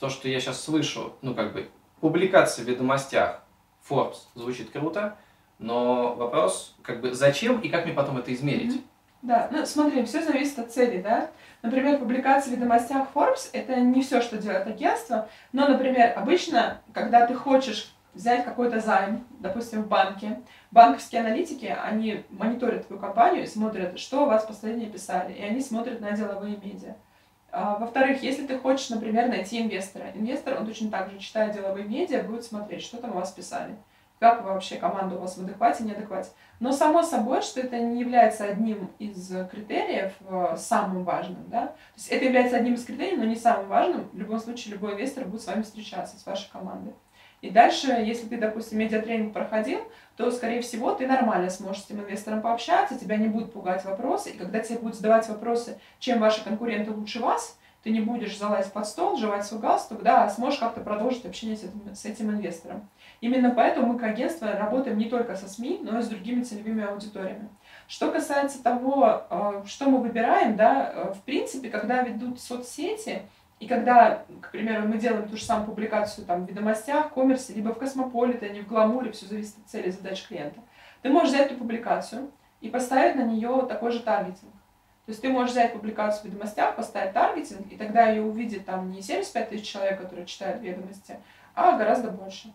то, 0.00 0.08
что 0.08 0.28
я 0.28 0.40
сейчас 0.40 0.60
слышу, 0.60 1.14
ну 1.22 1.36
как 1.36 1.52
бы 1.52 1.68
публикация 2.02 2.64
в 2.64 2.68
ведомостях 2.68 3.40
Forbes 3.88 4.16
звучит 4.34 4.70
круто, 4.70 5.16
но 5.60 6.14
вопрос 6.14 6.74
как 6.82 7.00
бы 7.00 7.14
зачем 7.14 7.60
и 7.60 7.68
как 7.68 7.84
мне 7.84 7.94
потом 7.94 8.18
это 8.18 8.34
измерить? 8.34 8.74
Мгм. 8.74 8.84
Да, 9.22 9.48
ну 9.52 9.64
смотри, 9.64 10.04
все 10.04 10.20
зависит 10.20 10.58
от 10.58 10.72
цели, 10.72 11.00
да. 11.00 11.30
Например, 11.62 11.98
публикация 11.98 12.50
в 12.50 12.56
ведомостях 12.56 13.06
Forbes– 13.14 13.50
это 13.52 13.76
не 13.76 14.02
все, 14.02 14.20
что 14.20 14.36
делает 14.36 14.66
агентство, 14.66 15.28
но, 15.52 15.68
например, 15.68 16.12
обычно, 16.16 16.80
когда 16.92 17.24
ты 17.24 17.34
хочешь 17.34 17.94
взять 18.14 18.44
какой-то 18.44 18.80
займ, 18.80 19.24
допустим, 19.38 19.84
в 19.84 19.86
банке, 19.86 20.40
банковские 20.72 21.20
аналитики, 21.20 21.66
они 21.66 22.24
мониторят 22.30 22.88
твою 22.88 23.00
компанию 23.00 23.44
и 23.44 23.46
смотрят, 23.46 23.96
что 23.96 24.24
у 24.24 24.26
вас 24.26 24.44
последнее 24.44 24.90
писали, 24.90 25.34
и 25.34 25.42
они 25.42 25.60
смотрят 25.60 26.00
на 26.00 26.10
деловые 26.10 26.56
медиа. 26.56 26.96
А, 27.52 27.76
Во-вторых, 27.76 28.22
если 28.22 28.46
ты 28.46 28.58
хочешь, 28.58 28.88
например, 28.88 29.28
найти 29.28 29.60
инвестора, 29.60 30.06
инвестор, 30.14 30.58
он 30.58 30.66
точно 30.66 30.90
так 30.90 31.10
же, 31.10 31.18
читая 31.18 31.52
деловые 31.52 31.84
медиа, 31.84 32.22
будет 32.22 32.44
смотреть, 32.44 32.82
что 32.82 32.96
там 32.96 33.10
у 33.10 33.16
вас 33.16 33.30
писали, 33.30 33.76
как 34.18 34.42
вообще 34.42 34.76
команда 34.76 35.16
у 35.16 35.18
вас 35.18 35.36
в 35.36 35.42
адеквате, 35.42 35.84
неадеквате. 35.84 36.30
Но 36.60 36.72
само 36.72 37.02
собой, 37.02 37.42
что 37.42 37.60
это 37.60 37.78
не 37.78 38.00
является 38.00 38.44
одним 38.44 38.90
из 38.98 39.28
критериев 39.50 40.12
э, 40.30 40.56
самым 40.56 41.04
важным, 41.04 41.44
да. 41.48 41.66
То 41.66 41.74
есть 41.96 42.08
это 42.08 42.24
является 42.24 42.56
одним 42.56 42.74
из 42.74 42.86
критериев, 42.86 43.18
но 43.18 43.24
не 43.26 43.36
самым 43.36 43.68
важным. 43.68 44.08
В 44.10 44.18
любом 44.18 44.40
случае, 44.40 44.72
любой 44.72 44.94
инвестор 44.94 45.26
будет 45.26 45.42
с 45.42 45.46
вами 45.46 45.62
встречаться, 45.62 46.18
с 46.18 46.24
вашей 46.24 46.50
командой. 46.50 46.94
И 47.42 47.50
дальше, 47.50 47.88
если 47.88 48.26
ты, 48.28 48.38
допустим, 48.38 48.78
медиатренинг 48.78 49.32
проходил, 49.32 49.80
то, 50.16 50.30
скорее 50.30 50.62
всего, 50.62 50.94
ты 50.94 51.06
нормально 51.06 51.50
сможешь 51.50 51.82
с 51.82 51.86
этим 51.90 52.00
инвестором 52.00 52.40
пообщаться, 52.40 52.98
тебя 52.98 53.16
не 53.16 53.26
будут 53.26 53.52
пугать 53.52 53.84
вопросы, 53.84 54.30
и 54.30 54.38
когда 54.38 54.60
тебе 54.60 54.78
будут 54.78 54.96
задавать 54.96 55.28
вопросы, 55.28 55.78
чем 55.98 56.20
ваши 56.20 56.42
конкуренты 56.44 56.92
лучше 56.92 57.20
вас, 57.20 57.58
ты 57.82 57.90
не 57.90 58.00
будешь 58.00 58.38
залазить 58.38 58.72
под 58.72 58.86
стол, 58.86 59.16
жевать 59.16 59.44
свой 59.44 59.60
галстук, 59.60 60.02
да, 60.02 60.22
а 60.22 60.30
сможешь 60.30 60.60
как-то 60.60 60.80
продолжить 60.80 61.26
общение 61.26 61.56
с 61.56 61.64
этим, 61.64 61.94
с 61.94 62.04
этим 62.04 62.30
инвестором. 62.30 62.88
Именно 63.20 63.50
поэтому 63.50 63.92
мы, 63.92 63.98
как 63.98 64.10
агентство, 64.10 64.52
работаем 64.52 64.98
не 64.98 65.06
только 65.06 65.34
со 65.34 65.48
СМИ, 65.48 65.80
но 65.82 65.98
и 65.98 66.02
с 66.02 66.08
другими 66.08 66.42
целевыми 66.42 66.84
аудиториями. 66.84 67.48
Что 67.88 68.12
касается 68.12 68.62
того, 68.62 69.24
э, 69.28 69.62
что 69.66 69.90
мы 69.90 69.98
выбираем, 69.98 70.56
да, 70.56 70.92
э, 70.94 71.12
в 71.12 71.22
принципе, 71.22 71.70
когда 71.70 72.02
ведут 72.02 72.40
соцсети, 72.40 73.22
и 73.62 73.68
когда, 73.68 74.24
к 74.40 74.50
примеру, 74.50 74.88
мы 74.88 74.98
делаем 74.98 75.28
ту 75.28 75.36
же 75.36 75.44
самую 75.44 75.68
публикацию 75.68 76.26
там, 76.26 76.44
в 76.44 76.48
ведомостях, 76.48 77.12
коммерсе, 77.12 77.52
либо 77.52 77.68
в 77.68 77.78
Космополитене, 77.78 78.62
в 78.62 78.66
Гламуре, 78.66 79.12
все 79.12 79.26
зависит 79.26 79.56
от 79.58 79.70
цели 79.70 79.88
задач 79.88 80.26
клиента, 80.26 80.60
ты 81.00 81.10
можешь 81.10 81.28
взять 81.28 81.46
эту 81.46 81.58
публикацию 81.58 82.32
и 82.60 82.68
поставить 82.68 83.14
на 83.14 83.22
нее 83.22 83.64
такой 83.68 83.92
же 83.92 84.00
таргетинг. 84.00 84.52
То 85.06 85.10
есть 85.10 85.22
ты 85.22 85.28
можешь 85.28 85.52
взять 85.52 85.74
публикацию 85.74 86.22
в 86.22 86.24
ведомостях, 86.24 86.74
поставить 86.74 87.12
таргетинг, 87.12 87.70
и 87.70 87.76
тогда 87.76 88.08
ее 88.08 88.22
увидит 88.22 88.66
там 88.66 88.90
не 88.90 89.00
75 89.00 89.50
тысяч 89.50 89.70
человек, 89.70 90.00
которые 90.00 90.26
читают 90.26 90.60
ведомости, 90.60 91.20
а 91.54 91.78
гораздо 91.78 92.10
больше. 92.10 92.52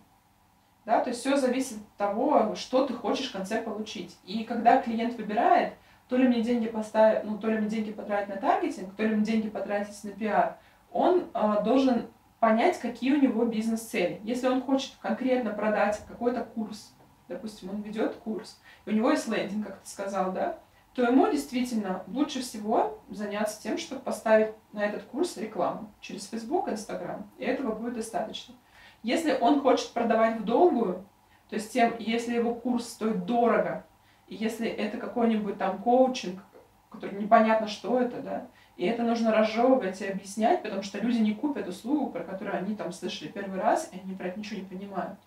Да? 0.85 0.99
То 0.99 1.11
есть 1.11 1.21
все 1.21 1.37
зависит 1.37 1.77
от 1.77 1.95
того, 1.95 2.53
что 2.55 2.85
ты 2.85 2.93
хочешь 2.93 3.29
в 3.29 3.31
конце 3.31 3.61
получить. 3.61 4.17
И 4.25 4.43
когда 4.43 4.81
клиент 4.81 5.15
выбирает, 5.15 5.71
то 6.09 6.17
ли 6.17 6.27
мне 6.27 6.41
деньги 6.41 6.67
поставить, 6.67 7.23
ну, 7.23 7.37
то 7.37 7.47
ли 7.47 7.59
мне 7.59 7.69
деньги 7.69 7.93
потратить 7.93 8.27
на 8.27 8.35
таргетинг, 8.35 8.93
то 8.93 9.03
ли 9.03 9.15
мне 9.15 9.23
деньги 9.23 9.47
потратить 9.47 10.03
на 10.03 10.11
пиар, 10.11 10.57
он 10.91 11.25
э, 11.33 11.63
должен 11.63 12.07
понять, 12.39 12.79
какие 12.79 13.13
у 13.13 13.21
него 13.21 13.45
бизнес-цели. 13.45 14.21
Если 14.23 14.47
он 14.47 14.61
хочет 14.61 14.93
конкретно 15.01 15.51
продать 15.51 16.01
какой-то 16.07 16.43
курс, 16.43 16.93
допустим, 17.27 17.69
он 17.69 17.81
ведет 17.81 18.15
курс, 18.15 18.61
и 18.85 18.91
у 18.91 18.93
него 18.93 19.11
есть 19.11 19.27
лендинг, 19.27 19.67
как 19.67 19.81
ты 19.81 19.89
сказал, 19.89 20.31
да, 20.31 20.59
то 20.93 21.03
ему 21.03 21.29
действительно 21.29 22.03
лучше 22.07 22.41
всего 22.41 22.99
заняться 23.09 23.61
тем, 23.61 23.77
чтобы 23.77 24.01
поставить 24.01 24.53
на 24.73 24.83
этот 24.83 25.03
курс 25.03 25.37
рекламу 25.37 25.91
через 26.01 26.27
Facebook, 26.27 26.69
Instagram, 26.69 27.29
и 27.37 27.45
этого 27.45 27.75
будет 27.75 27.93
достаточно. 27.93 28.55
Если 29.03 29.37
он 29.39 29.61
хочет 29.61 29.91
продавать 29.91 30.39
в 30.39 30.43
долгую, 30.43 31.05
то 31.49 31.55
есть 31.55 31.71
тем, 31.71 31.95
если 31.99 32.33
его 32.35 32.55
курс 32.55 32.89
стоит 32.89 33.25
дорого, 33.25 33.85
и 34.27 34.35
если 34.35 34.67
это 34.67 34.97
какой-нибудь 34.97 35.57
там 35.57 35.81
коучинг, 35.81 36.41
который 36.89 37.21
непонятно, 37.21 37.67
что 37.67 37.99
это, 37.99 38.21
да, 38.21 38.47
и 38.77 38.85
это 38.85 39.03
нужно 39.03 39.31
разжевывать 39.31 40.01
и 40.01 40.07
объяснять, 40.07 40.61
потому 40.61 40.83
что 40.83 40.99
люди 40.99 41.17
не 41.17 41.33
купят 41.33 41.67
услугу, 41.67 42.11
про 42.11 42.23
которую 42.23 42.55
они 42.55 42.75
там 42.75 42.91
слышали 42.91 43.27
первый 43.27 43.59
раз, 43.59 43.89
и 43.91 43.99
они 43.99 44.15
про 44.15 44.27
это 44.27 44.39
ничего 44.39 44.59
не 44.59 44.65
понимают, 44.65 45.17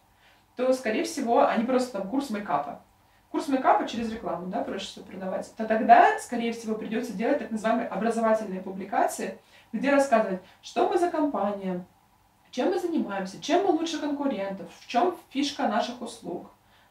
то, 0.57 0.73
скорее 0.73 1.03
всего, 1.05 1.47
они 1.47 1.65
просто 1.65 1.99
там 1.99 2.09
курс 2.09 2.31
мейкапа. 2.31 2.81
Курс 3.31 3.49
мейкапа 3.49 3.89
через 3.89 4.13
рекламу, 4.13 4.47
да, 4.47 4.63
проще 4.63 5.01
продавать. 5.01 5.53
То 5.57 5.65
тогда, 5.65 6.19
скорее 6.19 6.53
всего, 6.53 6.75
придется 6.77 7.13
делать 7.13 7.39
так 7.39 7.51
называемые 7.51 7.89
образовательные 7.89 8.61
публикации, 8.61 9.39
где 9.73 9.91
рассказывать, 9.91 10.41
что 10.63 10.89
мы 10.89 10.99
за 10.99 11.11
компания, 11.11 11.85
чем 12.51 12.71
мы 12.71 12.79
занимаемся, 12.79 13.41
чем 13.41 13.65
мы 13.65 13.71
лучше 13.71 14.01
конкурентов, 14.01 14.67
в 14.81 14.87
чем 14.89 15.17
фишка 15.31 15.69
наших 15.69 16.01
услуг. 16.03 16.51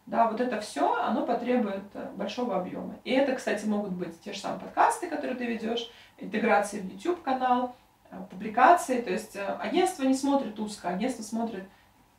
Да, 0.09 0.27
вот 0.27 0.41
это 0.41 0.59
все, 0.59 0.95
оно 0.95 1.23
потребует 1.23 1.83
э, 1.93 2.09
большого 2.15 2.55
объема. 2.55 2.95
И 3.03 3.11
это, 3.11 3.35
кстати, 3.35 3.67
могут 3.67 3.91
быть 3.91 4.19
те 4.21 4.33
же 4.33 4.39
самые 4.39 4.59
подкасты, 4.59 5.07
которые 5.07 5.37
ты 5.37 5.45
ведешь, 5.45 5.87
интеграции 6.17 6.79
в 6.79 6.91
YouTube-канал, 6.91 7.75
э, 8.09 8.17
публикации. 8.31 9.01
То 9.01 9.11
есть 9.11 9.35
э, 9.35 9.45
агентство 9.45 10.01
не 10.05 10.15
смотрит 10.15 10.59
узко, 10.59 10.89
агентство 10.89 11.21
смотрит, 11.21 11.63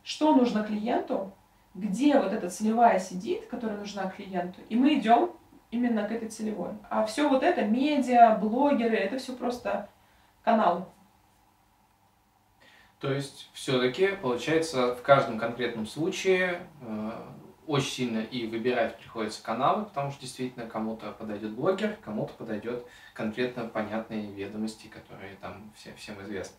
что 0.05 0.32
нужно 0.36 0.62
клиенту, 0.62 1.32
где 1.74 2.16
вот 2.16 2.32
эта 2.32 2.49
целевая 2.49 3.01
сидит, 3.01 3.47
которая 3.47 3.78
нужна 3.78 4.09
клиенту, 4.09 4.61
и 4.68 4.76
мы 4.76 4.95
идем 4.95 5.32
именно 5.72 6.05
к 6.05 6.12
этой 6.12 6.28
целевой. 6.28 6.74
А 6.91 7.05
все 7.07 7.28
вот 7.28 7.43
это, 7.43 7.64
медиа, 7.64 8.36
блогеры, 8.36 8.95
это 8.95 9.18
все 9.18 9.32
просто 9.32 9.88
каналы. 10.45 10.84
То 13.01 13.12
есть 13.12 13.51
все-таки 13.53 14.11
получается 14.22 14.95
в 14.95 15.03
каждом 15.03 15.41
конкретном 15.41 15.86
случае 15.86 16.61
очень 17.71 17.91
сильно 17.91 18.18
и 18.18 18.49
выбирать 18.49 18.97
приходится 18.97 19.43
каналы, 19.43 19.85
потому 19.85 20.11
что 20.11 20.21
действительно 20.21 20.66
кому-то 20.66 21.12
подойдет 21.12 21.53
блогер, 21.53 21.97
кому-то 22.05 22.33
подойдет 22.35 22.85
конкретно 23.14 23.68
понятные 23.68 24.27
ведомости, 24.33 24.89
которые 24.89 25.37
там 25.37 25.71
все, 25.77 25.95
всем 25.95 26.21
известны. 26.23 26.57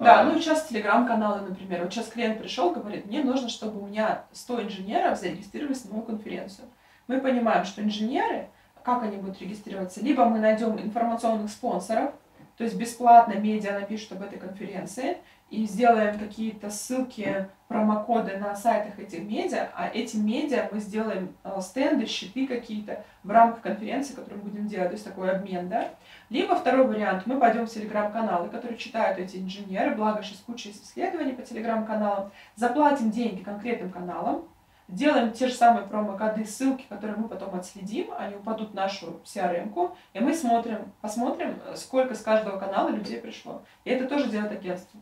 Да, 0.00 0.20
а, 0.20 0.24
ну 0.24 0.40
сейчас 0.40 0.66
телеграм-каналы, 0.66 1.42
например. 1.42 1.84
Вот 1.84 1.92
сейчас 1.92 2.08
клиент 2.08 2.40
пришел, 2.40 2.72
говорит, 2.72 3.06
мне 3.06 3.22
нужно, 3.22 3.48
чтобы 3.48 3.80
у 3.80 3.86
меня 3.86 4.24
100 4.32 4.62
инженеров 4.62 5.18
зарегистрировались 5.18 5.84
на 5.84 5.92
мою 5.92 6.02
конференцию. 6.04 6.66
Мы 7.06 7.20
понимаем, 7.20 7.64
что 7.64 7.80
инженеры, 7.80 8.48
как 8.82 9.04
они 9.04 9.18
будут 9.18 9.40
регистрироваться? 9.40 10.02
Либо 10.02 10.24
мы 10.24 10.40
найдем 10.40 10.76
информационных 10.80 11.52
спонсоров, 11.52 12.12
то 12.56 12.64
есть 12.64 12.76
бесплатно 12.76 13.34
медиа 13.34 13.78
напишут 13.78 14.12
об 14.12 14.22
этой 14.22 14.40
конференции, 14.40 15.18
и 15.52 15.66
сделаем 15.66 16.18
какие-то 16.18 16.70
ссылки, 16.70 17.46
промокоды 17.68 18.38
на 18.38 18.56
сайтах 18.56 18.98
этих 18.98 19.20
медиа, 19.20 19.68
а 19.74 19.88
эти 19.92 20.16
медиа 20.16 20.68
мы 20.72 20.80
сделаем 20.80 21.36
э, 21.44 21.60
стенды, 21.60 22.06
щиты 22.06 22.46
какие-то 22.46 23.04
в 23.22 23.30
рамках 23.30 23.60
конференции, 23.60 24.14
которую 24.14 24.42
мы 24.42 24.50
будем 24.50 24.66
делать, 24.66 24.88
то 24.88 24.94
есть 24.94 25.04
такой 25.04 25.30
обмен, 25.30 25.68
да. 25.68 25.90
Либо 26.30 26.56
второй 26.56 26.86
вариант, 26.86 27.26
мы 27.26 27.38
пойдем 27.38 27.66
в 27.66 27.70
телеграм-каналы, 27.70 28.48
которые 28.48 28.78
читают 28.78 29.18
эти 29.18 29.36
инженеры, 29.36 29.94
благо 29.94 30.22
сейчас 30.22 30.38
куча 30.38 30.70
исследований 30.70 31.32
по 31.34 31.42
телеграм-каналам, 31.42 32.30
заплатим 32.56 33.10
деньги 33.10 33.42
конкретным 33.42 33.90
каналам, 33.90 34.48
делаем 34.88 35.32
те 35.32 35.48
же 35.48 35.54
самые 35.54 35.86
промокоды, 35.86 36.46
ссылки, 36.46 36.86
которые 36.88 37.18
мы 37.18 37.28
потом 37.28 37.54
отследим, 37.54 38.06
они 38.18 38.36
упадут 38.36 38.70
в 38.70 38.74
нашу 38.74 39.20
CRM-ку, 39.24 39.94
и 40.14 40.20
мы 40.20 40.32
смотрим, 40.34 40.92
посмотрим, 41.02 41.58
сколько 41.74 42.14
с 42.14 42.22
каждого 42.22 42.58
канала 42.58 42.88
людей 42.88 43.20
пришло. 43.20 43.62
И 43.84 43.90
это 43.90 44.06
тоже 44.08 44.30
делает 44.30 44.52
агентство. 44.52 44.98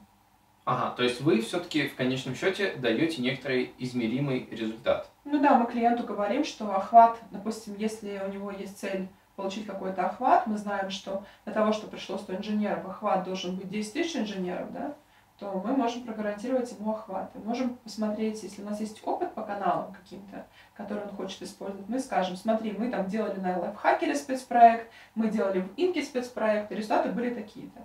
Ага, 0.71 0.95
то 0.95 1.03
есть 1.03 1.21
вы 1.21 1.41
все-таки 1.41 1.89
в 1.89 1.97
конечном 1.97 2.37
счете 2.37 2.77
даете 2.77 3.21
некоторый 3.21 3.75
измеримый 3.79 4.47
результат. 4.53 5.11
Ну 5.25 5.43
да, 5.43 5.59
мы 5.59 5.67
клиенту 5.67 6.05
говорим, 6.05 6.45
что 6.45 6.73
охват, 6.73 7.19
допустим, 7.33 7.75
если 7.77 8.23
у 8.25 8.33
него 8.33 8.53
есть 8.53 8.79
цель 8.79 9.09
получить 9.35 9.67
какой-то 9.67 10.07
охват, 10.07 10.47
мы 10.47 10.57
знаем, 10.57 10.91
что 10.91 11.25
для 11.45 11.55
того, 11.55 11.73
чтобы 11.73 11.91
пришло 11.91 12.19
100 12.19 12.37
инженеров, 12.37 12.87
охват 12.87 13.25
должен 13.25 13.57
быть 13.57 13.69
10 13.69 13.93
тысяч 13.93 14.15
инженеров, 14.15 14.73
да, 14.73 14.95
то 15.41 15.61
мы 15.67 15.73
можем 15.73 16.05
прогарантировать 16.05 16.71
ему 16.71 16.93
охват. 16.93 17.33
Мы 17.35 17.43
можем 17.43 17.75
посмотреть, 17.79 18.41
если 18.45 18.63
у 18.63 18.67
нас 18.67 18.79
есть 18.79 19.01
опыт 19.05 19.35
по 19.35 19.43
каналам 19.43 19.93
каким-то, 19.93 20.47
который 20.77 21.03
он 21.03 21.11
хочет 21.17 21.43
использовать, 21.43 21.89
мы 21.89 21.99
скажем, 21.99 22.37
смотри, 22.37 22.71
мы 22.71 22.91
там 22.91 23.09
делали 23.09 23.41
на 23.41 23.59
лайфхакере 23.59 24.15
спецпроект, 24.15 24.89
мы 25.17 25.31
делали 25.31 25.63
в 25.63 25.71
Инке 25.77 26.05
спецпроект, 26.05 26.71
результаты 26.71 27.09
были 27.09 27.35
такие-то. 27.35 27.81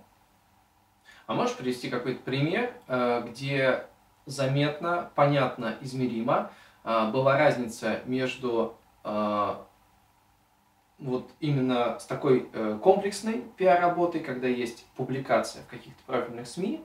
А 1.26 1.34
можешь 1.34 1.56
привести 1.56 1.90
какой-то 1.90 2.22
пример, 2.22 2.72
э, 2.86 3.24
где 3.28 3.86
заметно, 4.26 5.10
понятно, 5.14 5.76
измеримо 5.80 6.52
э, 6.84 7.10
была 7.10 7.36
разница 7.36 8.00
между 8.06 8.76
э, 9.02 9.54
вот 10.98 11.30
именно 11.40 11.98
с 11.98 12.06
такой 12.06 12.48
комплексной 12.82 13.44
пиар-работой, 13.58 14.20
когда 14.20 14.46
есть 14.48 14.86
публикация 14.96 15.62
в 15.62 15.66
каких-то 15.66 16.02
профильных 16.06 16.46
СМИ, 16.46 16.82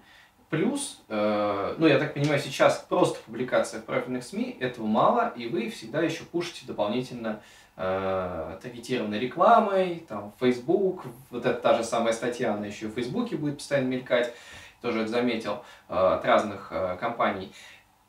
плюс, 0.52 1.02
ну, 1.08 1.88
я 1.88 1.98
так 1.98 2.14
понимаю, 2.14 2.40
сейчас 2.40 2.86
просто 2.88 3.20
публикация 3.26 3.80
в 3.80 3.86
профильных 3.86 4.24
СМИ, 4.24 4.58
этого 4.60 4.86
мало, 4.86 5.34
и 5.36 5.48
вы 5.48 5.70
всегда 5.70 6.02
еще 6.02 6.24
пушите 6.26 6.68
дополнительно 6.68 7.42
э, 7.78 8.58
таргетированной 8.62 9.20
рекламой, 9.20 10.06
там, 10.08 10.34
Facebook, 10.40 11.06
вот 11.30 11.46
эта 11.46 11.60
та 11.60 11.76
же 11.76 11.84
самая 11.84 12.14
статья, 12.14 12.54
она 12.54 12.68
еще 12.68 12.88
в 12.88 12.94
Фейсбуке 12.94 13.36
будет 13.38 13.58
постоянно 13.58 13.88
мелькать, 13.88 14.34
тоже 14.82 15.02
это 15.02 15.12
заметил, 15.12 15.64
э, 15.90 15.96
от 15.96 16.26
разных 16.26 16.68
э, 16.72 16.98
компаний. 17.00 17.52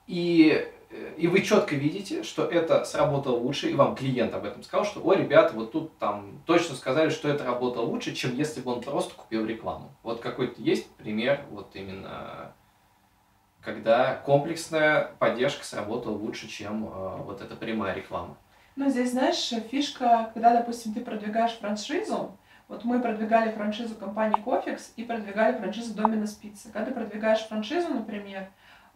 И, 0.06 0.68
и 1.16 1.26
вы 1.26 1.40
четко 1.42 1.74
видите, 1.74 2.22
что 2.22 2.44
это 2.44 2.84
сработало 2.84 3.36
лучше, 3.36 3.70
и 3.70 3.74
вам 3.74 3.94
клиент 3.94 4.34
об 4.34 4.44
этом 4.44 4.62
сказал, 4.62 4.84
что, 4.84 5.00
о, 5.00 5.14
ребята, 5.14 5.54
вот 5.54 5.72
тут 5.72 5.96
там 5.98 6.42
точно 6.46 6.74
сказали, 6.74 7.10
что 7.10 7.28
это 7.28 7.44
работало 7.44 7.86
лучше, 7.86 8.14
чем 8.14 8.34
если 8.34 8.60
бы 8.60 8.72
он 8.72 8.82
просто 8.82 9.14
купил 9.14 9.46
рекламу. 9.46 9.90
Вот 10.02 10.20
какой-то 10.20 10.60
есть 10.60 10.90
пример, 10.96 11.44
вот 11.50 11.74
именно 11.74 12.52
когда 13.62 14.14
комплексная 14.14 15.12
поддержка 15.18 15.64
сработала 15.64 16.16
лучше, 16.16 16.48
чем 16.48 16.86
э, 16.86 17.16
вот 17.22 17.40
эта 17.40 17.54
прямая 17.54 17.94
реклама. 17.94 18.36
Ну, 18.74 18.88
здесь, 18.88 19.12
знаешь, 19.12 19.52
фишка, 19.70 20.30
когда, 20.34 20.52
допустим, 20.52 20.94
ты 20.94 21.00
продвигаешь 21.00 21.52
франшизу, 21.52 22.36
вот 22.68 22.84
мы 22.84 23.00
продвигали 23.00 23.52
франшизу 23.52 23.94
компании 23.94 24.40
Кофикс 24.40 24.94
и 24.96 25.04
продвигали 25.04 25.56
франшизу 25.56 25.94
Домина 25.94 26.26
Спицы. 26.26 26.72
Когда 26.72 26.86
ты 26.86 26.94
продвигаешь 26.94 27.46
франшизу, 27.46 27.88
например, 27.88 28.48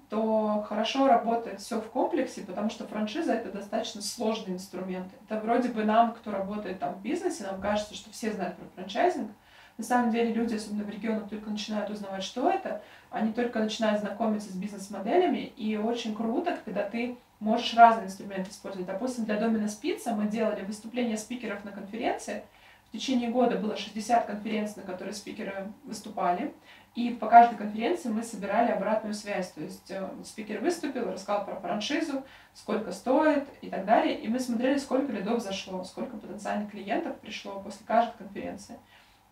то 0.09 0.65
хорошо 0.69 1.09
работает 1.09 1.61
все 1.61 1.81
в 1.81 1.91
комплексе, 1.91 2.43
потому 2.43 2.71
что 2.71 2.87
франшиза 2.87 3.33
это 3.33 3.51
достаточно 3.51 4.03
сложный 4.03 4.55
инструмент. 4.55 5.13
Это 5.29 5.41
вроде 5.41 5.69
бы 5.69 5.85
нам, 5.85 6.15
кто 6.15 6.31
работает 6.31 6.79
там 6.79 6.95
в 6.95 7.03
бизнесе, 7.03 7.45
нам 7.45 7.61
кажется, 7.61 7.95
что 7.95 8.11
все 8.11 8.33
знают 8.33 8.57
про 8.57 8.67
франчайзинг. 8.75 9.31
На 9.79 9.85
самом 9.85 10.11
деле 10.11 10.33
люди, 10.33 10.55
особенно 10.55 10.85
в 10.85 10.91
регионах, 10.91 11.29
только 11.29 11.51
начинают 11.51 11.91
узнавать, 11.91 12.23
что 12.23 12.49
это, 12.49 12.83
они 13.11 13.33
только 13.33 13.59
начинают 13.59 14.01
знакомиться 14.01 14.51
с 14.51 14.57
бизнес-моделями, 14.57 15.53
и 15.57 15.77
очень 15.77 16.15
круто, 16.15 16.57
когда 16.65 16.83
ты 16.89 17.19
можешь 17.41 17.75
разные 17.75 18.07
инструменты 18.07 18.51
использовать. 18.51 18.87
Допустим, 18.87 19.25
для 19.25 19.39
Домина 19.39 19.69
Спица 19.69 20.15
мы 20.15 20.29
делали 20.29 20.65
выступления 20.65 21.19
спикеров 21.19 21.65
на 21.65 21.73
конференции. 21.73 22.43
В 22.89 22.93
течение 22.93 23.31
года 23.31 23.59
было 23.59 23.77
60 23.77 24.25
конференций, 24.25 24.83
на 24.83 24.91
которые 24.91 25.13
спикеры 25.13 25.71
выступали. 25.85 26.55
И 26.97 27.11
по 27.11 27.29
каждой 27.29 27.59
конференции 27.59 28.09
мы 28.09 28.23
собирали 28.23 28.73
обратную 28.73 29.13
связь. 29.13 29.51
То 29.51 29.61
есть 29.61 29.91
э, 29.91 30.09
спикер 30.25 30.63
выступил, 30.63 31.13
рассказал 31.13 31.45
про 31.45 31.57
франшизу, 31.57 32.25
сколько 32.55 32.91
стоит 32.91 33.47
и 33.61 33.69
так 33.69 33.85
далее. 33.85 34.19
И 34.19 34.29
мы 34.29 34.41
смотрели, 34.41 34.79
сколько 34.79 35.13
лидов 35.13 35.43
зашло, 35.43 35.85
сколько 35.85 36.17
потенциальных 36.17 36.71
клиентов 36.71 37.19
пришло 37.21 37.61
после 37.61 37.85
каждой 37.87 38.17
конференции. 38.17 38.79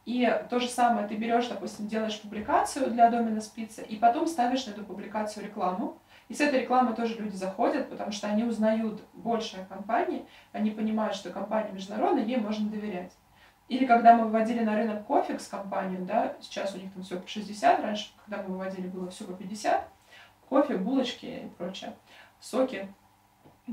И 0.05 0.31
то 0.51 0.61
же 0.61 0.69
самое 0.69 1.09
ты 1.09 1.17
берешь, 1.17 1.49
допустим, 1.49 1.89
делаешь 1.89 2.21
публикацию 2.21 2.91
для 2.91 3.09
домена 3.11 3.41
спицы, 3.41 3.83
и 3.83 3.97
потом 3.97 4.27
ставишь 4.27 4.67
на 4.67 4.73
эту 4.73 4.85
публикацию 4.85 5.47
рекламу, 5.47 5.97
и 6.29 6.35
с 6.35 6.43
этой 6.43 6.61
рекламой 6.61 6.95
тоже 6.95 7.17
люди 7.17 7.35
заходят, 7.37 7.89
потому 7.89 8.13
что 8.13 8.27
они 8.27 8.45
узнают 8.45 9.01
больше 9.15 9.57
о 9.57 9.65
компании, 9.65 10.27
они 10.53 10.71
понимают, 10.71 11.17
что 11.17 11.31
компания 11.31 11.73
международная, 11.73 12.25
ей 12.25 12.37
можно 12.37 12.69
доверять. 12.69 13.13
Или 13.69 13.87
когда 13.87 14.15
мы 14.15 14.25
выводили 14.25 14.61
на 14.61 14.77
рынок 14.77 15.07
кофе 15.07 15.39
с 15.39 15.49
компанию, 15.49 16.05
да, 16.05 16.35
сейчас 16.41 16.75
у 16.75 16.79
них 16.79 16.93
там 16.93 17.03
все 17.03 17.19
по 17.19 17.27
60, 17.27 17.81
раньше, 17.81 18.11
когда 18.25 18.43
мы 18.43 18.51
выводили, 18.51 18.89
было 18.89 19.09
все 19.11 19.25
по 19.25 19.33
50, 19.33 19.89
кофе, 20.49 20.77
булочки 20.77 21.27
и 21.27 21.49
прочее, 21.57 21.95
соки. 22.41 22.93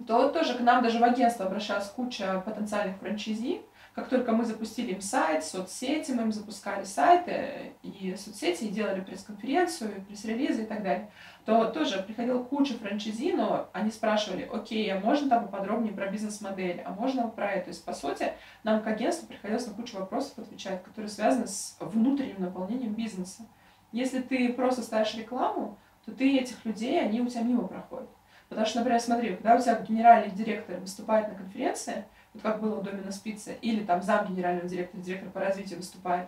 то 0.07 0.29
тоже 0.29 0.55
к 0.55 0.61
нам 0.61 0.81
даже 0.81 0.99
в 0.99 1.03
агентство 1.03 1.45
обращалась 1.45 1.89
куча 1.89 2.41
потенциальных 2.45 2.97
франчайзи, 2.97 3.61
как 3.93 4.07
только 4.07 4.31
мы 4.31 4.45
запустили 4.45 4.93
им 4.93 5.01
сайт, 5.01 5.43
соцсети, 5.43 6.11
мы 6.11 6.23
им 6.23 6.31
запускали 6.31 6.85
сайты 6.85 7.73
и 7.83 8.15
соцсети, 8.17 8.63
и 8.63 8.69
делали 8.69 9.01
пресс-конференцию, 9.01 10.05
пресс-релизы 10.07 10.63
и 10.63 10.65
так 10.65 10.81
далее, 10.81 11.11
то 11.45 11.65
тоже 11.71 12.01
приходила 12.01 12.41
куча 12.41 12.75
франчайзи, 12.75 13.33
но 13.33 13.69
они 13.73 13.91
спрашивали, 13.91 14.49
окей, 14.51 14.89
а 14.93 14.99
можно 14.99 15.29
там 15.29 15.47
поподробнее 15.47 15.93
про 15.93 16.07
бизнес-модель, 16.07 16.81
а 16.85 16.93
можно 16.93 17.27
про 17.27 17.51
это? 17.51 17.65
То 17.65 17.69
есть, 17.71 17.83
по 17.83 17.93
сути, 17.93 18.33
нам 18.63 18.81
к 18.81 18.87
агентству 18.87 19.27
приходилось 19.27 19.67
на 19.67 19.73
кучу 19.73 19.97
вопросов 19.97 20.39
отвечать, 20.39 20.83
которые 20.83 21.09
связаны 21.09 21.47
с 21.47 21.75
внутренним 21.81 22.41
наполнением 22.41 22.93
бизнеса. 22.93 23.43
Если 23.91 24.21
ты 24.21 24.53
просто 24.53 24.83
ставишь 24.83 25.15
рекламу, 25.15 25.77
то 26.05 26.13
ты 26.13 26.37
этих 26.37 26.63
людей, 26.63 27.01
они 27.01 27.19
у 27.19 27.27
тебя 27.27 27.41
мимо 27.41 27.67
проходят. 27.67 28.09
Потому 28.47 28.67
что, 28.67 28.79
например, 28.79 28.99
смотри, 28.99 29.35
когда 29.35 29.55
у 29.55 29.61
тебя 29.61 29.79
генеральный 29.79 30.31
директор 30.33 30.79
выступает 30.79 31.29
на 31.29 31.35
конференции, 31.35 32.05
вот 32.33 32.43
как 32.43 32.61
было 32.61 32.79
у 32.79 32.81
Домина 32.81 33.11
Спица, 33.11 33.51
или 33.53 33.83
там 33.83 34.01
зам 34.01 34.27
генерального 34.27 34.67
директора, 34.67 35.01
директор 35.01 35.29
по 35.29 35.39
развитию 35.39 35.77
выступает, 35.77 36.27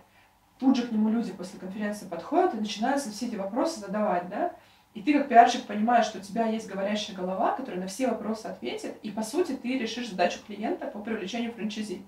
тут 0.59 0.75
же 0.75 0.87
к 0.87 0.91
нему 0.91 1.09
люди 1.09 1.31
после 1.31 1.59
конференции 1.59 2.07
подходят 2.07 2.53
и 2.53 2.57
начинаются 2.57 3.11
все 3.11 3.27
эти 3.27 3.35
вопросы 3.35 3.79
задавать, 3.79 4.29
да, 4.29 4.53
и 4.93 5.01
ты 5.01 5.13
как 5.13 5.27
пиарщик 5.27 5.65
понимаешь, 5.65 6.05
что 6.05 6.19
у 6.19 6.21
тебя 6.21 6.45
есть 6.45 6.69
говорящая 6.69 7.15
голова, 7.15 7.53
которая 7.53 7.81
на 7.81 7.87
все 7.87 8.07
вопросы 8.07 8.45
ответит, 8.45 8.95
и 9.01 9.09
по 9.09 9.23
сути 9.23 9.53
ты 9.53 9.79
решишь 9.79 10.09
задачу 10.09 10.39
клиента 10.45 10.85
по 10.85 10.99
привлечению 10.99 11.51
франчайзи. 11.51 12.05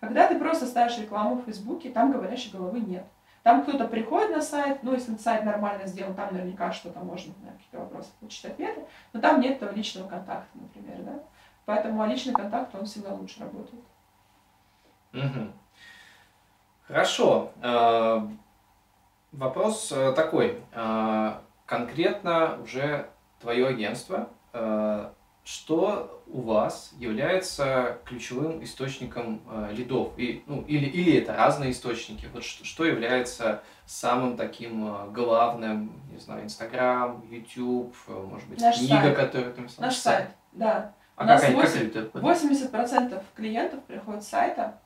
Когда 0.00 0.26
ты 0.26 0.38
просто 0.38 0.66
ставишь 0.66 0.98
рекламу 0.98 1.36
в 1.36 1.44
Фейсбуке, 1.44 1.88
там 1.88 2.12
говорящей 2.12 2.52
головы 2.52 2.80
нет. 2.80 3.06
Там 3.42 3.62
кто-то 3.62 3.86
приходит 3.86 4.30
на 4.30 4.42
сайт, 4.42 4.82
ну, 4.82 4.92
если 4.92 5.16
сайт 5.16 5.44
нормально 5.44 5.86
сделан, 5.86 6.14
там 6.14 6.34
наверняка 6.34 6.72
что-то 6.72 7.00
можно 7.00 7.32
на 7.42 7.52
какие-то 7.52 7.78
вопросы 7.78 8.10
получить 8.20 8.44
ответы, 8.44 8.84
но 9.12 9.20
там 9.20 9.40
нет 9.40 9.56
этого 9.56 9.72
личного 9.72 10.08
контакта, 10.08 10.58
например, 10.58 10.98
да. 11.02 11.22
Поэтому 11.66 12.00
а 12.00 12.06
личный 12.06 12.32
контакт, 12.32 12.74
он 12.74 12.86
всегда 12.86 13.12
лучше 13.12 13.40
работает. 13.40 13.82
Угу. 15.12 15.52
Хорошо. 16.86 17.52
Э, 17.60 18.20
вопрос 19.32 19.90
э, 19.92 20.12
такой. 20.12 20.62
Э, 20.72 21.34
конкретно 21.66 22.58
уже 22.62 23.10
твое 23.40 23.66
агентство, 23.66 24.30
что 25.44 26.22
у 26.26 26.40
вас 26.40 26.92
является 26.98 27.98
ключевым 28.04 28.64
источником 28.64 29.42
лидов? 29.72 30.12
И, 30.16 30.42
ну, 30.46 30.62
или, 30.62 30.86
или 30.86 31.18
это 31.18 31.34
разные 31.34 31.72
источники? 31.72 32.26
Вот 32.32 32.42
что, 32.42 32.64
что 32.64 32.84
является 32.84 33.62
самым 33.84 34.36
таким 34.36 35.12
главным, 35.12 36.00
не 36.10 36.18
знаю, 36.18 36.44
Инстаграм, 36.44 37.22
YouTube, 37.28 37.94
может 38.06 38.48
быть, 38.48 38.60
Наш 38.60 38.78
книга, 38.78 38.94
сайт. 38.94 39.16
которую 39.16 39.54
ты 39.54 39.60
написал? 39.60 39.84
Наш 39.84 39.96
сайт, 39.96 40.28
да. 40.52 40.94
А 41.16 41.24
У 41.24 41.26
нас 41.26 41.40
как, 41.40 41.50
они- 41.50 41.60
как 41.60 41.70
8 41.70 41.88
это? 41.88 42.18
80% 42.18 43.22
клиентов 43.34 43.82
приходят 43.84 44.22
с 44.22 44.28
сайта, 44.28 44.78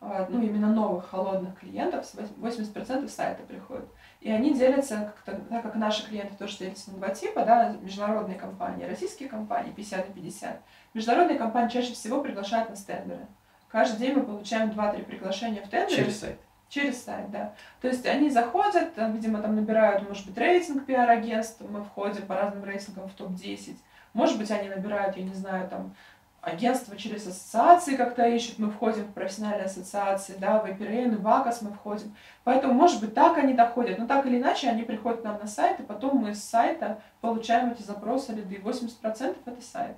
ну, 0.00 0.40
именно 0.42 0.68
новых 0.68 1.08
холодных 1.08 1.58
клиентов, 1.58 2.04
с 2.04 2.14
80% 2.14 3.08
с 3.08 3.14
сайта 3.14 3.42
приходят. 3.42 3.88
И 4.20 4.30
они 4.30 4.54
делятся, 4.54 5.12
как, 5.24 5.40
так 5.48 5.62
как 5.62 5.74
наши 5.74 6.06
клиенты 6.06 6.36
тоже 6.36 6.58
делятся 6.58 6.90
на 6.92 6.98
два 6.98 7.08
типа, 7.08 7.44
да, 7.44 7.74
международные 7.80 8.38
компании, 8.38 8.84
российские 8.84 9.28
компании, 9.28 9.72
50 9.72 10.08
на 10.08 10.14
50. 10.14 10.60
Международные 10.94 11.38
компании 11.38 11.70
чаще 11.70 11.92
всего 11.94 12.20
приглашают 12.22 12.70
на 12.70 12.76
тендеры. 12.76 13.26
Каждый 13.68 13.98
день 13.98 14.14
мы 14.14 14.22
получаем 14.22 14.70
2-3 14.70 15.04
приглашения 15.04 15.62
в 15.62 15.68
тендеры. 15.68 15.96
Через 16.02 16.20
сайт. 16.20 16.38
Через 16.68 17.02
сайт, 17.04 17.30
да. 17.30 17.52
То 17.80 17.88
есть 17.88 18.06
они 18.06 18.30
заходят, 18.30 18.92
видимо, 18.96 19.40
там 19.40 19.56
набирают, 19.56 20.08
может 20.08 20.26
быть, 20.26 20.36
рейтинг 20.38 20.86
пиар-агентств, 20.86 21.60
мы 21.68 21.82
входим 21.82 22.26
по 22.26 22.34
разным 22.34 22.64
рейтингам 22.64 23.08
в 23.08 23.12
топ-10. 23.14 23.76
Может 24.14 24.38
быть, 24.38 24.50
они 24.50 24.68
набирают, 24.68 25.16
я 25.16 25.24
не 25.24 25.34
знаю, 25.34 25.68
там, 25.68 25.94
агентство 26.40 26.96
через 26.96 27.26
ассоциации 27.26 27.96
как-то 27.96 28.26
ищут, 28.26 28.58
мы 28.58 28.70
входим 28.70 29.04
в 29.04 29.12
профессиональные 29.12 29.66
ассоциации, 29.66 30.36
да, 30.38 30.60
в 30.60 30.66
IPRN, 30.66 31.16
в 31.16 31.26
АКОС 31.26 31.62
мы 31.62 31.72
входим. 31.72 32.14
Поэтому, 32.44 32.74
может 32.74 33.00
быть, 33.00 33.14
так 33.14 33.38
они 33.38 33.54
доходят, 33.54 33.98
но 33.98 34.06
так 34.06 34.24
или 34.26 34.38
иначе 34.38 34.68
они 34.68 34.82
приходят 34.82 35.22
к 35.22 35.24
нам 35.24 35.38
на 35.38 35.46
сайт, 35.46 35.80
и 35.80 35.82
потом 35.82 36.18
мы 36.18 36.34
с 36.34 36.42
сайта 36.42 37.00
получаем 37.20 37.72
эти 37.72 37.82
запросы 37.82 38.32
лиды. 38.32 38.56
80% 38.56 39.36
это 39.44 39.60
сайт. 39.62 39.96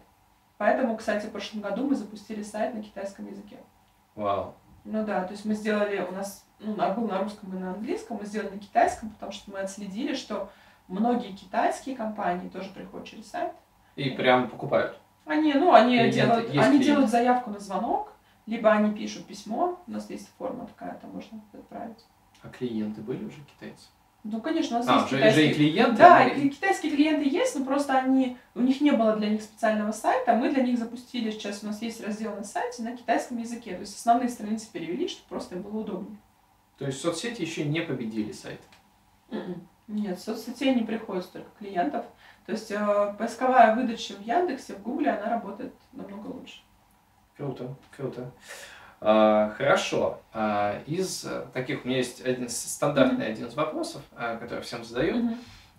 Поэтому, 0.58 0.96
кстати, 0.96 1.26
в 1.26 1.30
прошлом 1.30 1.60
году 1.60 1.86
мы 1.86 1.94
запустили 1.94 2.42
сайт 2.42 2.74
на 2.74 2.82
китайском 2.82 3.26
языке. 3.26 3.58
Вау. 4.14 4.54
Ну 4.84 5.04
да, 5.04 5.24
то 5.24 5.32
есть 5.32 5.44
мы 5.44 5.54
сделали, 5.54 6.06
у 6.08 6.12
нас 6.12 6.46
ну, 6.60 6.74
был 6.74 7.08
на 7.08 7.18
русском 7.18 7.54
и 7.54 7.58
на 7.58 7.72
английском, 7.72 8.18
мы 8.18 8.24
сделали 8.24 8.54
на 8.54 8.58
китайском, 8.58 9.10
потому 9.10 9.32
что 9.32 9.50
мы 9.50 9.58
отследили, 9.58 10.14
что 10.14 10.48
многие 10.86 11.32
китайские 11.32 11.96
компании 11.96 12.48
тоже 12.48 12.70
приходят 12.70 13.06
через 13.06 13.28
сайт. 13.28 13.52
И 13.96 14.10
прям 14.10 14.48
покупают. 14.48 14.98
Они, 15.24 15.52
ну, 15.54 15.72
они 15.72 15.96
Клиенты, 15.96 16.16
делают, 16.16 16.54
есть 16.54 16.66
они 16.66 16.78
делают 16.78 17.10
заявку 17.10 17.50
на 17.50 17.58
звонок, 17.58 18.12
либо 18.46 18.70
они 18.70 18.94
пишут 18.94 19.26
письмо, 19.26 19.82
у 19.86 19.90
нас 19.90 20.08
есть 20.08 20.28
форма 20.38 20.66
такая, 20.66 20.94
там 21.00 21.10
можно 21.10 21.42
отправить. 21.52 22.04
А 22.42 22.48
клиенты 22.48 23.00
были 23.00 23.24
уже 23.24 23.38
китайцы? 23.40 23.86
Ну, 24.22 24.40
конечно, 24.40 24.76
у 24.76 24.80
нас 24.80 24.88
А, 24.88 24.94
есть 24.94 25.06
уже, 25.06 25.16
китайские 25.16 25.44
уже 25.44 25.52
и 25.52 25.54
клиенты? 25.54 25.96
Да, 25.96 26.24
и 26.24 26.48
китайские 26.48 26.92
клиенты 26.92 27.28
есть, 27.28 27.58
но 27.58 27.64
просто 27.64 27.96
они, 27.96 28.36
у 28.54 28.60
них 28.60 28.80
не 28.80 28.92
было 28.92 29.16
для 29.16 29.30
них 29.30 29.42
специального 29.42 29.92
сайта, 29.92 30.34
мы 30.34 30.50
для 30.50 30.62
них 30.62 30.78
запустили, 30.78 31.30
сейчас 31.30 31.62
у 31.62 31.66
нас 31.66 31.80
есть 31.82 32.04
раздел 32.04 32.34
на 32.34 32.44
сайте 32.44 32.82
на 32.82 32.96
китайском 32.96 33.38
языке, 33.38 33.74
то 33.74 33.80
есть 33.80 33.96
основные 33.96 34.28
страницы 34.28 34.70
перевели, 34.72 35.08
чтобы 35.08 35.28
просто 35.28 35.56
им 35.56 35.62
было 35.62 35.80
удобнее. 35.80 36.18
То 36.78 36.86
есть 36.86 37.00
соцсети 37.00 37.42
еще 37.42 37.64
не 37.64 37.80
победили 37.80 38.32
сайт. 38.32 38.60
Мгм. 39.30 39.66
Нет, 39.88 40.20
соцсетей 40.20 40.74
не 40.74 40.82
приходит 40.82 41.24
столько 41.24 41.48
клиентов, 41.58 42.04
то 42.46 42.52
есть 42.52 42.70
э, 42.70 43.14
поисковая 43.18 43.74
выдача 43.74 44.14
в 44.14 44.20
Яндексе, 44.22 44.74
в 44.74 44.82
Гугле, 44.82 45.10
она 45.10 45.30
работает 45.30 45.74
намного 45.92 46.28
лучше. 46.28 46.60
Круто, 47.36 47.74
круто. 47.96 48.30
А, 49.00 49.50
хорошо. 49.56 50.20
А, 50.32 50.80
из 50.86 51.26
таких 51.52 51.84
у 51.84 51.88
меня 51.88 51.98
есть 51.98 52.24
один 52.24 52.48
стандартный 52.48 53.26
один 53.26 53.46
из 53.48 53.54
вопросов, 53.54 54.02
а, 54.16 54.36
который 54.36 54.60
всем 54.60 54.84
задаю. 54.84 55.16
Мгм. 55.16 55.38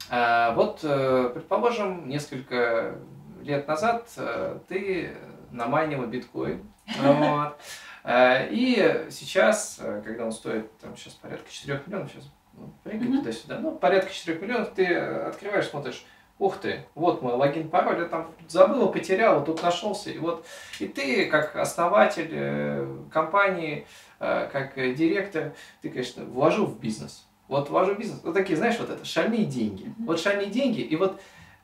А, 0.09 0.51
вот, 0.53 0.82
э, 0.84 1.32
предположим, 1.34 2.07
несколько 2.07 2.95
лет 3.41 3.68
назад 3.68 4.07
э, 4.18 4.59
ты 4.68 5.18
наманила 5.51 6.05
биткоин. 6.05 6.70
Вот. 7.01 7.57
А, 8.03 8.45
И 8.49 9.07
сейчас, 9.09 9.80
э, 9.82 10.01
когда 10.05 10.26
он 10.26 10.32
стоит 10.32 10.78
там 10.80 10.95
сейчас 10.95 11.13
порядка 11.13 11.49
4 11.49 11.82
миллионов, 11.88 12.11
сейчас 12.11 12.30
ну, 12.53 12.72
прыгает 12.84 13.09
Мгм. 13.09 13.20
туда-сюда, 13.20 13.59
ну, 13.59 13.72
порядка 13.78 14.13
4 14.13 14.39
миллионов, 14.39 14.74
ты 14.74 14.95
открываешь, 14.95 15.68
смотришь, 15.68 16.05
ух 16.40 16.58
ты, 16.58 16.86
вот 16.94 17.22
мой 17.22 17.34
логин, 17.34 17.70
пароль, 17.70 18.00
я 18.00 18.06
там 18.06 18.32
забыл, 18.48 18.90
потерял, 18.90 19.44
тут 19.44 19.64
нашелся, 19.64 20.12
и 20.12 20.18
вот, 20.18 20.46
и 20.80 20.88
ты, 20.88 21.26
как 21.26 21.56
основатель 21.56 22.30
э, 22.32 22.98
компании, 23.12 23.88
э, 24.20 24.50
как 24.52 24.78
э, 24.78 24.94
директор, 24.94 25.54
ты, 25.82 25.90
конечно, 25.90 26.26
вложу 26.26 26.66
в 26.66 26.80
бизнес. 26.80 27.26
Вот 27.48 27.70
вложу 27.70 27.96
в 27.96 27.98
бизнес. 27.98 28.20
Вот 28.24 28.34
такие, 28.34 28.58
знаешь, 28.58 28.78
вот 28.78 28.90
это 28.90 29.06
шальные 29.06 29.46
деньги. 29.46 29.94
Вот 30.00 30.20
шальные 30.20 30.48
деньги, 30.48 30.82
и 30.82 30.96
вот 30.96 31.20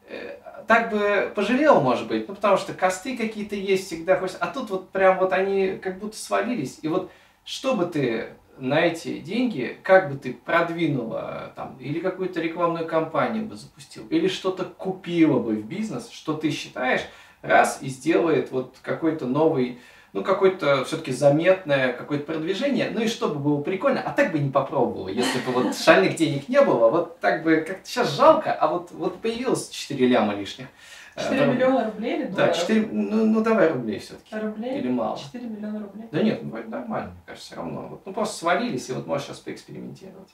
э, 0.10 0.38
так 0.68 0.90
бы 0.90 1.32
пожалел, 1.36 1.82
может 1.82 2.08
быть, 2.08 2.28
ну, 2.28 2.36
потому 2.36 2.58
что 2.58 2.74
косты 2.74 3.16
какие-то 3.18 3.56
есть 3.56 3.88
всегда, 3.88 4.18
хочется, 4.18 4.44
а 4.44 4.48
тут 4.48 4.70
вот 4.70 4.90
прям 4.90 5.20
вот 5.20 5.34
они 5.34 5.78
как 5.78 6.00
будто 6.00 6.18
свалились, 6.18 6.80
и 6.82 6.88
вот 6.88 7.12
что 7.46 7.76
бы 7.76 7.86
ты 7.86 8.30
на 8.58 8.82
эти 8.82 9.20
деньги, 9.20 9.78
как 9.84 10.12
бы 10.12 10.18
ты 10.18 10.34
продвинула 10.34 11.54
там, 11.56 11.78
или 11.80 12.00
какую-то 12.00 12.42
рекламную 12.42 12.88
кампанию 12.88 13.46
бы 13.46 13.56
запустил, 13.56 14.06
или 14.10 14.28
что-то 14.28 14.66
купила 14.66 15.40
бы 15.40 15.56
в 15.56 15.66
бизнес, 15.66 16.10
что 16.10 16.34
ты 16.34 16.52
считаешь, 16.52 17.02
раз 17.42 17.80
и 17.82 17.88
сделает 17.88 18.52
вот 18.52 18.78
какой-то 18.82 19.26
новый, 19.26 19.80
ну, 20.14 20.24
какое-то 20.24 20.86
все-таки 20.86 21.12
заметное 21.12 21.92
какое-то 21.94 22.26
продвижение, 22.26 22.92
ну 22.94 23.02
и 23.02 23.08
чтобы 23.08 23.40
было 23.40 23.62
прикольно, 23.62 24.02
а 24.02 24.12
так 24.12 24.32
бы 24.32 24.40
не 24.40 24.52
попробовала, 24.52 25.10
если 25.10 25.40
бы 25.40 25.52
вот 25.52 25.76
шальных 25.76 26.16
денег 26.16 26.48
не 26.48 26.62
было, 26.62 26.90
вот 26.90 27.20
так 27.20 27.44
бы, 27.44 27.58
как 27.68 27.80
сейчас 27.84 28.16
жалко, 28.16 28.54
а 28.54 28.68
вот, 28.68 28.92
вот 28.92 29.20
появилось 29.22 29.70
4 29.70 30.08
ляма 30.08 30.36
лишних. 30.36 30.68
Э, 31.16 31.22
4 31.22 31.40
там- 31.42 31.56
миллиона 31.56 31.86
рублей 31.86 32.16
или 32.18 32.24
Да, 32.26 32.36
долларов? 32.36 32.58
4, 32.58 32.88
ну, 32.92 33.26
ну 33.26 33.42
давай 33.44 33.72
рублей 33.72 34.00
все-таки. 34.00 34.36
рублей. 34.36 34.80
Или 34.80 34.90
мало? 34.90 35.18
4 35.18 35.46
миллиона 35.48 35.80
рублей. 35.80 36.08
Да 36.12 36.24
нет, 36.24 36.42
ну 36.44 36.50
вроде 36.50 36.68
нормально, 36.70 37.12
мне 37.12 37.22
кажется, 37.26 37.48
все 37.48 37.56
равно. 37.56 37.88
Вот, 37.88 38.06
ну 38.06 38.14
просто 38.14 38.38
свалились, 38.38 38.90
и 38.90 38.94
вот 38.94 39.06
можешь 39.06 39.28
сейчас 39.28 39.40
поэкспериментировать. 39.40 40.30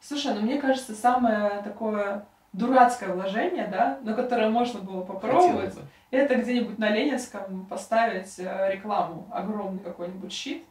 Слушай, 0.00 0.34
ну 0.34 0.42
мне 0.42 0.60
кажется, 0.60 0.94
самое 0.94 1.62
такое 1.62 2.24
дурацкое 2.52 3.12
вложение, 3.14 3.66
да, 3.66 3.98
на 4.02 4.14
которое 4.14 4.48
можно 4.50 4.80
было 4.80 5.02
попробовать, 5.02 5.74
бы. 5.74 5.82
это 6.10 6.34
где-нибудь 6.36 6.78
на 6.78 6.90
Ленинском 6.90 7.66
поставить 7.66 8.38
э, 8.38 8.70
рекламу, 8.72 9.26
огромный 9.30 9.80
какой-нибудь 9.80 10.32
щит, 10.32 10.64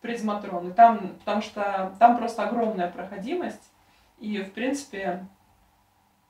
призматрон, 0.00 0.68
и 0.70 0.72
там, 0.72 1.16
потому 1.18 1.42
что 1.42 1.92
там 1.98 2.16
просто 2.16 2.44
огромная 2.48 2.88
проходимость, 2.90 3.70
и, 4.20 4.42
в 4.42 4.52
принципе, 4.52 5.26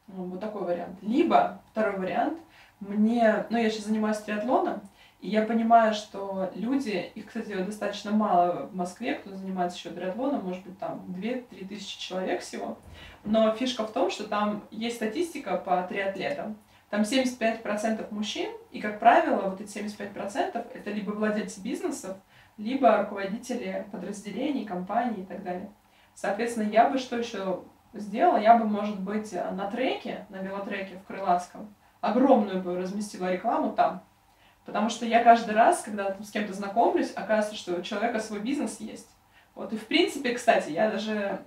ну, 0.09 0.25
вот 0.25 0.41
такой 0.41 0.63
вариант. 0.63 0.97
Либо, 1.03 1.61
второй 1.71 1.97
вариант, 1.99 2.39
мне, 2.81 3.47
ну, 3.51 3.59
я 3.59 3.71
сейчас 3.71 3.87
занимаюсь 3.87 4.19
триатлоном, 4.19 4.81
и 5.21 5.29
я 5.29 5.43
понимаю, 5.43 5.95
что 5.95 6.51
люди, 6.55 7.11
их, 7.15 7.27
кстати, 7.27 7.53
достаточно 7.55 8.13
мало 8.13 8.67
в 8.67 8.77
Москве, 8.77 9.15
кто 9.15 9.35
занимается 9.35 9.79
еще 9.79 9.91
триатлоном, 9.91 10.45
может 10.45 10.65
быть, 10.65 10.79
там 10.79 11.05
2-3 11.09 11.67
тысячи 11.67 11.99
человек 11.99 12.41
всего. 12.41 12.79
Но 13.25 13.53
фишка 13.55 13.85
в 13.85 13.93
том, 13.93 14.11
что 14.11 14.25
там 14.29 14.63
есть 14.71 14.97
статистика 14.97 15.57
по 15.57 15.83
триатлетам. 15.83 16.57
Там 16.91 17.03
75% 17.03 18.15
мужчин, 18.15 18.51
и, 18.71 18.81
как 18.81 18.99
правило, 19.01 19.51
вот 19.51 19.61
эти 19.61 19.77
75% 19.77 20.67
это 20.73 20.91
либо 20.91 21.11
владельцы 21.11 21.61
бизнесов, 21.61 22.17
либо 22.57 22.97
руководители 22.97 23.87
подразделений, 23.93 24.65
компаний 24.65 25.23
и 25.23 25.27
так 25.27 25.43
далее. 25.43 25.71
Соответственно, 26.15 26.69
я 26.69 26.89
бы 26.89 26.99
что 26.99 27.17
еще 27.17 27.65
сделала? 27.93 28.39
Я 28.39 28.57
бы, 28.57 28.65
может 28.65 29.01
быть, 29.01 29.33
на 29.33 29.71
треке, 29.71 30.27
на 30.31 30.37
велотреке 30.37 30.97
в 30.97 31.07
Крылатском, 31.07 31.75
огромную 32.01 32.63
бы 32.63 32.79
разместила 32.79 33.33
рекламу 33.33 33.73
там. 33.73 34.03
Потому 34.65 34.91
что 34.91 35.07
я 35.07 35.25
каждый 35.25 35.55
раз, 35.55 35.83
когда 35.83 36.11
там, 36.11 36.23
с 36.23 36.31
кем-то 36.31 36.53
знакомлюсь, 36.53 37.13
оказывается, 37.15 37.57
что 37.57 37.77
у 37.77 37.83
человека 37.83 38.21
свой 38.21 38.41
бизнес 38.41 38.81
есть. 38.81 39.09
Вот, 39.55 39.73
и 39.73 39.77
в 39.77 39.87
принципе, 39.87 40.35
кстати, 40.35 40.71
я 40.71 40.91
даже 40.91 41.41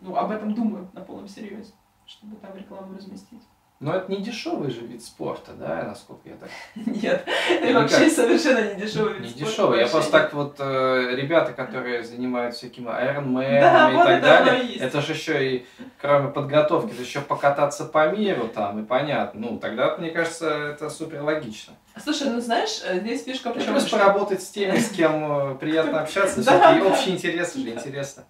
ну, 0.00 0.16
об 0.16 0.30
этом 0.30 0.54
думаю 0.54 0.90
на 0.92 1.00
полном 1.00 1.28
серьезе, 1.28 1.72
чтобы 2.06 2.36
там 2.36 2.54
рекламу 2.54 2.94
разместить. 2.94 3.42
Но 3.82 3.96
это 3.96 4.12
не 4.12 4.18
дешевый 4.18 4.70
же 4.70 4.82
вид 4.82 5.02
спорта, 5.02 5.50
да, 5.54 5.82
насколько 5.88 6.28
я 6.28 6.36
так... 6.36 6.48
Нет, 6.86 7.26
это 7.50 7.80
вообще 7.80 8.08
совершенно 8.08 8.72
не 8.72 8.80
дешевый 8.80 9.14
вид 9.14 9.30
спорта. 9.30 9.40
Не 9.40 9.44
дешевый, 9.44 9.80
я 9.80 9.88
просто 9.88 10.12
так 10.12 10.32
вот, 10.32 10.54
э, 10.60 11.16
ребята, 11.16 11.52
которые 11.52 12.04
занимаются 12.04 12.60
всякими 12.60 12.88
айронменами 12.88 13.94
и 13.94 14.04
так 14.04 14.22
далее, 14.22 14.76
это 14.76 15.00
же 15.00 15.14
еще 15.14 15.56
и, 15.56 15.66
кроме 16.00 16.28
подготовки, 16.28 16.92
это 16.92 17.02
еще 17.02 17.20
покататься 17.20 17.84
по 17.84 18.08
миру 18.08 18.46
там, 18.46 18.84
и 18.84 18.86
понятно. 18.86 19.40
Ну, 19.40 19.58
тогда, 19.58 19.96
мне 19.96 20.10
кажется, 20.10 20.48
это 20.48 20.88
супер 20.88 21.22
логично. 21.22 21.74
Слушай, 22.00 22.28
ну 22.30 22.40
знаешь, 22.40 22.82
э, 22.84 23.00
здесь 23.00 23.24
фишка 23.24 23.52
в 23.52 23.58
чем? 23.58 23.74
Плюс 23.74 23.88
поработать 23.88 24.44
с 24.44 24.50
теми, 24.50 24.78
с 24.78 24.90
кем 24.90 25.54
э, 25.54 25.54
приятно 25.56 26.00
общаться, 26.02 26.40
все-таки 26.40 26.82
общие 26.82 27.16
интересы 27.16 27.58
же 27.58 27.70
интересно. 27.70 28.24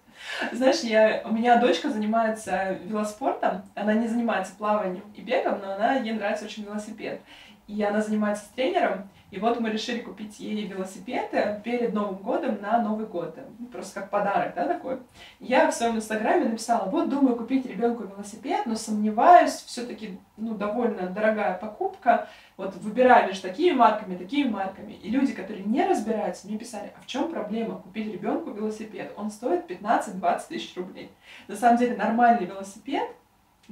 Знаешь, 0.51 0.81
я, 0.81 1.21
у 1.25 1.33
меня 1.33 1.57
дочка 1.57 1.89
занимается 1.89 2.77
велоспортом, 2.83 3.63
она 3.75 3.93
не 3.93 4.07
занимается 4.07 4.55
плаванием 4.55 5.03
и 5.15 5.21
бегом, 5.21 5.59
но 5.59 5.73
она, 5.73 5.95
ей 5.95 6.13
нравится 6.13 6.45
очень 6.45 6.63
велосипед. 6.63 7.21
И 7.67 7.81
она 7.83 8.01
занимается 8.01 8.45
с 8.45 8.49
тренером, 8.49 9.09
и 9.33 9.39
вот 9.39 9.59
мы 9.59 9.71
решили 9.71 9.97
купить 9.97 10.39
ей 10.39 10.67
велосипеды 10.67 11.59
перед 11.63 11.91
Новым 11.91 12.17
годом 12.17 12.61
на 12.61 12.79
Новый 12.83 13.07
год. 13.07 13.35
Просто 13.71 14.01
как 14.01 14.11
подарок, 14.11 14.53
да, 14.53 14.67
такой. 14.67 14.99
Я 15.39 15.71
в 15.71 15.73
своем 15.73 15.95
инстаграме 15.95 16.45
написала, 16.45 16.87
вот 16.87 17.09
думаю 17.09 17.35
купить 17.35 17.65
ребенку 17.65 18.03
велосипед, 18.03 18.67
но 18.67 18.75
сомневаюсь, 18.75 19.53
все-таки, 19.53 20.19
ну, 20.37 20.53
довольно 20.53 21.07
дорогая 21.07 21.57
покупка. 21.57 22.27
Вот 22.57 22.75
выбираю 22.75 23.25
между 23.25 23.47
такими 23.47 23.75
марками, 23.75 24.17
такими 24.17 24.47
марками. 24.47 24.93
И 24.93 25.09
люди, 25.09 25.33
которые 25.33 25.63
не 25.63 25.83
разбираются, 25.83 26.47
мне 26.47 26.59
писали, 26.59 26.93
а 26.95 27.01
в 27.01 27.07
чем 27.07 27.31
проблема 27.31 27.79
купить 27.79 28.13
ребенку 28.13 28.51
велосипед? 28.51 29.13
Он 29.17 29.31
стоит 29.31 29.65
15-20 29.67 30.41
тысяч 30.47 30.77
рублей. 30.77 31.09
На 31.47 31.55
самом 31.55 31.79
деле 31.79 31.97
нормальный 31.97 32.45
велосипед– 32.45 33.09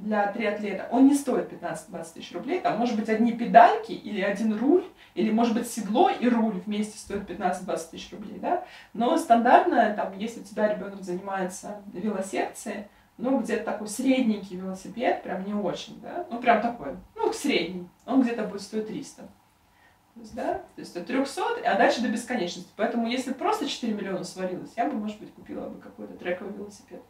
для 0.02 0.26
триатлета, 0.32 0.88
он 0.90 1.06
не 1.06 1.14
стоит 1.14 1.52
15-20 1.52 2.06
тысяч 2.14 2.32
рублей. 2.32 2.60
Там 2.60 2.78
может 2.78 2.96
быть 2.96 3.08
одни 3.08 3.32
педальки 3.32 3.92
или 3.92 4.20
один 4.20 4.58
руль, 4.58 4.84
или 5.14 5.30
может 5.30 5.54
быть 5.54 5.68
седло 5.68 6.10
и 6.10 6.28
руль 6.28 6.60
вместе 6.66 6.98
стоит 6.98 7.30
15-20 7.30 7.90
тысяч 7.90 8.12
рублей, 8.12 8.38
да. 8.38 8.64
Но 8.94 9.16
стандартно, 9.16 9.94
там, 9.94 10.18
если 10.18 10.40
у 10.40 10.44
тебя 10.44 10.74
ребенок 10.74 11.02
занимается 11.02 11.82
велосекцией, 11.92 12.86
ну, 13.16 13.40
где-то 13.40 13.64
такой 13.64 13.88
средненький 13.88 14.56
велосипед, 14.56 15.22
прям 15.22 15.44
не 15.44 15.54
очень, 15.54 16.00
да, 16.00 16.26
ну, 16.30 16.40
прям 16.40 16.60
такой, 16.60 16.96
ну, 17.14 17.32
средний, 17.32 17.88
он 18.04 18.22
где-то 18.22 18.44
будет 18.44 18.62
стоить 18.62 18.88
300. 18.88 19.22
То 19.22 20.20
есть, 20.20 20.34
да, 20.34 20.54
то 20.54 20.80
есть 20.80 20.96
от 20.96 21.06
300, 21.06 21.42
а 21.64 21.76
дальше 21.76 22.02
до 22.02 22.08
бесконечности. 22.08 22.70
Поэтому, 22.76 23.06
если 23.06 23.32
просто 23.32 23.68
4 23.68 23.94
миллиона 23.94 24.24
свалилось, 24.24 24.72
я 24.76 24.86
бы, 24.86 24.96
может 24.96 25.18
быть, 25.20 25.32
купила 25.32 25.68
бы 25.68 25.80
какой-то 25.80 26.14
трековый 26.14 26.52
велосипед. 26.54 27.02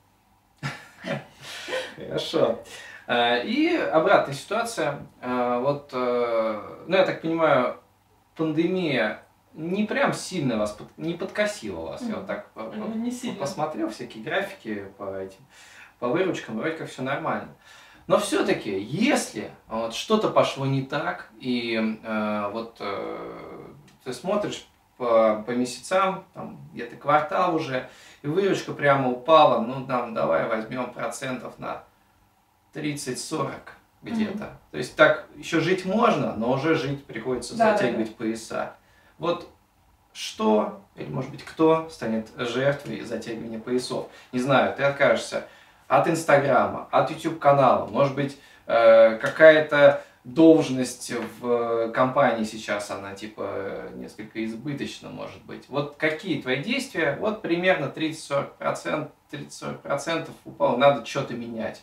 Хорошо. 1.96 2.62
Э, 3.07 3.44
и 3.44 3.76
обратная 3.76 4.34
ситуация. 4.34 5.07
Э, 5.20 5.59
вот, 5.61 5.90
э, 5.92 6.84
ну, 6.86 6.96
я 6.96 7.05
так 7.05 7.22
понимаю, 7.22 7.78
пандемия 8.36 9.22
не 9.55 9.84
прям 9.84 10.12
сильно 10.14 10.57
вас 10.57 10.78
не 10.96 11.14
подкосила 11.14 11.80
вас. 11.80 12.03
Я 12.03 12.16
вот 12.16 12.26
так 12.26 12.48
не 12.94 13.11
сильно. 13.11 13.38
посмотрел 13.38 13.90
всякие 13.90 14.24
графики 14.24 14.86
по 14.96 15.14
этим 15.16 15.40
по 16.03 16.09
выручкам, 16.09 16.59
вроде 16.59 16.74
как 16.74 16.90
все 16.90 17.00
нормально. 17.03 17.55
Но 18.09 18.18
все-таки, 18.18 18.76
если 18.76 19.53
вот, 19.68 19.94
что-то 19.94 20.30
пошло 20.30 20.66
не 20.66 20.82
так, 20.82 21.30
и 21.38 21.98
э, 22.03 22.50
вот 22.53 22.78
э, 22.80 23.68
ты 24.03 24.12
смотришь 24.12 24.66
по, 25.03 25.42
по 25.44 25.50
месяцам, 25.50 26.22
там 26.32 26.61
где-то 26.72 26.94
квартал 26.94 27.57
уже, 27.57 27.88
и 28.22 28.28
выручка 28.28 28.72
прямо 28.72 29.11
упала, 29.11 29.61
ну 29.61 29.84
там 29.84 30.14
давай 30.14 30.46
возьмем 30.46 30.92
процентов 30.92 31.59
на 31.59 31.82
30-40 32.72 33.50
где-то. 34.03 34.44
Mm-hmm. 34.44 34.70
То 34.70 34.76
есть 34.76 34.94
так 34.94 35.26
еще 35.34 35.59
жить 35.59 35.84
можно, 35.84 36.36
но 36.36 36.53
уже 36.53 36.76
жить 36.76 37.05
приходится 37.05 37.57
да, 37.57 37.72
затягивать 37.72 38.07
да, 38.07 38.12
да. 38.12 38.16
пояса. 38.16 38.74
Вот 39.18 39.48
что, 40.12 40.80
или 40.94 41.09
может 41.09 41.32
быть 41.32 41.44
кто 41.44 41.88
станет 41.90 42.28
жертвой 42.36 43.00
затягивания 43.00 43.59
поясов? 43.59 44.07
Не 44.30 44.38
знаю, 44.38 44.72
ты 44.76 44.84
откажешься 44.84 45.48
от 45.88 46.07
Инстаграма, 46.07 46.86
от 46.92 47.11
YouTube 47.11 47.40
канала, 47.40 47.86
может 47.86 48.14
быть 48.14 48.38
э, 48.66 49.16
какая-то 49.16 50.05
должность 50.25 51.12
в 51.41 51.91
компании 51.93 52.45
сейчас, 52.45 52.91
она 52.91 53.14
типа 53.14 53.91
несколько 53.95 54.45
избыточна 54.45 55.11
может 55.11 55.43
быть. 55.45 55.68
Вот 55.68 55.97
какие 55.97 56.41
твои 56.41 56.62
действия? 56.62 57.16
Вот 57.20 57.43
примерно 57.43 57.87
30-40%, 57.87 59.11
30-40% 59.33 60.31
упало, 60.45 60.77
надо 60.77 61.05
что-то 61.05 61.35
менять. 61.35 61.83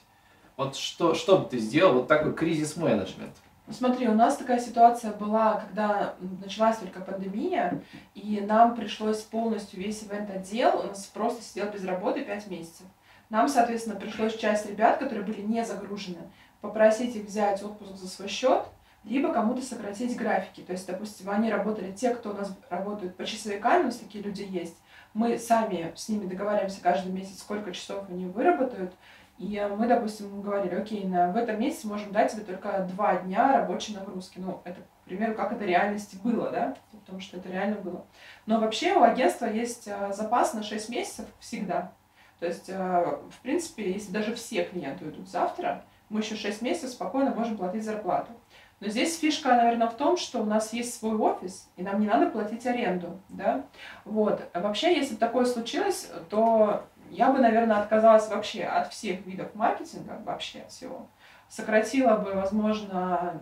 Вот 0.55 0.75
что, 0.75 1.15
что 1.15 1.37
бы 1.37 1.49
ты 1.49 1.57
сделал, 1.57 1.93
вот 1.93 2.07
такой 2.07 2.33
кризис-менеджмент? 2.33 3.35
Ну, 3.67 3.73
смотри, 3.73 4.07
у 4.07 4.15
нас 4.15 4.35
такая 4.35 4.59
ситуация 4.59 5.13
была, 5.13 5.63
когда 5.67 6.15
началась 6.19 6.77
только 6.77 7.01
пандемия, 7.01 7.83
и 8.15 8.41
нам 8.41 8.75
пришлось 8.75 9.21
полностью 9.21 9.79
весь 9.79 10.03
ивент-отдел, 10.03 10.79
у 10.79 10.87
нас 10.87 11.05
просто 11.05 11.43
сидел 11.43 11.69
без 11.71 11.85
работы 11.85 12.25
5 12.25 12.47
месяцев. 12.47 12.87
Нам, 13.29 13.47
соответственно, 13.47 13.95
пришлось 13.95 14.35
часть 14.35 14.65
ребят, 14.65 14.97
которые 14.97 15.23
были 15.23 15.41
не 15.41 15.63
загружены, 15.63 16.31
попросить 16.61 17.15
их 17.15 17.25
взять 17.25 17.63
отпуск 17.63 17.95
за 17.95 18.07
свой 18.07 18.27
счет, 18.27 18.63
либо 19.03 19.31
кому-то 19.31 19.61
сократить 19.61 20.15
графики. 20.15 20.61
То 20.61 20.73
есть, 20.73 20.87
допустим, 20.87 21.29
они 21.29 21.51
работали, 21.51 21.91
те, 21.91 22.13
кто 22.13 22.31
у 22.31 22.33
нас 22.33 22.53
работают 22.69 23.15
по 23.15 23.25
часовикам, 23.25 23.81
у 23.81 23.83
нас 23.85 23.97
такие 23.97 24.23
люди 24.23 24.43
есть, 24.43 24.77
мы 25.13 25.37
сами 25.37 25.91
с 25.95 26.09
ними 26.09 26.27
договариваемся 26.27 26.81
каждый 26.81 27.11
месяц, 27.11 27.39
сколько 27.39 27.71
часов 27.71 28.05
они 28.09 28.25
выработают, 28.25 28.93
и 29.39 29.65
мы, 29.77 29.87
допустим, 29.87 30.41
говорили, 30.41 30.75
окей, 30.75 31.05
на, 31.05 31.31
в 31.31 31.37
этом 31.37 31.59
месяце 31.59 31.87
можем 31.87 32.11
дать 32.11 32.33
тебе 32.33 32.43
только 32.43 32.85
два 32.91 33.15
дня 33.15 33.53
рабочей 33.53 33.95
нагрузки. 33.95 34.37
Ну, 34.37 34.61
это, 34.65 34.81
к 34.81 35.05
примеру, 35.05 35.33
как 35.33 35.53
это 35.53 35.63
в 35.63 35.67
реальности 35.67 36.17
было, 36.21 36.51
да, 36.51 36.75
потому 36.91 37.21
что 37.21 37.37
это 37.37 37.47
реально 37.47 37.77
было. 37.77 38.05
Но 38.45 38.59
вообще 38.59 38.93
у 38.95 39.01
агентства 39.01 39.45
есть 39.45 39.87
э, 39.87 40.11
запас 40.11 40.53
на 40.53 40.61
6 40.61 40.89
месяцев 40.89 41.25
всегда. 41.39 41.93
То 42.41 42.47
есть, 42.47 42.67
э, 42.67 42.73
в 42.75 43.41
принципе, 43.41 43.89
если 43.93 44.11
даже 44.11 44.35
все 44.35 44.65
клиенты 44.65 45.05
уйдут 45.05 45.29
завтра, 45.29 45.85
мы 46.09 46.21
еще 46.21 46.35
6 46.35 46.61
месяцев 46.61 46.91
спокойно 46.91 47.31
можем 47.31 47.57
платить 47.57 47.83
зарплату. 47.83 48.31
Но 48.79 48.87
здесь 48.87 49.19
фишка, 49.19 49.49
наверное, 49.49 49.87
в 49.87 49.95
том, 49.95 50.15
что 50.15 50.41
у 50.41 50.45
нас 50.45 50.71
есть 50.71 50.97
свой 50.97 51.15
офис, 51.17 51.69
и 51.75 51.83
нам 51.83 51.99
не 51.99 52.07
надо 52.07 52.29
платить 52.29 52.65
аренду, 52.65 53.19
да. 53.27 53.63
Вот. 54.05 54.41
А 54.53 54.61
вообще, 54.61 54.95
если 54.95 55.15
бы 55.15 55.19
такое 55.19 55.45
случилось, 55.45 56.09
то 56.29 56.85
я 57.09 57.31
бы, 57.31 57.39
наверное, 57.39 57.79
отказалась 57.79 58.29
вообще 58.29 58.63
от 58.63 58.91
всех 58.93 59.25
видов 59.25 59.53
маркетинга, 59.53 60.21
вообще 60.23 60.59
от 60.59 60.71
всего. 60.71 61.07
Сократила 61.49 62.15
бы, 62.15 62.33
возможно, 62.33 63.41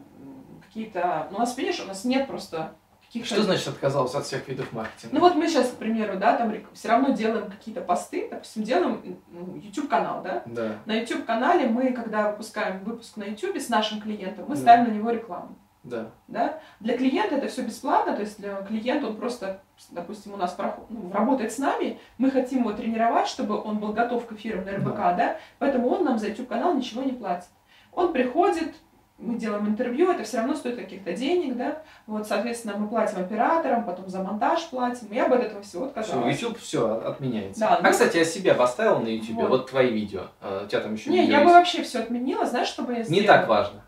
какие-то... 0.65 1.27
Ну, 1.29 1.37
у 1.37 1.39
нас, 1.39 1.55
видишь, 1.57 1.81
у 1.81 1.87
нас 1.87 2.03
нет 2.03 2.27
просто 2.27 2.73
каких-то... 3.07 3.35
Что 3.35 3.43
значит 3.43 3.67
отказалась 3.67 4.13
от 4.15 4.25
всех 4.25 4.47
видов 4.47 4.71
маркетинга? 4.71 5.15
Ну 5.15 5.19
вот 5.21 5.35
мы 5.35 5.47
сейчас, 5.47 5.69
к 5.69 5.75
примеру, 5.75 6.17
да, 6.17 6.37
там 6.37 6.53
все 6.73 6.89
равно 6.89 7.09
делаем 7.09 7.49
какие-то 7.49 7.81
посты, 7.81 8.27
допустим, 8.29 8.63
делаем 8.63 9.19
ну, 9.29 9.55
YouTube-канал, 9.55 10.21
да? 10.23 10.43
Да. 10.45 10.75
На 10.85 10.93
YouTube-канале 10.99 11.67
мы, 11.67 11.93
когда 11.93 12.31
выпускаем 12.31 12.83
выпуск 12.83 13.17
на 13.17 13.23
YouTube 13.23 13.57
с 13.57 13.69
нашим 13.69 14.01
клиентом, 14.01 14.45
мы 14.47 14.55
да. 14.55 14.61
ставим 14.61 14.89
на 14.89 14.97
него 14.97 15.09
рекламу. 15.11 15.55
Да. 15.83 16.11
да. 16.27 16.59
Для 16.81 16.97
клиента 16.97 17.35
это 17.35 17.47
все 17.47 17.61
бесплатно, 17.61 18.13
то 18.13 18.21
есть 18.21 18.39
для 18.39 18.55
клиента 18.63 19.07
он 19.07 19.15
просто, 19.15 19.61
допустим, 19.89 20.33
у 20.33 20.37
нас 20.37 20.51
проход, 20.51 20.85
ну, 20.89 21.11
работает 21.13 21.53
с 21.53 21.59
нами, 21.59 21.99
мы 22.17 22.29
хотим 22.29 22.59
его 22.59 22.73
тренировать, 22.73 23.27
чтобы 23.27 23.61
он 23.61 23.79
был 23.79 23.93
готов 23.93 24.25
к 24.25 24.33
эфирам 24.33 24.65
на 24.65 24.73
РБК, 24.73 24.97
да, 24.97 25.13
да? 25.13 25.37
поэтому 25.59 25.87
он 25.87 26.03
нам 26.03 26.19
за 26.19 26.27
YouTube-канал 26.27 26.73
ничего 26.75 27.03
не 27.03 27.13
платит. 27.13 27.47
Он 27.93 28.11
приходит, 28.11 28.75
мы 29.17 29.35
делаем 29.37 29.67
интервью, 29.67 30.11
это 30.11 30.23
все 30.23 30.37
равно 30.37 30.53
стоит 30.55 30.75
каких-то 30.75 31.13
денег, 31.13 31.57
да, 31.57 31.81
вот, 32.05 32.27
соответственно, 32.27 32.77
мы 32.77 32.87
платим 32.87 33.19
операторам, 33.19 33.83
потом 33.83 34.07
за 34.09 34.21
монтаж 34.21 34.65
платим, 34.69 35.07
я 35.11 35.27
бы 35.27 35.35
от 35.35 35.43
этого 35.45 35.61
всего 35.63 35.85
отказалась. 35.85 36.35
Все, 36.35 36.47
YouTube 36.47 36.59
все 36.59 36.99
отменяется. 36.99 37.61
Да, 37.61 37.77
а, 37.77 37.81
ну, 37.81 37.89
кстати, 37.89 38.17
я 38.17 38.25
себя 38.25 38.53
поставил 38.53 38.99
на 38.99 39.07
YouTube, 39.07 39.35
вот, 39.35 39.49
вот 39.49 39.69
твои 39.69 39.91
видео, 39.91 40.27
а, 40.41 40.63
у 40.65 40.67
тебя 40.67 40.81
там 40.81 40.93
еще 40.93 41.09
Не, 41.09 41.25
я 41.25 41.39
есть. 41.39 41.45
бы 41.45 41.51
вообще 41.51 41.83
все 41.83 41.99
отменила, 41.99 42.45
знаешь, 42.45 42.67
чтобы 42.67 42.93
я 42.93 43.03
сделала? 43.03 43.21
Не 43.21 43.27
так 43.27 43.47
важно. 43.47 43.81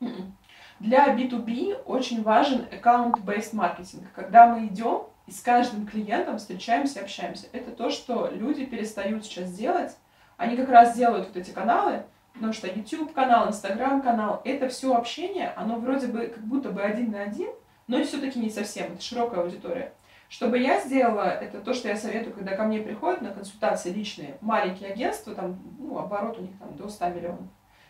М-м. 0.00 0.36
Для 0.80 1.14
B2B 1.14 1.84
очень 1.84 2.22
важен 2.22 2.66
account-based 2.72 3.54
маркетинг, 3.54 4.04
когда 4.14 4.48
мы 4.48 4.66
идем 4.66 5.04
и 5.26 5.30
с 5.30 5.40
каждым 5.40 5.86
клиентом 5.86 6.38
встречаемся 6.38 6.98
и 6.98 7.02
общаемся. 7.02 7.46
Это 7.52 7.70
то, 7.70 7.90
что 7.90 8.28
люди 8.30 8.66
перестают 8.66 9.24
сейчас 9.24 9.52
делать. 9.52 9.96
Они 10.36 10.56
как 10.56 10.68
раз 10.68 10.96
делают 10.96 11.28
вот 11.28 11.36
эти 11.36 11.52
каналы, 11.52 12.02
Потому 12.34 12.52
что 12.52 12.66
YouTube 12.66 13.12
канал, 13.12 13.48
Instagram 13.48 14.02
канал, 14.02 14.42
это 14.44 14.68
все 14.68 14.94
общение, 14.94 15.52
оно 15.56 15.78
вроде 15.78 16.08
бы 16.08 16.26
как 16.26 16.44
будто 16.44 16.70
бы 16.70 16.82
один 16.82 17.12
на 17.12 17.22
один, 17.22 17.50
но 17.86 18.02
все-таки 18.02 18.38
не 18.38 18.50
совсем, 18.50 18.92
это 18.92 19.02
широкая 19.02 19.42
аудитория. 19.42 19.92
Что 20.28 20.48
бы 20.48 20.58
я 20.58 20.80
сделала, 20.80 21.28
это 21.28 21.60
то, 21.60 21.74
что 21.74 21.88
я 21.88 21.96
советую, 21.96 22.34
когда 22.34 22.56
ко 22.56 22.64
мне 22.64 22.80
приходят 22.80 23.22
на 23.22 23.30
консультации 23.30 23.90
личные 23.90 24.36
маленькие 24.40 24.90
агентства, 24.90 25.34
там, 25.34 25.62
ну, 25.78 25.98
оборот 25.98 26.38
у 26.38 26.42
них 26.42 26.58
там 26.58 26.76
до 26.76 26.88
100 26.88 27.08
миллионов. 27.10 27.46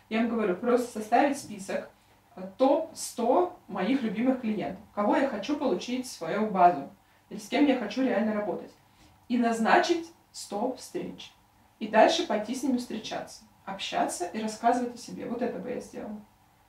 Я 0.09 0.21
им 0.21 0.29
говорю, 0.29 0.55
просто 0.55 0.99
составить 0.99 1.39
список 1.39 1.89
э, 2.35 2.41
топ-100 2.57 3.51
моих 3.67 4.03
любимых 4.03 4.41
клиентов, 4.41 4.83
кого 4.93 5.15
я 5.15 5.27
хочу 5.27 5.57
получить 5.57 6.05
в 6.05 6.11
свою 6.11 6.51
базу, 6.51 6.89
или 7.29 7.39
с 7.39 7.47
кем 7.47 7.65
я 7.65 7.79
хочу 7.79 8.03
реально 8.03 8.33
работать. 8.33 8.71
И 9.27 9.39
назначить 9.39 10.11
100 10.31 10.75
встреч. 10.75 11.31
И 11.79 11.87
дальше 11.87 12.27
пойти 12.27 12.53
с 12.53 12.61
ними 12.61 12.77
встречаться, 12.77 13.43
общаться 13.65 14.25
и 14.25 14.41
рассказывать 14.41 14.95
о 14.95 14.97
себе. 14.97 15.25
Вот 15.25 15.41
это 15.41 15.59
бы 15.59 15.69
я 15.69 15.79
сделала. 15.79 16.21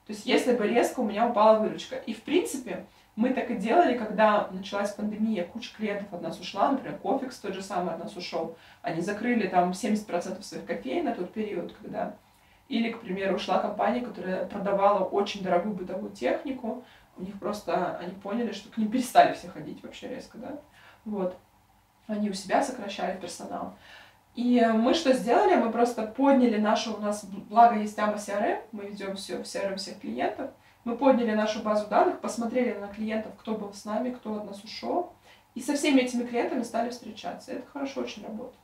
То 0.06 0.12
есть 0.12 0.24
если 0.24 0.56
бы 0.56 0.66
резко 0.66 1.00
у 1.00 1.04
меня 1.04 1.28
упала 1.28 1.58
выручка. 1.58 1.96
И 1.96 2.14
в 2.14 2.22
принципе, 2.22 2.86
мы 3.16 3.30
так 3.30 3.50
и 3.50 3.56
делали, 3.56 3.96
когда 3.96 4.48
началась 4.50 4.92
пандемия, 4.92 5.44
куча 5.44 5.74
клиентов 5.74 6.12
от 6.12 6.22
нас 6.22 6.38
ушла, 6.38 6.70
например, 6.70 6.98
Кофикс 6.98 7.38
тот 7.38 7.54
же 7.54 7.62
самый 7.62 7.94
от 7.94 7.98
нас 7.98 8.16
ушел. 8.16 8.56
Они 8.82 9.00
закрыли 9.00 9.48
там 9.48 9.70
70% 9.70 10.42
своих 10.42 10.66
кофеин 10.66 11.06
на 11.06 11.14
тот 11.14 11.32
период, 11.32 11.72
когда... 11.80 12.16
Или, 12.68 12.90
к 12.90 13.00
примеру, 13.00 13.36
ушла 13.36 13.60
компания, 13.60 14.00
которая 14.00 14.44
продавала 14.46 15.04
очень 15.04 15.42
дорогую 15.42 15.76
бытовую 15.76 16.10
технику, 16.10 16.84
у 17.16 17.22
них 17.22 17.38
просто, 17.38 17.96
они 17.98 18.12
поняли, 18.12 18.52
что 18.52 18.70
к 18.70 18.76
ним 18.76 18.90
перестали 18.90 19.34
все 19.34 19.48
ходить 19.48 19.82
вообще 19.82 20.08
резко, 20.08 20.36
да, 20.38 20.58
вот. 21.04 21.36
Они 22.08 22.28
у 22.28 22.34
себя 22.34 22.62
сокращали 22.62 23.18
персонал. 23.18 23.74
И 24.36 24.62
мы 24.74 24.92
что 24.92 25.14
сделали? 25.14 25.56
Мы 25.56 25.72
просто 25.72 26.06
подняли 26.06 26.58
нашу, 26.58 26.94
у 26.94 27.00
нас, 27.00 27.24
благо 27.24 27.76
есть 27.76 27.98
AMA 27.98 28.16
CRM, 28.16 28.60
мы 28.70 28.84
ведем 28.84 29.16
все 29.16 29.38
в 29.38 29.42
CRM 29.42 29.76
всех 29.76 29.98
клиентов, 29.98 30.50
мы 30.84 30.96
подняли 30.96 31.32
нашу 31.32 31.62
базу 31.62 31.88
данных, 31.88 32.20
посмотрели 32.20 32.78
на 32.78 32.88
клиентов, 32.88 33.32
кто 33.38 33.54
был 33.54 33.72
с 33.72 33.86
нами, 33.86 34.10
кто 34.10 34.34
от 34.34 34.44
нас 34.44 34.62
ушел, 34.62 35.14
и 35.54 35.62
со 35.62 35.74
всеми 35.74 36.02
этими 36.02 36.24
клиентами 36.24 36.62
стали 36.64 36.90
встречаться. 36.90 37.52
Это 37.52 37.66
хорошо 37.66 38.02
очень 38.02 38.24
работает. 38.24 38.60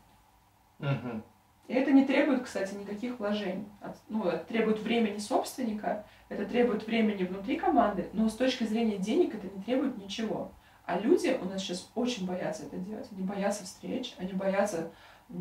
Угу. 0.79 1.23
И 1.68 1.75
это 1.75 1.91
не 1.91 2.05
требует, 2.05 2.43
кстати, 2.43 2.75
никаких 2.75 3.18
вложений. 3.18 3.66
Ну, 4.11 4.25
это 4.25 4.45
требует 4.45 4.79
времени 4.81 5.16
собственника, 5.16 6.05
это 6.29 6.45
требует 6.45 6.87
времени 6.87 7.25
внутри 7.25 7.57
команды, 7.57 8.11
но 8.12 8.29
с 8.29 8.37
точки 8.37 8.64
зрения 8.64 8.99
денег 8.99 9.35
это 9.35 9.47
не 9.47 9.62
требует 9.62 9.97
ничего. 9.97 10.53
А 10.85 10.99
люди 10.99 11.39
у 11.41 11.47
нас 11.47 11.62
сейчас 11.62 11.91
очень 11.95 12.27
боятся 12.27 12.64
это 12.64 12.77
делать. 12.77 13.09
Они 13.11 13.23
боятся 13.23 13.64
встреч, 13.64 14.14
они 14.18 14.35
боятся 14.35 14.91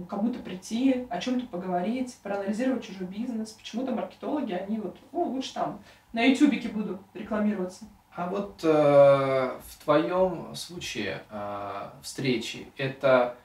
кому-то 0.09 0.39
прийти, 0.39 1.07
о 1.09 1.19
чем-то 1.19 1.47
поговорить, 1.47 2.17
проанализировать 2.23 2.83
чужой 2.83 3.07
бизнес. 3.07 3.51
Почему-то 3.51 3.91
маркетологи, 3.91 4.53
они 4.53 4.79
вот, 4.79 4.97
ну, 5.11 5.23
лучше 5.23 5.53
там 5.53 5.79
на 6.13 6.23
ютубике 6.23 6.69
буду 6.69 6.99
рекламироваться. 7.13 7.85
А 8.13 8.27
вот 8.27 8.59
э, 8.63 8.67
в 8.67 9.83
твоем 9.83 10.53
случае 10.55 11.23
э, 11.29 11.89
встречи 12.01 12.67
это 12.75 13.35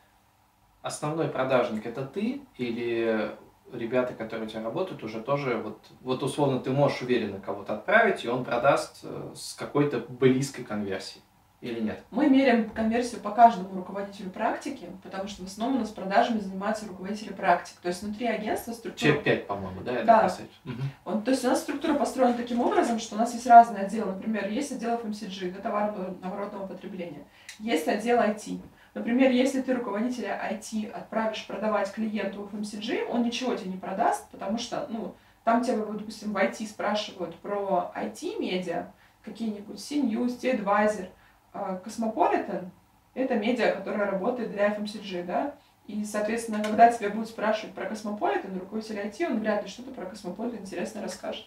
основной 0.82 1.28
продажник 1.28 1.86
это 1.86 2.05
ты 2.05 2.42
или 2.57 3.30
ребята, 3.72 4.14
которые 4.14 4.47
у 4.47 4.49
тебя 4.49 4.62
работают, 4.62 5.03
уже 5.03 5.20
тоже 5.20 5.57
вот, 5.57 5.78
вот 6.01 6.22
условно 6.22 6.61
ты 6.61 6.70
можешь 6.70 7.03
уверенно 7.03 7.40
кого-то 7.40 7.74
отправить, 7.74 8.24
и 8.24 8.28
он 8.28 8.44
продаст 8.44 9.01
э, 9.03 9.32
с 9.34 9.55
какой-то 9.55 10.01
близкой 10.01 10.64
конверсией? 10.64 11.22
Или 11.61 11.80
нет? 11.80 12.02
Мы 12.11 12.28
меряем 12.28 12.70
конверсию 12.70 13.20
по 13.20 13.30
каждому 13.30 13.74
руководителю 13.74 14.30
практики, 14.30 14.88
потому 15.02 15.26
что 15.28 15.42
в 15.42 15.46
основном 15.46 15.78
у 15.78 15.80
нас 15.80 15.90
продажами 15.90 16.38
занимаются 16.38 16.86
руководители 16.86 17.32
практик. 17.32 17.76
То 17.80 17.88
есть 17.88 18.02
внутри 18.02 18.26
агентства 18.26 18.72
структура... 18.72 18.98
Человек 18.98 19.24
5, 19.24 19.46
по-моему, 19.46 19.80
да? 19.80 20.02
Да. 20.02 20.36
Угу. 20.64 20.74
Он, 21.04 21.22
то 21.22 21.30
есть 21.30 21.44
у 21.44 21.48
нас 21.48 21.61
структура 21.61 21.94
построена 21.94 22.34
таким 22.34 22.61
образом, 22.61 22.98
что 22.98 23.14
у 23.14 23.18
нас 23.18 23.32
есть 23.32 23.46
разные 23.46 23.84
отделы. 23.84 24.12
Например, 24.12 24.48
есть 24.48 24.72
отдел 24.72 24.96
FMCG, 24.96 25.54
да, 25.54 25.61
товарно-оборотного 25.61 26.66
потребления. 26.66 27.24
Есть 27.59 27.88
отдел 27.88 28.18
IT. 28.18 28.61
Например, 28.94 29.30
если 29.30 29.61
ты 29.61 29.74
руководителя 29.74 30.40
IT 30.50 30.90
отправишь 30.90 31.46
продавать 31.46 31.92
клиенту 31.92 32.42
в 32.42 32.54
FMCG, 32.54 33.07
он 33.11 33.22
ничего 33.22 33.54
тебе 33.54 33.70
не 33.70 33.78
продаст, 33.78 34.28
потому 34.30 34.59
что, 34.59 34.86
ну, 34.88 35.14
там 35.44 35.62
тебя, 35.62 35.76
допустим, 35.76 36.32
в 36.32 36.36
IT 36.36 36.66
спрашивают 36.66 37.36
про 37.36 37.92
IT-медиа, 37.94 38.86
какие-нибудь 39.22 39.76
CNews, 39.76 40.38
TAdviser, 40.40 41.09
Cosmopolitan— 41.84 42.70
это 43.14 43.34
медиа, 43.34 43.72
которая 43.72 44.11
работает 44.11 44.50
для 44.50 44.68
FMCG, 44.68 45.24
да, 45.24 45.54
и, 45.86 46.04
соответственно, 46.04 46.62
когда 46.62 46.90
тебя 46.90 47.11
будут 47.11 47.28
спрашивать 47.28 47.74
про 47.74 47.86
Космополитен, 47.86 48.59
руководитель 48.59 48.98
IT, 48.98 49.26
он 49.26 49.40
вряд 49.40 49.62
ли 49.62 49.68
что-то 49.68 49.92
про 49.92 50.07
Космополитен 50.07 50.61
интересно 50.61 51.02
расскажет. 51.02 51.46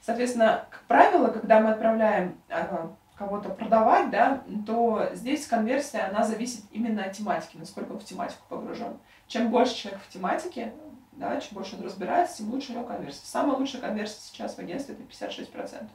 Соответственно, 0.00 0.66
как 0.70 0.82
правило, 0.82 1.28
когда 1.28 1.60
мы 1.60 1.70
отправляем 1.70 2.38
а, 2.50 2.92
кого-то 3.16 3.48
продавать, 3.48 4.10
да, 4.10 4.44
то 4.66 5.10
здесь 5.14 5.46
конверсия, 5.46 6.00
она 6.00 6.24
зависит 6.24 6.64
именно 6.70 7.04
от 7.04 7.12
тематики, 7.12 7.56
насколько 7.56 7.92
он 7.92 7.98
в 7.98 8.04
тематику 8.04 8.42
погружен. 8.48 8.98
Чем 9.26 9.50
больше 9.50 9.74
человек 9.74 10.00
в 10.02 10.08
тематике, 10.12 10.72
да, 11.12 11.40
чем 11.40 11.54
больше 11.54 11.76
он 11.76 11.82
разбирается, 11.82 12.38
тем 12.38 12.50
лучше 12.50 12.72
у 12.72 12.76
него 12.76 12.86
конверсия. 12.86 13.24
Самая 13.24 13.56
лучшая 13.56 13.82
конверсия 13.82 14.20
сейчас 14.20 14.54
в 14.54 14.58
агентстве 14.58 14.94
это 14.94 15.02
56%. 15.02 15.88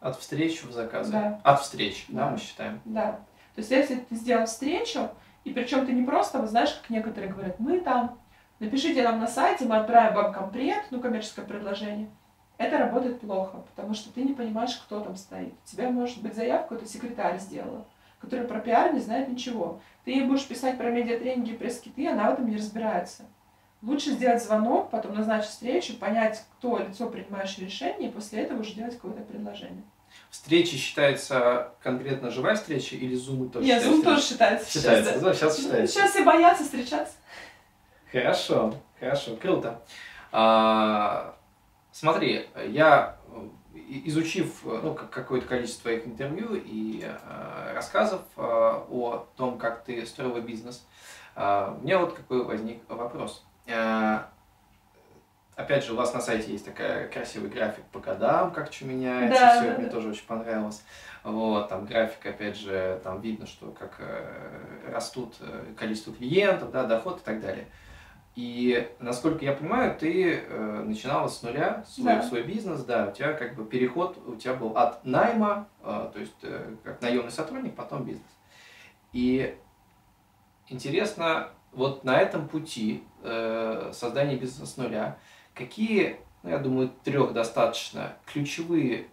От 0.00 0.18
встреч 0.18 0.62
в 0.62 0.72
заказы? 0.72 1.12
Да. 1.12 1.40
От 1.42 1.60
встреч, 1.60 2.06
да. 2.08 2.24
да, 2.24 2.30
мы 2.30 2.38
считаем? 2.38 2.80
Да. 2.84 3.20
То 3.54 3.60
есть 3.60 3.70
если 3.70 3.96
ты 3.96 4.14
сделал 4.14 4.46
встречу, 4.46 5.10
и 5.44 5.50
причем 5.50 5.86
ты 5.86 5.92
не 5.92 6.04
просто, 6.04 6.38
вот 6.38 6.50
знаешь, 6.50 6.72
как 6.72 6.90
некоторые 6.90 7.32
говорят, 7.32 7.58
мы 7.58 7.80
там, 7.80 8.18
напишите 8.60 9.02
нам 9.02 9.18
на 9.18 9.26
сайте, 9.26 9.64
мы 9.64 9.76
отправим 9.76 10.14
вам 10.14 10.32
комплект, 10.32 10.86
ну, 10.90 11.00
коммерческое 11.00 11.44
предложение. 11.44 12.08
Это 12.58 12.78
работает 12.78 13.20
плохо, 13.20 13.64
потому 13.74 13.94
что 13.94 14.12
ты 14.12 14.22
не 14.22 14.34
понимаешь, 14.34 14.76
кто 14.76 15.00
там 15.00 15.16
стоит. 15.16 15.54
У 15.64 15.66
тебя 15.68 15.90
может 15.90 16.20
быть 16.22 16.34
заявку, 16.34 16.74
это 16.74 16.86
секретарь 16.86 17.38
сделала, 17.38 17.86
который 18.20 18.46
про 18.46 18.60
пиар 18.60 18.92
не 18.92 19.00
знает 19.00 19.28
ничего. 19.28 19.80
Ты 20.04 20.10
ей 20.12 20.24
будешь 20.24 20.46
писать 20.46 20.76
про 20.76 20.90
медиатренинги 20.90 21.50
и 21.50 21.56
пресс-киты, 21.56 22.08
она 22.08 22.30
в 22.30 22.34
этом 22.34 22.48
не 22.48 22.56
разбирается. 22.56 23.24
Лучше 23.80 24.10
сделать 24.10 24.42
звонок, 24.42 24.90
потом 24.90 25.14
назначить 25.14 25.50
встречу, 25.50 25.96
понять, 25.96 26.44
кто 26.58 26.78
лицо, 26.78 27.08
принимающее 27.08 27.66
решение, 27.66 28.08
и 28.08 28.12
после 28.12 28.42
этого 28.42 28.60
уже 28.60 28.74
делать 28.74 28.94
какое-то 28.94 29.22
предложение. 29.22 29.84
Встреча 30.30 30.76
считается 30.76 31.72
конкретно 31.82 32.30
живая 32.30 32.56
встреча 32.56 32.96
или 32.96 33.14
зум 33.14 33.50
тоже 33.50 33.66
Нет, 33.66 33.82
зум 33.82 34.02
тоже 34.02 34.22
считается. 34.22 34.70
Считается, 34.70 35.12
сейчас, 35.12 35.22
да? 35.22 35.34
сейчас 35.34 35.56
считается. 35.58 35.94
Сейчас 35.94 36.10
все 36.10 36.24
боятся 36.24 36.64
встречаться. 36.64 37.14
Хорошо, 38.10 38.74
хорошо, 38.98 39.36
круто. 39.36 39.80
А, 40.32 41.36
смотри, 41.92 42.48
я 42.66 43.16
изучив 43.88 44.64
ну, 44.64 44.94
какое-то 44.94 45.46
количество 45.46 45.82
твоих 45.82 46.06
интервью 46.06 46.54
и 46.54 47.02
э, 47.04 47.72
рассказов 47.74 48.22
э, 48.36 48.40
о 48.40 49.26
том, 49.36 49.58
как 49.58 49.84
ты 49.84 50.04
строила 50.04 50.40
бизнес, 50.40 50.86
э, 51.36 51.74
у 51.78 51.84
меня 51.84 51.98
вот 51.98 52.14
какой 52.14 52.44
возник 52.44 52.82
вопрос. 52.88 53.44
Э, 53.68 54.20
опять 55.56 55.84
же, 55.84 55.92
у 55.92 55.96
вас 55.96 56.14
на 56.14 56.20
сайте 56.20 56.52
есть 56.52 56.64
такая 56.64 57.08
красивый 57.08 57.50
график 57.50 57.84
по 57.92 58.00
годам, 58.00 58.50
как 58.52 58.72
что 58.72 58.86
меняется, 58.86 59.40
да, 59.40 59.60
все 59.60 59.70
да, 59.70 59.76
мне 59.76 59.86
да. 59.86 59.92
тоже 59.92 60.08
очень 60.08 60.26
понравилось. 60.26 60.82
Вот, 61.24 61.68
там 61.68 61.84
график, 61.84 62.24
опять 62.24 62.56
же, 62.56 63.00
там 63.04 63.20
видно, 63.20 63.46
что 63.46 63.70
как 63.72 63.96
э, 63.98 64.90
растут 64.92 65.36
э, 65.40 65.74
количество 65.76 66.14
клиентов, 66.14 66.70
да, 66.70 66.84
доход 66.84 67.20
и 67.20 67.24
так 67.24 67.40
далее. 67.40 67.66
И, 68.36 68.88
насколько 69.00 69.44
я 69.44 69.52
понимаю, 69.52 69.98
ты 69.98 70.36
э, 70.36 70.82
начинала 70.86 71.26
с 71.26 71.42
нуля 71.42 71.84
свой, 71.88 72.14
Да. 72.14 72.22
свой 72.22 72.42
бизнес, 72.44 72.84
да, 72.84 73.08
у 73.08 73.12
тебя 73.12 73.32
как 73.32 73.56
бы 73.56 73.64
переход, 73.64 74.16
у 74.26 74.36
тебя 74.36 74.54
был 74.54 74.76
от 74.76 75.04
найма, 75.04 75.68
э, 75.82 76.10
то 76.12 76.20
есть 76.20 76.36
э, 76.42 76.76
как 76.84 77.02
наемный 77.02 77.32
сотрудник, 77.32 77.74
потом 77.74 78.04
бизнес. 78.04 78.30
И 79.12 79.58
интересно, 80.68 81.50
вот 81.72 82.04
на 82.04 82.18
этом 82.18 82.48
пути 82.48 83.02
э, 83.22 83.90
создания 83.92 84.36
бизнеса 84.36 84.66
с 84.66 84.76
нуля, 84.76 85.18
какие, 85.54 86.16
ну, 86.42 86.50
я 86.50 86.58
думаю, 86.58 86.90
трех 87.04 87.32
достаточно 87.32 88.16
ключевые 88.26 89.08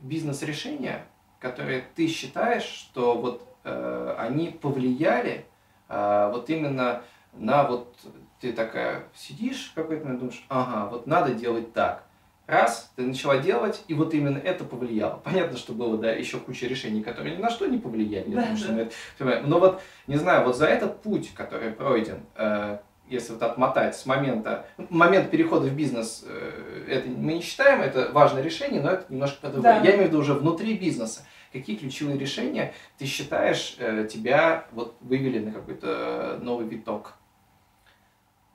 бизнес-решения, 0.00 1.06
которые 1.40 1.84
ты 1.94 2.06
считаешь, 2.08 2.64
что 2.64 3.18
вот 3.18 3.46
э, 3.64 4.14
они 4.18 4.48
повлияли 4.48 5.46
э, 5.88 6.30
вот 6.32 6.50
именно 6.50 7.02
на 7.32 7.64
вот 7.64 7.94
ты 8.40 8.52
такая 8.52 9.04
сидишь 9.14 9.72
какой-то 9.74 10.04
момент 10.04 10.20
думаешь, 10.20 10.44
ага, 10.48 10.88
вот 10.90 11.06
надо 11.06 11.34
делать 11.34 11.72
так. 11.72 12.05
Раз, 12.46 12.92
ты 12.94 13.02
начала 13.02 13.38
делать, 13.38 13.82
и 13.88 13.94
вот 13.94 14.14
именно 14.14 14.38
это 14.38 14.64
повлияло. 14.64 15.20
Понятно, 15.24 15.58
что 15.58 15.72
было, 15.72 15.98
да, 15.98 16.12
еще 16.12 16.38
куча 16.38 16.66
решений, 16.66 17.02
которые 17.02 17.36
ни 17.36 17.40
на 17.40 17.50
что 17.50 17.66
не 17.66 17.78
повлияли. 17.78 18.30
Да, 18.30 18.42
думаю, 18.42 18.56
что 18.56 18.68
да. 18.68 18.74
мы 18.74 18.80
это 18.82 18.92
понимаем. 19.18 19.50
Но 19.50 19.58
вот, 19.58 19.82
не 20.06 20.16
знаю, 20.16 20.44
вот 20.44 20.56
за 20.56 20.66
этот 20.66 21.02
путь, 21.02 21.32
который 21.34 21.72
пройден, 21.72 22.20
э, 22.36 22.78
если 23.08 23.32
вот 23.32 23.42
отмотать 23.42 23.96
с 23.96 24.06
момента, 24.06 24.66
момент 24.90 25.30
перехода 25.30 25.66
в 25.66 25.74
бизнес, 25.74 26.24
э, 26.26 26.86
это 26.88 27.08
мы 27.08 27.34
не 27.34 27.40
считаем, 27.40 27.80
это 27.80 28.10
важное 28.12 28.42
решение, 28.42 28.80
но 28.80 28.90
это 28.90 29.12
немножко 29.12 29.40
по 29.40 29.48
другое. 29.48 29.80
Да. 29.80 29.84
Я 29.84 29.96
имею 29.96 30.04
в 30.04 30.08
виду 30.10 30.20
уже 30.20 30.34
внутри 30.34 30.74
бизнеса. 30.74 31.26
Какие 31.52 31.76
ключевые 31.76 32.18
решения 32.18 32.74
ты 32.98 33.06
считаешь 33.06 33.76
э, 33.78 34.06
тебя 34.12 34.66
вот 34.72 34.96
вывели 35.00 35.38
на 35.38 35.50
какой-то 35.52 36.38
новый 36.42 36.66
виток? 36.66 37.14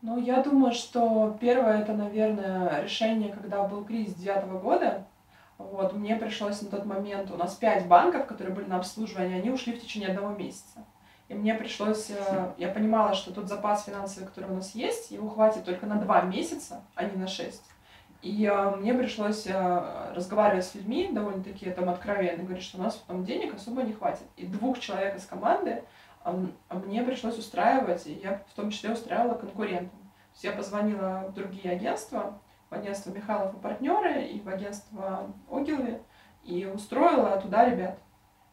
Ну, 0.01 0.19
я 0.19 0.41
думаю, 0.41 0.73
что 0.73 1.37
первое 1.39 1.81
это, 1.81 1.93
наверное, 1.93 2.81
решение, 2.81 3.31
когда 3.31 3.63
был 3.63 3.85
кризис 3.85 4.15
девятого 4.15 4.59
года. 4.59 5.05
Вот, 5.59 5.93
мне 5.93 6.15
пришлось 6.15 6.59
на 6.63 6.69
тот 6.69 6.85
момент, 6.85 7.29
у 7.29 7.37
нас 7.37 7.53
пять 7.53 7.85
банков, 7.85 8.25
которые 8.25 8.55
были 8.55 8.65
на 8.65 8.77
обслуживании, 8.77 9.37
они 9.37 9.51
ушли 9.51 9.73
в 9.73 9.81
течение 9.81 10.09
одного 10.09 10.35
месяца. 10.35 10.83
И 11.29 11.35
мне 11.35 11.53
пришлось, 11.53 12.09
э, 12.09 12.51
я 12.57 12.69
понимала, 12.69 13.13
что 13.13 13.31
тот 13.31 13.47
запас 13.47 13.85
финансовый, 13.85 14.25
который 14.25 14.49
у 14.49 14.55
нас 14.55 14.73
есть, 14.73 15.11
его 15.11 15.29
хватит 15.29 15.65
только 15.65 15.85
на 15.85 15.95
два 15.95 16.23
месяца, 16.23 16.81
а 16.95 17.05
не 17.05 17.15
на 17.15 17.27
шесть. 17.27 17.63
И 18.23 18.45
э, 18.45 18.75
мне 18.75 18.95
пришлось 18.95 19.45
э, 19.45 20.13
разговаривать 20.15 20.65
с 20.65 20.75
людьми 20.75 21.09
довольно-таки 21.11 21.69
там 21.69 21.89
откровенно, 21.89 22.43
говорить, 22.43 22.63
что 22.63 22.79
у 22.79 22.81
нас 22.81 23.01
там 23.07 23.23
денег 23.23 23.53
особо 23.53 23.83
не 23.83 23.93
хватит. 23.93 24.25
И 24.35 24.47
двух 24.47 24.79
человек 24.79 25.15
из 25.15 25.25
команды 25.25 25.83
а 26.23 26.75
мне 26.75 27.03
пришлось 27.03 27.37
устраивать, 27.37 28.05
и 28.07 28.13
я 28.13 28.43
в 28.47 28.53
том 28.53 28.69
числе 28.69 28.91
устраивала 28.91 29.35
конкурентам. 29.35 29.99
То 29.99 30.33
есть 30.33 30.43
я 30.43 30.51
позвонила 30.51 31.25
в 31.27 31.33
другие 31.33 31.71
агентства, 31.71 32.39
в 32.69 32.73
агентство 32.73 33.11
Михайлов 33.11 33.55
и 33.55 33.59
партнеры, 33.59 34.23
и 34.23 34.39
в 34.39 34.47
агентство 34.47 35.31
Огилви, 35.51 35.99
и 36.43 36.65
устроила 36.65 37.39
туда 37.41 37.65
ребят. 37.65 37.99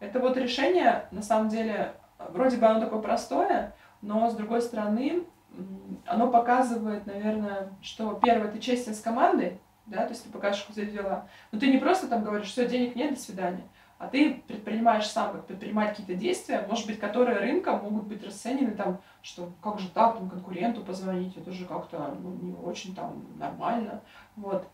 Это 0.00 0.18
вот 0.20 0.36
решение, 0.36 1.06
на 1.10 1.22
самом 1.22 1.48
деле, 1.48 1.94
вроде 2.18 2.56
бы 2.56 2.66
оно 2.66 2.80
такое 2.80 3.00
простое, 3.00 3.74
но 4.00 4.30
с 4.30 4.34
другой 4.34 4.62
стороны, 4.62 5.24
оно 6.06 6.30
показывает, 6.30 7.06
наверное, 7.06 7.70
что 7.82 8.14
первое, 8.14 8.50
ты 8.50 8.58
честен 8.60 8.94
с 8.94 9.00
командой, 9.00 9.60
да, 9.86 10.04
то 10.04 10.10
есть 10.10 10.24
ты 10.24 10.30
покажешь, 10.30 10.64
куда 10.64 10.82
дела. 10.82 11.28
Но 11.50 11.58
ты 11.58 11.70
не 11.70 11.78
просто 11.78 12.08
там 12.08 12.22
говоришь, 12.22 12.48
все, 12.48 12.68
денег 12.68 12.94
нет, 12.94 13.14
до 13.14 13.20
свидания 13.20 13.64
а 13.98 14.06
ты 14.06 14.42
предпринимаешь 14.46 15.08
сам, 15.08 15.32
как 15.32 15.46
предпринимать 15.46 15.90
какие-то 15.90 16.14
действия, 16.14 16.64
может 16.68 16.86
быть, 16.86 17.00
которые 17.00 17.38
рынком 17.38 17.82
могут 17.82 18.04
быть 18.04 18.24
расценены 18.24 18.72
там, 18.72 19.00
что 19.22 19.50
как 19.60 19.80
же 19.80 19.88
так, 19.88 20.16
там, 20.16 20.30
конкуренту 20.30 20.82
позвонить, 20.82 21.36
это 21.36 21.50
же 21.50 21.66
как-то 21.66 22.16
ну, 22.22 22.30
не 22.40 22.54
очень 22.54 22.94
там 22.94 23.24
нормально, 23.38 24.00
вот. 24.36 24.66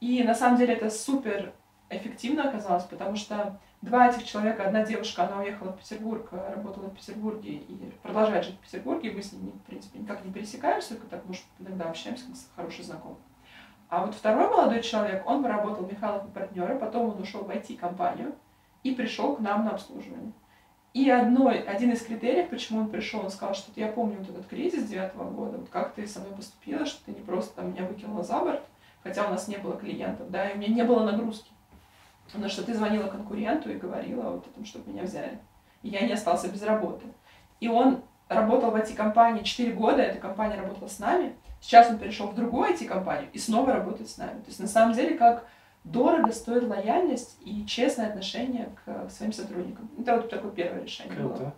И 0.00 0.24
на 0.24 0.34
самом 0.34 0.58
деле 0.58 0.74
это 0.74 0.90
супер 0.90 1.52
эффективно 1.90 2.48
оказалось, 2.48 2.82
потому 2.84 3.14
что 3.14 3.56
два 3.82 4.08
этих 4.08 4.24
человека, 4.24 4.64
одна 4.64 4.84
девушка, 4.84 5.28
она 5.28 5.42
уехала 5.42 5.72
в 5.72 5.78
Петербург, 5.78 6.28
работала 6.32 6.88
в 6.88 6.94
Петербурге 6.94 7.52
и 7.52 7.92
продолжает 8.02 8.44
жить 8.44 8.56
в 8.56 8.64
Петербурге, 8.64 9.12
мы 9.12 9.22
с 9.22 9.32
ней, 9.32 9.52
в 9.52 9.66
принципе, 9.66 10.00
никак 10.00 10.24
не 10.24 10.32
пересекаемся, 10.32 10.96
только 10.96 11.06
так, 11.06 11.24
может, 11.26 11.44
иногда 11.60 11.88
общаемся, 11.88 12.24
как 12.26 12.36
хороший 12.56 12.84
знакомый. 12.84 13.18
А 13.88 14.06
вот 14.06 14.14
второй 14.14 14.48
молодой 14.48 14.82
человек, 14.82 15.22
он 15.24 15.42
поработал 15.42 15.86
Михайлов 15.86 16.24
и 16.26 16.32
партнеры, 16.32 16.78
потом 16.78 17.10
он 17.10 17.20
ушел 17.20 17.44
в 17.44 17.50
IT-компанию, 17.50 18.34
и 18.82 18.94
пришел 18.94 19.36
к 19.36 19.40
нам 19.40 19.64
на 19.64 19.72
обслуживание. 19.72 20.32
И 20.94 21.08
одной, 21.08 21.60
один 21.60 21.92
из 21.92 22.02
критериев, 22.02 22.50
почему 22.50 22.80
он 22.80 22.90
пришел, 22.90 23.20
он 23.20 23.30
сказал, 23.30 23.54
что 23.54 23.72
я 23.76 23.88
помню 23.88 24.18
вот 24.18 24.28
этот 24.28 24.46
кризис 24.46 24.84
девятого 24.84 25.30
года, 25.30 25.58
вот 25.58 25.70
как 25.70 25.94
ты 25.94 26.06
со 26.06 26.20
мной 26.20 26.34
поступила, 26.34 26.84
что 26.84 27.02
ты 27.06 27.12
не 27.12 27.20
просто 27.20 27.56
там 27.56 27.72
меня 27.72 27.86
выкинула 27.86 28.22
за 28.22 28.40
борт, 28.40 28.62
хотя 29.02 29.26
у 29.26 29.30
нас 29.30 29.48
не 29.48 29.56
было 29.56 29.76
клиентов, 29.76 30.30
да, 30.30 30.50
и 30.50 30.54
у 30.54 30.58
меня 30.58 30.68
не 30.68 30.84
было 30.84 31.04
нагрузки. 31.04 31.50
Но 32.34 32.48
что 32.48 32.62
ты 32.62 32.74
звонила 32.74 33.08
конкуренту 33.08 33.70
и 33.70 33.76
говорила 33.76 34.30
вот 34.30 34.52
том, 34.54 34.64
чтобы 34.64 34.90
меня 34.90 35.02
взяли. 35.02 35.38
И 35.82 35.88
я 35.88 36.06
не 36.06 36.12
остался 36.12 36.48
без 36.48 36.62
работы. 36.62 37.06
И 37.60 37.68
он 37.68 38.02
работал 38.28 38.70
в 38.70 38.76
IT-компании 38.76 39.42
4 39.42 39.72
года, 39.72 40.02
эта 40.02 40.18
компания 40.18 40.56
работала 40.56 40.88
с 40.88 40.98
нами. 40.98 41.34
Сейчас 41.60 41.90
он 41.90 41.98
перешел 41.98 42.28
в 42.28 42.34
другую 42.34 42.70
IT-компанию 42.70 43.28
и 43.32 43.38
снова 43.38 43.72
работает 43.72 44.08
с 44.08 44.16
нами. 44.18 44.40
То 44.40 44.48
есть 44.48 44.60
на 44.60 44.66
самом 44.66 44.94
деле 44.94 45.16
как 45.16 45.46
дорого 45.84 46.32
стоит 46.32 46.68
лояльность 46.68 47.36
и 47.40 47.66
честное 47.66 48.08
отношение 48.08 48.70
к, 48.84 49.10
своим 49.10 49.32
сотрудникам. 49.32 49.90
Это 49.98 50.16
вот 50.16 50.30
такое 50.30 50.50
первое 50.50 50.82
решение 50.82 51.16
Круто. 51.16 51.38
было. 51.38 51.54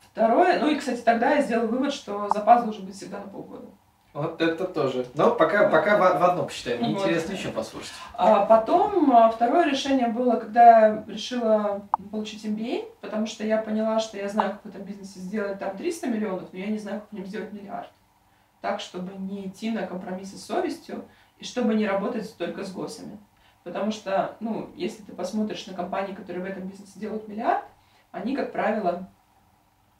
Второе, 0.00 0.58
ну 0.58 0.68
и, 0.68 0.76
кстати, 0.76 1.00
тогда 1.02 1.34
я 1.34 1.42
сделала 1.42 1.66
вывод, 1.66 1.92
что 1.92 2.28
запас 2.30 2.64
должен 2.64 2.84
быть 2.84 2.96
всегда 2.96 3.20
на 3.20 3.28
полгода. 3.28 3.66
Вот 4.12 4.42
это 4.42 4.64
тоже. 4.64 5.06
Но 5.14 5.36
пока, 5.36 5.68
пока 5.68 5.96
в, 5.96 6.18
в 6.18 6.24
одно 6.24 6.44
посчитаем. 6.44 6.80
Мне 6.80 6.94
вот. 6.94 7.02
интересно 7.02 7.32
еще 7.32 7.50
послушать. 7.50 7.92
А 8.14 8.44
потом 8.44 9.12
а, 9.12 9.30
второе 9.30 9.66
решение 9.66 10.08
было, 10.08 10.34
когда 10.34 10.88
я 10.88 11.04
решила 11.06 11.88
получить 12.10 12.44
MBA, 12.44 12.86
потому 13.00 13.26
что 13.26 13.44
я 13.44 13.58
поняла, 13.58 14.00
что 14.00 14.16
я 14.16 14.28
знаю, 14.28 14.52
как 14.52 14.62
в 14.64 14.66
этом 14.66 14.82
бизнесе 14.82 15.20
сделать 15.20 15.60
там 15.60 15.76
300 15.76 16.08
миллионов, 16.08 16.48
но 16.52 16.58
я 16.58 16.66
не 16.66 16.78
знаю, 16.78 17.00
как 17.00 17.10
в 17.10 17.12
нем 17.12 17.26
сделать 17.26 17.52
миллиард. 17.52 17.88
Так, 18.60 18.80
чтобы 18.80 19.16
не 19.16 19.46
идти 19.46 19.70
на 19.70 19.86
компромиссы 19.86 20.36
с 20.36 20.44
совестью 20.44 21.04
и 21.38 21.44
чтобы 21.44 21.74
не 21.74 21.86
работать 21.86 22.36
только 22.36 22.64
с 22.64 22.72
госами. 22.72 23.16
Потому 23.64 23.90
что, 23.90 24.36
ну, 24.40 24.70
если 24.74 25.02
ты 25.02 25.12
посмотришь 25.12 25.66
на 25.66 25.74
компании, 25.74 26.14
которые 26.14 26.42
в 26.42 26.46
этом 26.46 26.66
бизнесе 26.66 26.98
делают 26.98 27.28
миллиард, 27.28 27.64
они, 28.10 28.34
как 28.34 28.52
правило, 28.52 29.08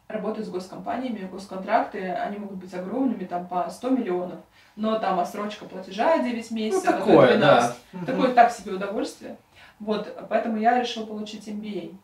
работают 0.08 0.46
с 0.46 0.50
госкомпаниями, 0.50 1.28
госконтракты, 1.30 2.10
они 2.10 2.38
могут 2.38 2.56
быть 2.56 2.74
огромными, 2.74 3.24
там, 3.24 3.46
по 3.46 3.68
100 3.68 3.90
миллионов, 3.90 4.40
но 4.76 4.98
там 4.98 5.20
отсрочка 5.20 5.66
платежа 5.66 6.18
9 6.18 6.50
месяцев, 6.50 6.84
ну, 6.84 6.98
такое, 6.98 7.38
да. 7.38 7.74
такое 8.06 8.32
так 8.32 8.50
себе 8.50 8.72
удовольствие. 8.72 9.36
Вот, 9.78 10.26
поэтому 10.28 10.58
я 10.58 10.80
решила 10.80 11.06
получить 11.06 11.48
MBA. 11.48 11.94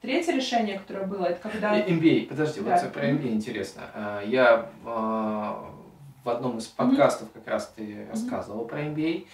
Третье 0.00 0.32
решение, 0.32 0.78
которое 0.78 1.06
было, 1.06 1.26
это 1.26 1.40
когда... 1.40 1.78
MBA, 1.78 2.28
подожди, 2.28 2.60
да. 2.60 2.80
вот 2.80 2.92
про 2.92 3.08
MBA 3.10 3.32
интересно. 3.32 3.82
А, 3.94 4.22
я 4.22 4.70
а, 4.84 5.74
в 6.22 6.28
одном 6.28 6.58
из 6.58 6.66
подкастов 6.66 7.28
как 7.32 7.46
раз 7.48 7.72
ты 7.74 8.06
рассказывал 8.10 8.64
про 8.66 8.80
MBA, 8.82 9.26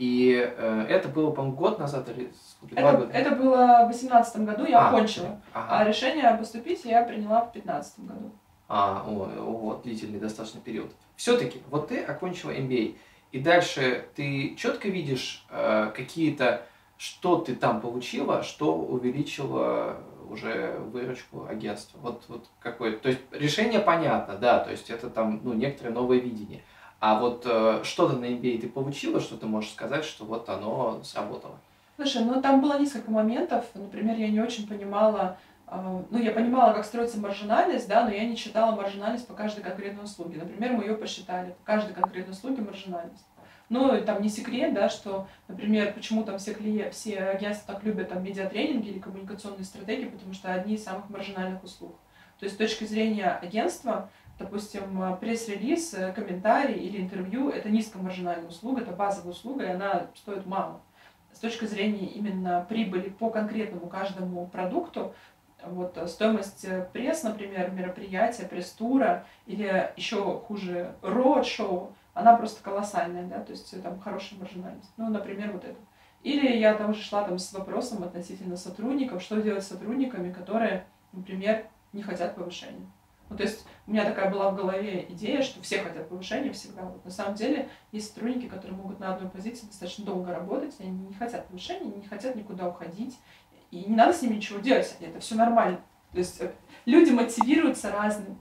и 0.00 0.50
э, 0.56 0.86
это 0.88 1.10
было, 1.10 1.30
по-моему, 1.30 1.58
год 1.58 1.78
назад 1.78 2.08
или 2.08 2.32
два 2.62 2.80
это, 2.80 2.96
года? 2.96 3.12
Это 3.12 3.30
было 3.32 3.82
в 3.84 3.90
2018 3.90 4.36
году, 4.46 4.64
я 4.64 4.86
а, 4.86 4.88
окончила. 4.88 5.42
Ага. 5.52 5.78
А 5.78 5.84
решение 5.84 6.34
поступить 6.38 6.86
я 6.86 7.02
приняла 7.02 7.42
в 7.42 7.52
2015 7.52 8.00
году. 8.06 8.32
А, 8.66 9.04
о, 9.06 9.28
вот, 9.42 9.82
длительный 9.82 10.18
достаточно 10.18 10.58
период. 10.62 10.90
Все-таки, 11.16 11.60
вот 11.68 11.88
ты 11.88 12.02
окончила 12.02 12.50
MBA, 12.50 12.96
и 13.32 13.40
дальше 13.40 14.06
ты 14.16 14.54
четко 14.56 14.88
видишь 14.88 15.44
э, 15.50 15.92
какие-то, 15.94 16.62
что 16.96 17.36
ты 17.36 17.54
там 17.54 17.82
получила, 17.82 18.42
что 18.42 18.74
увеличило 18.74 19.98
уже 20.30 20.78
выручку 20.78 21.44
агентства. 21.46 21.98
Вот, 22.00 22.24
вот 22.28 22.46
какое 22.58 22.96
То 22.96 23.10
есть 23.10 23.20
решение 23.32 23.80
понятно, 23.80 24.36
да, 24.36 24.60
то 24.60 24.70
есть 24.70 24.88
это 24.88 25.10
там, 25.10 25.42
ну, 25.44 25.52
некоторое 25.52 25.90
новое 25.90 26.20
видение. 26.20 26.62
А 27.00 27.18
вот 27.18 27.46
э, 27.46 27.80
что-то 27.82 28.16
на 28.16 28.26
MBA 28.26 28.60
ты 28.60 28.68
получила, 28.68 29.20
что 29.20 29.38
ты 29.38 29.46
можешь 29.46 29.72
сказать, 29.72 30.04
что 30.04 30.26
вот 30.26 30.48
оно 30.50 31.02
сработало? 31.02 31.58
Слушай, 31.96 32.24
ну 32.24 32.42
там 32.42 32.60
было 32.60 32.78
несколько 32.78 33.10
моментов. 33.10 33.64
Например, 33.74 34.16
я 34.18 34.28
не 34.28 34.38
очень 34.38 34.68
понимала, 34.68 35.38
э, 35.66 36.02
ну 36.10 36.18
я 36.18 36.30
понимала, 36.32 36.74
как 36.74 36.84
строится 36.84 37.18
маржинальность, 37.18 37.88
да, 37.88 38.04
но 38.04 38.10
я 38.10 38.26
не 38.26 38.36
считала 38.36 38.76
маржинальность 38.76 39.26
по 39.26 39.32
каждой 39.32 39.64
конкретной 39.64 40.04
услуге. 40.04 40.40
Например, 40.40 40.74
мы 40.74 40.84
ее 40.84 40.94
посчитали, 40.94 41.56
по 41.60 41.64
каждой 41.64 41.94
конкретной 41.94 42.32
услуге 42.32 42.60
маржинальность. 42.60 43.24
Ну, 43.70 43.98
там 44.04 44.20
не 44.20 44.28
секрет, 44.28 44.74
да, 44.74 44.90
что, 44.90 45.26
например, 45.48 45.94
почему 45.94 46.24
там 46.24 46.38
все, 46.38 46.52
клиенты, 46.52 46.90
все 46.90 47.18
агентства 47.18 47.74
так 47.74 47.84
любят 47.84 48.10
там 48.10 48.22
медиатренинги 48.22 48.88
или 48.88 48.98
коммуникационные 48.98 49.64
стратегии, 49.64 50.06
потому 50.06 50.34
что 50.34 50.52
одни 50.52 50.74
из 50.74 50.84
самых 50.84 51.08
маржинальных 51.08 51.62
услуг. 51.64 51.96
То 52.40 52.44
есть 52.44 52.56
с 52.56 52.58
точки 52.58 52.84
зрения 52.84 53.30
агентства 53.30 54.10
допустим, 54.40 55.02
э, 55.02 55.16
пресс-релиз, 55.16 55.94
э, 55.94 56.12
комментарий 56.12 56.74
или 56.74 57.00
интервью– 57.00 57.50
это 57.50 57.68
низкомаржинальная 57.68 58.48
услуга, 58.48 58.80
это 58.80 58.92
базовая 58.92 59.32
услуга, 59.32 59.64
и 59.64 59.68
она 59.68 60.06
стоит 60.16 60.46
мало. 60.46 60.80
С 61.32 61.38
точки 61.38 61.66
зрения 61.66 62.06
именно 62.06 62.66
прибыли 62.68 63.10
по 63.10 63.30
конкретному 63.30 63.86
каждому 63.88 64.46
продукту, 64.46 65.14
вот 65.62 65.96
э, 65.98 66.06
стоимость 66.08 66.66
пресс, 66.92 67.22
например, 67.22 67.70
мероприятия, 67.70 68.46
пресс-тура 68.46 69.26
или 69.46 69.92
еще 69.96 70.40
хуже 70.40 70.94
роуд-шоу, 71.02 71.92
она 72.14 72.34
просто 72.34 72.62
колоссальная, 72.62 73.26
да, 73.26 73.40
то 73.40 73.52
есть 73.52 73.80
там 73.82 74.00
хорошая 74.00 74.40
маржинальность. 74.40 74.90
Ну, 74.96 75.10
например, 75.10 75.52
вот 75.52 75.64
это. 75.64 75.78
Или 76.22 76.56
я 76.56 76.74
там 76.74 76.90
уже 76.90 77.02
шла 77.02 77.24
там 77.24 77.38
с 77.38 77.52
вопросом 77.52 78.02
относительно 78.02 78.56
сотрудников, 78.56 79.22
что 79.22 79.40
делать 79.40 79.64
с 79.64 79.68
сотрудниками, 79.68 80.32
которые, 80.32 80.86
например, 81.12 81.66
не 81.92 82.02
хотят 82.02 82.34
повышения. 82.34 82.86
Ну, 83.30 83.36
то 83.36 83.44
есть 83.44 83.64
у 83.86 83.92
меня 83.92 84.04
такая 84.04 84.28
была 84.28 84.50
в 84.50 84.56
голове 84.56 85.06
идея, 85.10 85.40
что 85.40 85.62
все 85.62 85.82
хотят 85.82 86.08
повышения 86.08 86.52
всегда. 86.52 86.82
Вот 86.82 87.04
на 87.04 87.10
самом 87.12 87.36
деле 87.36 87.68
есть 87.92 88.12
сотрудники, 88.12 88.48
которые 88.48 88.76
могут 88.76 88.98
на 88.98 89.14
одной 89.14 89.30
позиции 89.30 89.66
достаточно 89.66 90.04
долго 90.04 90.32
работать, 90.32 90.74
они 90.80 90.90
не 90.90 91.14
хотят 91.14 91.46
повышения, 91.46 91.94
не 91.94 92.06
хотят 92.06 92.34
никуда 92.34 92.68
уходить, 92.68 93.18
и 93.70 93.84
не 93.84 93.94
надо 93.94 94.12
с 94.12 94.22
ними 94.22 94.34
ничего 94.34 94.58
делать, 94.58 94.96
это 95.00 95.20
все 95.20 95.36
нормально. 95.36 95.80
То 96.12 96.18
есть 96.18 96.40
э, 96.40 96.52
люди 96.86 97.12
мотивируются 97.12 97.92
разным. 97.92 98.36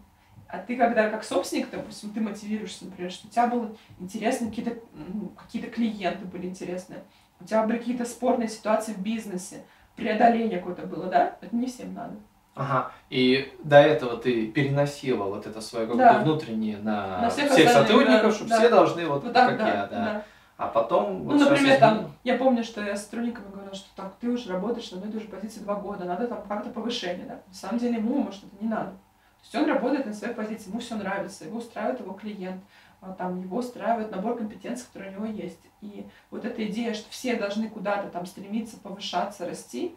А 0.48 0.58
ты, 0.58 0.76
когда 0.76 1.10
как 1.12 1.24
собственник, 1.24 1.70
допустим, 1.70 2.12
ты 2.12 2.20
мотивируешься, 2.20 2.86
например, 2.86 3.12
что 3.12 3.28
у 3.28 3.30
тебя 3.30 3.46
было 3.46 3.76
интересно, 4.00 4.50
какие-то 4.50 4.80
ну, 4.94 5.30
какие 5.38 5.62
клиенты 5.62 6.26
были 6.26 6.48
интересные, 6.48 7.04
у 7.40 7.44
тебя 7.44 7.64
были 7.64 7.78
какие-то 7.78 8.06
спорные 8.06 8.50
ситуации 8.50 8.94
в 8.94 9.00
бизнесе, 9.00 9.64
преодоление 9.96 10.58
какое-то 10.58 10.88
было, 10.88 11.06
да? 11.06 11.38
Это 11.42 11.56
не 11.56 11.68
всем 11.68 11.94
надо. 11.94 12.16
Ага. 12.56 12.92
И 13.10 13.54
до 13.64 13.78
этого 13.78 14.18
ты 14.18 14.48
переносила 14.48 15.24
вот 15.24 15.48
это 15.48 15.62
свое 15.62 15.88
какое-то 15.88 16.14
да. 16.14 16.20
внутреннее 16.20 16.78
на, 16.78 17.22
на 17.22 17.30
всех, 17.30 17.52
всех 17.52 17.70
сотрудников, 17.70 18.24
да, 18.24 18.32
чтобы 18.32 18.50
да. 18.50 18.60
все 18.60 18.70
должны 18.70 19.06
вот, 19.06 19.24
вот 19.24 19.34
так, 19.34 19.50
как 19.50 19.58
да, 19.58 19.68
я, 19.68 19.88
да. 19.88 19.88
да. 19.88 20.24
А 20.58 20.68
потом... 20.68 21.26
Ну, 21.26 21.38
вот 21.38 21.40
например, 21.40 21.80
там, 21.80 22.12
я 22.26 22.36
помню, 22.36 22.66
что 22.66 22.84
я 22.84 22.98
с 22.98 23.06
сотрудниками 23.06 23.50
говорила, 23.50 23.74
что 23.74 23.88
так, 23.96 24.12
ты 24.20 24.28
уже 24.28 24.52
работаешь 24.52 24.92
на 24.92 24.98
одной 24.98 25.10
и 25.10 25.14
той 25.14 25.22
же 25.22 25.30
позиции 25.30 25.62
два 25.62 25.76
года, 25.76 26.04
надо 26.04 26.28
там 26.28 26.44
как-то 26.50 26.70
повышение, 26.70 27.26
да. 27.26 27.40
На 27.48 27.54
самом 27.54 27.80
деле 27.80 27.96
ему, 27.96 28.24
может, 28.24 28.44
это 28.44 28.62
не 28.62 28.70
надо. 28.70 28.90
То 28.90 29.44
есть 29.44 29.56
он 29.56 29.66
работает 29.74 30.06
на 30.06 30.14
своей 30.14 30.34
позиции, 30.34 30.70
ему 30.70 30.80
все 30.80 30.96
нравится, 30.96 31.46
его 31.46 31.60
устраивает 31.60 32.02
его 32.02 32.12
клиент, 32.12 32.62
а, 33.00 33.14
там 33.14 33.42
его 33.42 33.60
устраивает 33.60 34.12
набор 34.12 34.38
компетенций, 34.38 34.86
которые 34.88 35.16
у 35.18 35.22
него 35.22 35.26
есть. 35.28 35.62
И 35.80 36.06
вот 36.30 36.44
эта 36.44 36.66
идея, 36.66 36.94
что 36.94 37.10
все 37.10 37.36
должны 37.36 37.70
куда-то 37.70 38.10
там 38.10 38.26
стремиться 38.26 38.78
повышаться, 38.78 39.46
расти, 39.46 39.96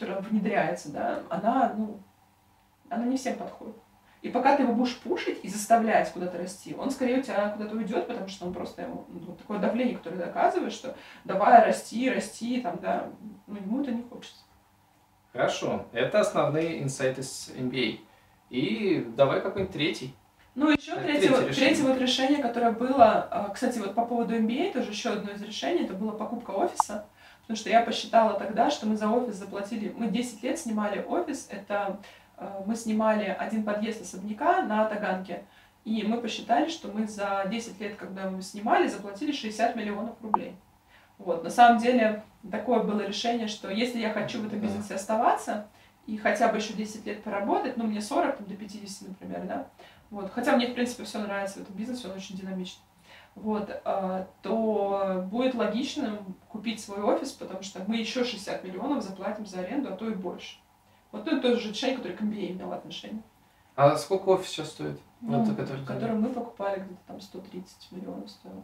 которая 0.00 0.22
внедряется, 0.22 0.90
да, 0.90 1.22
она, 1.28 1.74
ну, 1.76 2.00
она 2.88 3.04
не 3.04 3.16
всем 3.18 3.36
подходит. 3.36 3.76
И 4.22 4.28
пока 4.28 4.56
ты 4.56 4.62
его 4.62 4.72
будешь 4.72 4.98
пушить 4.98 5.40
и 5.42 5.48
заставлять 5.48 6.12
куда-то 6.12 6.38
расти, 6.38 6.74
он 6.74 6.90
скорее 6.90 7.20
у 7.20 7.22
тебя 7.22 7.50
куда-то 7.50 7.74
уйдет, 7.74 8.06
потому 8.06 8.28
что 8.28 8.46
он 8.46 8.52
просто 8.52 8.82
ему 8.82 9.04
ну, 9.08 9.34
такое 9.34 9.58
давление, 9.58 9.96
которое 9.96 10.16
доказывает, 10.16 10.72
что 10.72 10.94
давай 11.24 11.64
расти, 11.64 12.10
расти, 12.10 12.60
там, 12.60 12.78
да, 12.80 13.08
ну, 13.46 13.56
ему 13.56 13.82
это 13.82 13.92
не 13.92 14.02
хочется. 14.02 14.42
Хорошо, 15.32 15.86
это 15.92 16.20
основные 16.20 16.82
инсайты 16.82 17.22
с 17.22 17.50
MBA. 17.50 18.00
И 18.50 19.06
давай 19.16 19.40
какой-нибудь 19.40 19.72
третий. 19.72 20.14
Ну, 20.54 20.70
еще 20.70 20.96
третье, 20.96 21.28
третье, 21.28 21.30
вот, 21.30 21.54
третье 21.54 21.82
вот 21.84 21.98
решение, 21.98 22.42
которое 22.42 22.72
было, 22.72 23.28
а, 23.30 23.48
кстати, 23.50 23.78
вот 23.78 23.94
по 23.94 24.04
поводу 24.04 24.34
MBA, 24.34 24.72
тоже 24.72 24.90
еще 24.90 25.10
одно 25.10 25.30
из 25.30 25.40
решений, 25.40 25.84
это 25.84 25.94
была 25.94 26.12
покупка 26.12 26.50
офиса, 26.50 27.06
потому 27.50 27.62
что 27.62 27.70
я 27.70 27.82
посчитала 27.82 28.38
тогда, 28.38 28.70
что 28.70 28.86
мы 28.86 28.96
за 28.96 29.08
офис 29.08 29.34
заплатили, 29.34 29.92
мы 29.96 30.06
10 30.06 30.40
лет 30.44 30.56
снимали 30.56 31.02
офис, 31.02 31.48
это 31.50 31.98
а, 32.36 32.62
мы 32.64 32.76
снимали 32.76 33.24
один 33.24 33.64
подъезд 33.64 34.02
особняка 34.02 34.62
на 34.62 34.84
Таганке, 34.84 35.42
и 35.84 36.04
мы 36.04 36.20
посчитали, 36.20 36.68
что 36.68 36.92
мы 36.92 37.08
за 37.08 37.44
10 37.50 37.80
лет, 37.80 37.96
когда 37.96 38.30
мы 38.30 38.40
снимали, 38.40 38.86
заплатили 38.86 39.32
60 39.32 39.74
миллионов 39.74 40.14
рублей. 40.22 40.54
Вот. 41.18 41.42
На 41.42 41.50
самом 41.50 41.80
деле, 41.80 42.22
такое 42.48 42.84
было 42.84 43.00
решение, 43.00 43.48
что 43.48 43.68
если 43.68 43.98
я 43.98 44.12
хочу 44.12 44.40
в 44.40 44.46
этом 44.46 44.60
бизнесе 44.60 44.94
оставаться 44.94 45.66
и 46.06 46.18
хотя 46.18 46.46
бы 46.50 46.58
еще 46.58 46.74
10 46.74 47.04
лет 47.04 47.24
поработать, 47.24 47.76
ну, 47.76 47.82
мне 47.82 48.00
40, 48.00 48.36
там, 48.36 48.46
до 48.46 48.54
50, 48.54 49.08
например, 49.08 49.42
да, 49.48 49.66
вот, 50.10 50.30
хотя 50.32 50.54
мне, 50.54 50.68
в 50.68 50.74
принципе, 50.74 51.02
все 51.02 51.18
нравится 51.18 51.58
в 51.58 51.62
этом 51.62 51.74
бизнесе, 51.74 52.06
он 52.06 52.16
очень 52.16 52.36
динамичный, 52.36 52.84
вот, 53.42 53.70
а, 53.84 54.26
то 54.42 55.26
будет 55.30 55.54
логичным 55.54 56.36
купить 56.48 56.80
свой 56.80 57.02
офис, 57.02 57.32
потому 57.32 57.62
что 57.62 57.82
мы 57.86 57.96
еще 57.96 58.24
60 58.24 58.64
миллионов 58.64 59.02
заплатим 59.02 59.46
за 59.46 59.60
аренду, 59.60 59.92
а 59.92 59.96
то 59.96 60.08
и 60.08 60.14
больше. 60.14 60.56
Вот 61.12 61.26
ну, 61.26 61.32
это 61.32 61.48
тоже 61.48 61.70
решение, 61.70 61.96
которое 61.96 62.14
к 62.14 62.22
MBA 62.22 62.52
имело 62.52 62.76
отношение. 62.76 63.22
А 63.76 63.96
сколько 63.96 64.28
офис 64.28 64.48
сейчас 64.50 64.70
стоит? 64.70 64.98
Ну, 65.20 65.42
вот, 65.42 65.56
который, 65.56 65.84
который 65.84 66.16
мы 66.16 66.28
покупали, 66.28 66.80
где-то 66.80 67.00
там 67.06 67.20
130 67.20 67.92
миллионов 67.92 68.30
стоил. 68.30 68.62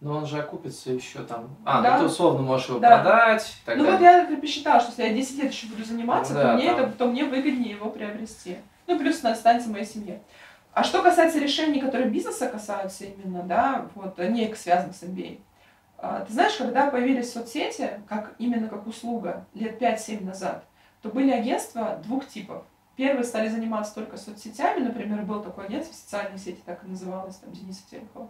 Но 0.00 0.16
он 0.16 0.26
же 0.26 0.40
окупится 0.40 0.90
еще 0.90 1.22
там. 1.22 1.56
А, 1.64 1.80
да. 1.80 1.96
ну 1.96 2.00
ты 2.00 2.06
условно 2.06 2.42
можешь 2.42 2.68
его 2.68 2.80
да. 2.80 3.02
продать. 3.02 3.54
Так 3.64 3.76
ну 3.76 3.84
далее. 3.84 4.22
вот 4.22 4.30
я 4.30 4.36
посчитала, 4.36 4.80
что 4.80 4.90
если 4.90 5.04
я 5.04 5.14
10 5.14 5.38
лет 5.38 5.52
еще 5.52 5.68
буду 5.68 5.84
заниматься, 5.84 6.34
да, 6.34 6.42
то, 6.42 6.54
мне 6.54 6.74
там... 6.74 6.80
это, 6.80 6.92
то 6.98 7.06
мне 7.06 7.24
выгоднее 7.24 7.70
его 7.70 7.88
приобрести. 7.88 8.58
Ну, 8.88 8.98
плюс 8.98 9.22
она 9.22 9.32
останется 9.32 9.68
в 9.68 9.72
моей 9.72 9.86
семье. 9.86 10.20
А 10.74 10.84
что 10.84 11.02
касается 11.02 11.38
решений, 11.38 11.80
которые 11.80 12.08
бизнеса 12.08 12.48
касаются 12.48 13.04
именно, 13.04 13.42
да, 13.42 13.88
вот, 13.94 14.18
не 14.18 14.54
связанных 14.54 14.96
с 14.96 15.02
MBA. 15.02 15.40
А, 15.98 16.24
ты 16.24 16.32
знаешь, 16.32 16.56
когда 16.56 16.90
появились 16.90 17.32
соцсети, 17.32 17.90
как, 18.08 18.34
именно 18.38 18.68
как 18.68 18.86
услуга, 18.86 19.46
лет 19.54 19.80
5-7 19.80 20.24
назад, 20.24 20.64
то 21.02 21.10
были 21.10 21.30
агентства 21.30 22.00
двух 22.04 22.26
типов. 22.26 22.64
Первые 22.96 23.24
стали 23.24 23.48
заниматься 23.48 23.94
только 23.94 24.16
соцсетями, 24.16 24.84
например, 24.84 25.22
был 25.22 25.42
такой 25.42 25.66
агентство 25.66 25.94
социальные 25.94 26.38
сети, 26.38 26.60
так 26.64 26.84
и 26.84 26.88
называлось, 26.88 27.36
там, 27.36 27.52
Дениса 27.52 27.82
Терехова. 27.90 28.28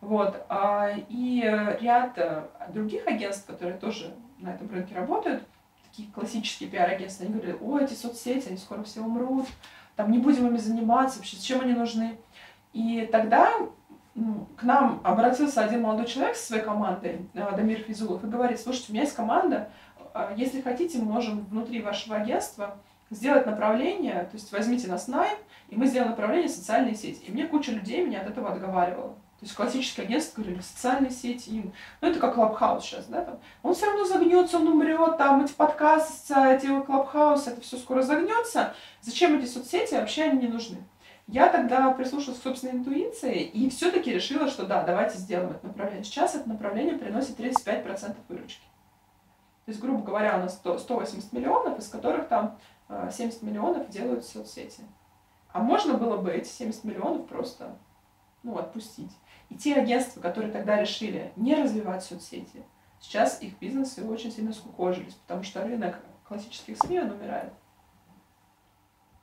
Вот. 0.00 0.44
А, 0.48 0.90
и 1.08 1.40
ряд 1.80 2.16
э, 2.16 2.42
других 2.72 3.06
агентств, 3.06 3.46
которые 3.46 3.78
тоже 3.78 4.14
на 4.38 4.54
этом 4.54 4.70
рынке 4.70 4.94
работают, 4.94 5.44
такие 5.84 6.10
классические 6.10 6.70
пиар-агентства, 6.70 7.24
они 7.24 7.34
говорили, 7.34 7.56
о, 7.60 7.78
эти 7.78 7.94
соцсети, 7.94 8.48
они 8.48 8.56
скоро 8.56 8.82
все 8.82 9.00
умрут, 9.00 9.46
там 9.96 10.10
не 10.10 10.18
будем 10.18 10.46
ими 10.46 10.58
заниматься, 10.58 11.18
вообще 11.18 11.36
зачем 11.36 11.60
они 11.60 11.72
нужны. 11.72 12.16
И 12.72 13.08
тогда 13.12 13.52
ну, 14.14 14.46
к 14.56 14.62
нам 14.62 15.00
обратился 15.04 15.62
один 15.62 15.82
молодой 15.82 16.06
человек 16.06 16.36
со 16.36 16.46
своей 16.46 16.62
командой, 16.62 17.28
э, 17.34 17.56
Дамир 17.56 17.78
Физулов, 17.78 18.24
и 18.24 18.26
говорит, 18.26 18.60
слушайте, 18.60 18.90
у 18.90 18.92
меня 18.92 19.02
есть 19.02 19.16
команда, 19.16 19.70
э, 20.14 20.34
если 20.36 20.60
хотите, 20.60 20.98
мы 20.98 21.04
можем 21.04 21.44
внутри 21.46 21.82
вашего 21.82 22.16
агентства 22.16 22.76
сделать 23.10 23.46
направление, 23.46 24.24
то 24.24 24.34
есть 24.34 24.52
возьмите 24.52 24.88
нас 24.88 25.08
найм, 25.08 25.36
и 25.68 25.76
мы 25.76 25.86
сделаем 25.86 26.10
направление 26.10 26.48
социальные 26.48 26.94
сети. 26.94 27.24
И 27.26 27.32
мне 27.32 27.46
куча 27.46 27.72
людей 27.72 28.04
меня 28.04 28.20
от 28.20 28.28
этого 28.28 28.52
отговаривала. 28.52 29.14
То 29.42 29.46
есть 29.46 29.56
классическое 29.56 30.06
агентство 30.06 30.40
говорили, 30.40 30.60
социальные 30.60 31.10
сети, 31.10 31.50
им, 31.50 31.72
ну 32.00 32.08
это 32.08 32.20
как 32.20 32.36
Clubhouse 32.36 32.84
сейчас, 32.84 33.06
да, 33.06 33.24
там. 33.24 33.40
Он 33.64 33.74
все 33.74 33.86
равно 33.86 34.04
загнется, 34.04 34.58
он 34.58 34.68
умрет, 34.68 35.18
там 35.18 35.44
эти 35.44 35.52
подкасты, 35.52 36.34
эти 36.34 36.66
Clubhouse, 36.82 37.48
это 37.48 37.60
все 37.60 37.76
скоро 37.76 38.02
загнется. 38.02 38.72
Зачем 39.00 39.36
эти 39.36 39.46
соцсети, 39.46 39.94
вообще 39.94 40.26
они 40.26 40.42
не 40.42 40.46
нужны. 40.46 40.76
Я 41.26 41.48
тогда 41.48 41.90
прислушалась 41.90 42.38
к 42.38 42.42
собственной 42.44 42.74
интуиции 42.74 43.42
и 43.42 43.68
все-таки 43.68 44.12
решила, 44.12 44.46
что 44.46 44.64
да, 44.64 44.84
давайте 44.84 45.18
сделаем 45.18 45.50
это 45.50 45.66
направление. 45.66 46.04
Сейчас 46.04 46.36
это 46.36 46.48
направление 46.48 46.94
приносит 46.96 47.36
35% 47.36 48.14
выручки. 48.28 48.62
То 49.64 49.72
есть, 49.72 49.80
грубо 49.80 50.04
говоря, 50.04 50.36
у 50.36 50.42
нас 50.42 50.54
100, 50.54 50.78
180 50.78 51.32
миллионов, 51.32 51.80
из 51.80 51.88
которых 51.88 52.28
там 52.28 52.60
70 52.88 53.42
э, 53.42 53.46
миллионов 53.46 53.88
делают 53.88 54.24
соцсети. 54.24 54.84
А 55.52 55.58
можно 55.58 55.94
было 55.94 56.16
бы 56.16 56.30
эти 56.30 56.48
70 56.48 56.84
миллионов 56.84 57.26
просто 57.26 57.76
ну, 58.42 58.58
отпустить. 58.58 59.10
И 59.52 59.54
те 59.54 59.74
агентства, 59.74 60.20
которые 60.22 60.50
тогда 60.50 60.80
решили 60.80 61.30
не 61.36 61.54
развивать 61.54 62.02
соцсети, 62.02 62.62
сейчас 62.98 63.42
их 63.42 63.58
бизнесы 63.58 64.02
очень 64.02 64.32
сильно 64.32 64.50
скукожились, 64.54 65.12
потому 65.12 65.42
что 65.42 65.62
рынок 65.62 66.00
классических 66.26 66.78
СМИ, 66.78 67.00
он 67.00 67.10
умирает. 67.10 67.52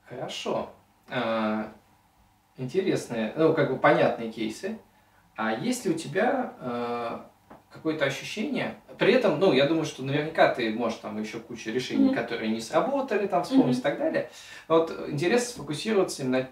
Хорошо. 0.04 0.70
А, 1.08 1.72
интересные, 2.56 3.32
ну, 3.36 3.54
как 3.54 3.70
бы 3.70 3.78
понятные 3.78 4.30
кейсы. 4.30 4.78
А 5.34 5.52
есть 5.52 5.84
ли 5.84 5.94
у 5.94 5.98
тебя 5.98 6.54
а, 6.60 7.28
какое-то 7.68 8.04
ощущение, 8.04 8.76
при 8.98 9.14
этом, 9.14 9.40
ну, 9.40 9.52
я 9.52 9.66
думаю, 9.66 9.84
что 9.84 10.04
наверняка 10.04 10.54
ты 10.54 10.72
можешь 10.72 10.98
там 10.98 11.20
еще 11.20 11.40
кучу 11.40 11.72
решений, 11.72 12.10
mm-hmm. 12.10 12.14
которые 12.14 12.52
не 12.52 12.60
сработали, 12.60 13.26
там 13.26 13.42
вспомнить 13.42 13.78
mm-hmm. 13.78 13.80
и 13.80 13.82
так 13.82 13.98
далее. 13.98 14.30
Но 14.68 14.78
вот 14.78 15.08
интересно 15.08 15.54
сфокусироваться 15.54 16.22
именно 16.22 16.48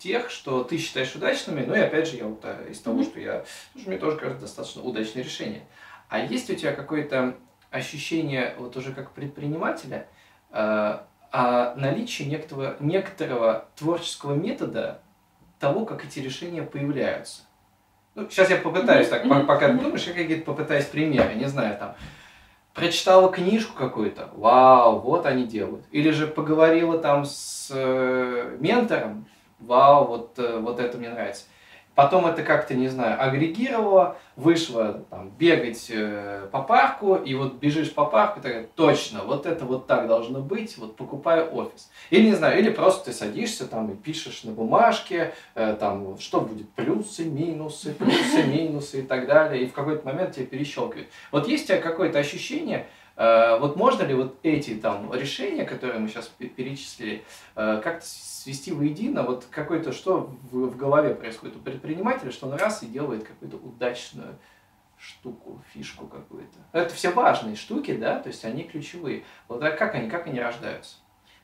тех, 0.00 0.30
что 0.30 0.64
ты 0.64 0.78
считаешь 0.78 1.14
удачными, 1.14 1.64
ну 1.64 1.74
и 1.74 1.78
опять 1.78 2.08
же, 2.08 2.16
я 2.16 2.24
вот 2.24 2.40
э, 2.42 2.70
из 2.70 2.80
того, 2.80 3.02
что 3.02 3.20
я, 3.20 3.44
мне 3.74 3.98
тоже 3.98 4.16
кажется, 4.16 4.46
достаточно 4.46 4.82
удачное 4.82 5.22
решение. 5.22 5.62
А 6.08 6.18
есть 6.18 6.48
у 6.50 6.54
тебя 6.54 6.72
какое-то 6.72 7.36
ощущение, 7.70 8.54
вот 8.58 8.76
уже 8.76 8.92
как 8.92 9.12
предпринимателя, 9.12 10.08
э, 10.50 10.98
о 11.32 11.74
наличии 11.76 12.24
некоторого, 12.24 12.76
некоторого 12.80 13.68
творческого 13.76 14.34
метода 14.34 15.00
того, 15.60 15.84
как 15.84 16.04
эти 16.04 16.18
решения 16.18 16.62
появляются? 16.62 17.42
Ну, 18.14 18.28
сейчас 18.28 18.50
я 18.50 18.56
попытаюсь 18.56 19.08
так, 19.08 19.28
пока 19.46 19.68
ты 19.68 19.78
думаешь, 19.78 20.06
я 20.06 20.14
какие-то 20.14 20.44
попытаюсь 20.44 20.86
примеры, 20.86 21.34
не 21.34 21.44
знаю, 21.44 21.78
там, 21.78 21.94
прочитала 22.72 23.30
книжку 23.30 23.76
какую-то, 23.76 24.30
вау, 24.34 24.98
вот 25.00 25.26
они 25.26 25.44
делают. 25.44 25.84
Или 25.92 26.10
же 26.10 26.26
поговорила 26.26 26.98
там 26.98 27.26
с 27.26 27.70
э, 27.70 28.56
ментором, 28.58 29.26
вау, 29.60 30.06
вот, 30.06 30.38
э, 30.38 30.58
вот 30.58 30.80
это 30.80 30.98
мне 30.98 31.10
нравится. 31.10 31.44
Потом 31.96 32.24
это 32.24 32.42
как-то, 32.44 32.74
не 32.74 32.88
знаю, 32.88 33.22
агрегировала, 33.22 34.16
вышла 34.36 35.04
там 35.10 35.30
бегать 35.30 35.90
э, 35.90 36.48
по 36.50 36.62
парку, 36.62 37.16
и 37.16 37.34
вот 37.34 37.54
бежишь 37.54 37.92
по 37.92 38.06
парку, 38.06 38.40
такая, 38.40 38.68
точно, 38.74 39.24
вот 39.24 39.44
это 39.44 39.64
вот 39.64 39.86
так 39.86 40.06
должно 40.06 40.40
быть, 40.40 40.78
вот 40.78 40.96
покупаю 40.96 41.52
офис. 41.54 41.90
Или, 42.08 42.28
не 42.28 42.34
знаю, 42.34 42.58
или 42.58 42.70
просто 42.70 43.06
ты 43.06 43.12
садишься 43.12 43.66
там 43.66 43.90
и 43.90 43.96
пишешь 43.96 44.44
на 44.44 44.52
бумажке, 44.52 45.34
э, 45.54 45.76
там, 45.78 46.16
что 46.18 46.40
будет, 46.40 46.70
плюсы, 46.70 47.24
минусы, 47.24 47.92
плюсы, 47.92 48.44
минусы 48.44 49.00
и 49.00 49.02
так 49.02 49.26
далее, 49.26 49.64
и 49.64 49.66
в 49.66 49.74
какой-то 49.74 50.06
момент 50.06 50.36
тебе 50.36 50.46
перещелкивает. 50.46 51.08
Вот 51.32 51.48
есть 51.48 51.64
у 51.64 51.66
тебя 51.68 51.82
какое-то 51.82 52.18
ощущение, 52.18 52.86
вот 53.60 53.76
можно 53.76 54.02
ли 54.04 54.14
вот 54.14 54.38
эти 54.42 54.76
там 54.76 55.12
решения, 55.12 55.64
которые 55.64 56.00
мы 56.00 56.08
сейчас 56.08 56.28
перечислили, 56.28 57.22
э, 57.54 57.80
как-то 57.84 58.06
свести 58.06 58.72
воедино 58.72 59.24
вот 59.24 59.46
какой-то, 59.50 59.92
что 59.92 60.34
в, 60.50 60.70
в 60.70 60.76
голове 60.76 61.14
происходит 61.14 61.56
у 61.56 61.58
предпринимателя, 61.58 62.30
что 62.30 62.46
он 62.46 62.54
раз 62.54 62.82
и 62.82 62.86
делает 62.86 63.24
какую-то 63.24 63.58
удачную 63.58 64.38
штуку, 64.96 65.60
фишку 65.72 66.06
какую-то. 66.06 66.58
Это 66.72 66.94
все 66.94 67.10
важные 67.10 67.56
штуки, 67.56 67.94
да, 67.94 68.20
то 68.20 68.28
есть 68.28 68.42
они 68.46 68.64
ключевые. 68.64 69.24
Вот 69.48 69.62
а 69.62 69.70
как 69.70 69.94
они, 69.94 70.08
как 70.08 70.26
они 70.26 70.40
рождаются? 70.40 70.96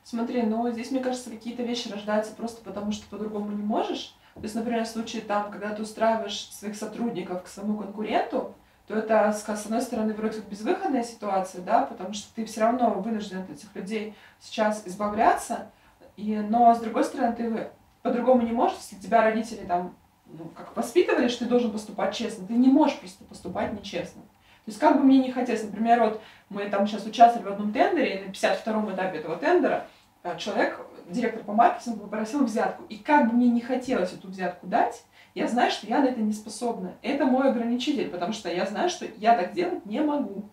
Смотри, 0.03 0.41
ну 0.43 0.71
здесь, 0.71 0.89
мне 0.89 1.01
кажется, 1.01 1.29
какие-то 1.29 1.61
вещи 1.61 1.89
рождаются 1.89 2.33
просто 2.33 2.63
потому, 2.63 2.91
что 2.91 3.07
по-другому 3.07 3.51
не 3.51 3.63
можешь. 3.63 4.15
То 4.33 4.41
есть, 4.41 4.55
например, 4.55 4.83
в 4.85 4.87
случае 4.87 5.21
там, 5.21 5.51
когда 5.51 5.75
ты 5.75 5.81
устраиваешь 5.83 6.49
своих 6.49 6.75
сотрудников 6.75 7.43
к 7.43 7.47
своему 7.47 7.77
конкуренту, 7.77 8.55
то 8.87 8.95
это, 8.95 9.33
с 9.33 9.47
одной 9.47 9.81
стороны, 9.81 10.13
вроде 10.13 10.39
безвыходная 10.39 11.03
ситуация, 11.03 11.61
да, 11.61 11.81
потому 11.85 12.13
что 12.13 12.33
ты 12.33 12.45
все 12.45 12.61
равно 12.61 12.91
вынужден 12.91 13.39
от 13.39 13.49
этих 13.49 13.75
людей 13.75 14.15
сейчас 14.39 14.83
избавляться, 14.85 15.69
и, 16.15 16.37
но, 16.37 16.73
с 16.73 16.79
другой 16.79 17.03
стороны, 17.03 17.35
ты 17.35 17.69
по-другому 18.01 18.43
не 18.43 18.53
можешь, 18.53 18.77
если 18.77 18.95
тебя 18.95 19.23
родители 19.23 19.65
там, 19.65 19.93
ну, 20.25 20.45
как 20.55 20.75
воспитывали, 20.75 21.27
что 21.27 21.43
ты 21.43 21.49
должен 21.49 21.71
поступать 21.71 22.15
честно, 22.15 22.47
ты 22.47 22.53
не 22.53 22.69
можешь 22.69 22.97
просто 22.99 23.25
поступать 23.25 23.73
нечестно. 23.73 24.21
То 24.21 24.71
есть, 24.71 24.79
как 24.79 24.97
бы 24.97 25.03
мне 25.03 25.19
не 25.19 25.31
хотелось, 25.31 25.63
например, 25.63 26.01
вот 26.01 26.21
мы 26.49 26.69
там 26.69 26.87
сейчас 26.87 27.05
участвовали 27.05 27.49
в 27.49 27.53
одном 27.53 27.73
тендере, 27.73 28.21
и 28.21 28.27
на 28.27 28.31
52-м 28.31 28.93
этапе 28.93 29.19
этого 29.19 29.35
тендера 29.35 29.87
э, 30.23 30.37
человек 30.37 30.79
директор 31.07 31.43
по 31.43 31.53
маркетингу 31.53 32.01
попросил 32.01 32.43
взятку. 32.43 32.83
И 32.89 32.97
как 32.97 33.29
бы 33.29 33.35
мне 33.35 33.49
не 33.49 33.61
хотелось 33.61 34.13
эту 34.13 34.27
взятку 34.27 34.67
дать, 34.67 35.03
я 35.37 35.47
знаю, 35.47 35.71
что 35.71 35.87
я 35.87 35.99
на 35.99 36.05
это 36.05 36.19
не 36.19 36.33
способна. 36.33 36.93
Это 37.01 37.25
мой 37.25 37.49
ограничитель, 37.49 38.09
потому 38.09 38.33
что 38.33 38.49
я 38.49 38.65
знаю, 38.65 38.89
что 38.89 39.05
я 39.17 39.35
так 39.35 39.53
делать 39.53 39.85
не 39.85 40.01
могу. 40.01 40.49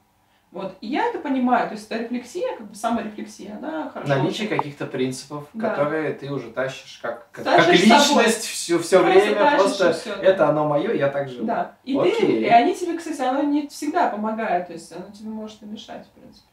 Вот. 0.53 0.76
И 0.80 0.87
я 0.87 1.07
это 1.09 1.18
понимаю. 1.18 1.66
То 1.68 1.74
есть 1.74 1.91
эта 1.91 2.05
рефлексия, 2.05 2.57
как 2.57 2.68
бы 2.68 2.74
саморефлексия, 2.76 3.57
она 3.57 3.91
хорошо. 3.91 4.14
Наличие 4.14 4.47
каких-то 4.47 4.87
принципов, 4.87 5.49
Да. 5.53 5.70
которые 5.70 6.12
ты 6.12 6.30
уже 6.30 6.51
тащишь 6.53 7.01
как, 7.03 7.28
как, 7.32 7.45
Тащишь 7.45 7.89
как 7.89 8.01
собой. 8.03 8.24
личность 8.24 8.45
все, 8.45 8.78
все 8.78 9.01
Просто 9.01 9.20
время. 9.20 9.57
Просто 9.59 9.97
да. 10.07 10.22
это 10.22 10.49
оно 10.49 10.68
мое, 10.68 10.93
я 10.93 11.09
так 11.09 11.28
живу. 11.28 11.45
Да. 11.47 11.72
И, 11.82 11.99
Окей. 11.99 12.14
ты, 12.14 12.32
и 12.43 12.47
они 12.47 12.72
тебе, 12.76 12.97
кстати, 12.97 13.20
оно 13.22 13.43
не 13.43 13.66
всегда 13.66 14.09
помогает. 14.11 14.68
То 14.68 14.74
есть 14.74 14.93
оно 14.93 15.07
тебе 15.12 15.30
может 15.30 15.61
и 15.62 15.66
мешать, 15.66 16.07
в 16.07 16.11
принципе. 16.20 16.47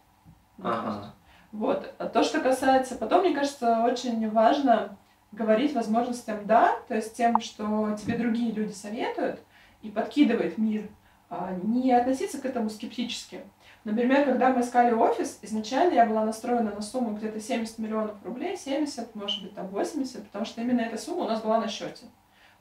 Мне 0.57 0.71
Ага. 0.71 1.13
Вот. 1.51 1.93
А 1.99 2.07
то, 2.07 2.23
что 2.23 2.39
касается... 2.39 2.95
Потом, 2.95 3.21
мне 3.21 3.35
кажется, 3.35 3.83
очень 3.83 4.27
важно 4.31 4.97
говорить 5.31 5.73
возможностям 5.73 6.45
«да», 6.45 6.77
то 6.87 6.95
есть 6.95 7.15
тем, 7.15 7.39
что 7.39 7.95
тебе 8.01 8.17
другие 8.17 8.51
люди 8.51 8.73
советуют 8.73 9.39
и 9.81 9.89
подкидывает 9.89 10.57
мир, 10.57 10.89
а 11.29 11.57
не 11.63 11.91
относиться 11.91 12.39
к 12.39 12.45
этому 12.45 12.69
скептически. 12.69 13.41
Например, 13.83 14.25
когда 14.25 14.49
мы 14.49 14.61
искали 14.61 14.93
офис, 14.93 15.39
изначально 15.41 15.93
я 15.93 16.05
была 16.05 16.23
настроена 16.23 16.71
на 16.71 16.81
сумму 16.81 17.15
где-то 17.15 17.39
70 17.39 17.79
миллионов 17.79 18.15
рублей, 18.23 18.55
70, 18.55 19.15
может 19.15 19.41
быть, 19.41 19.55
там 19.55 19.67
80, 19.67 20.25
потому 20.25 20.45
что 20.45 20.61
именно 20.61 20.81
эта 20.81 20.97
сумма 20.97 21.23
у 21.23 21.27
нас 21.27 21.41
была 21.41 21.59
на 21.59 21.67
счете. 21.67 22.05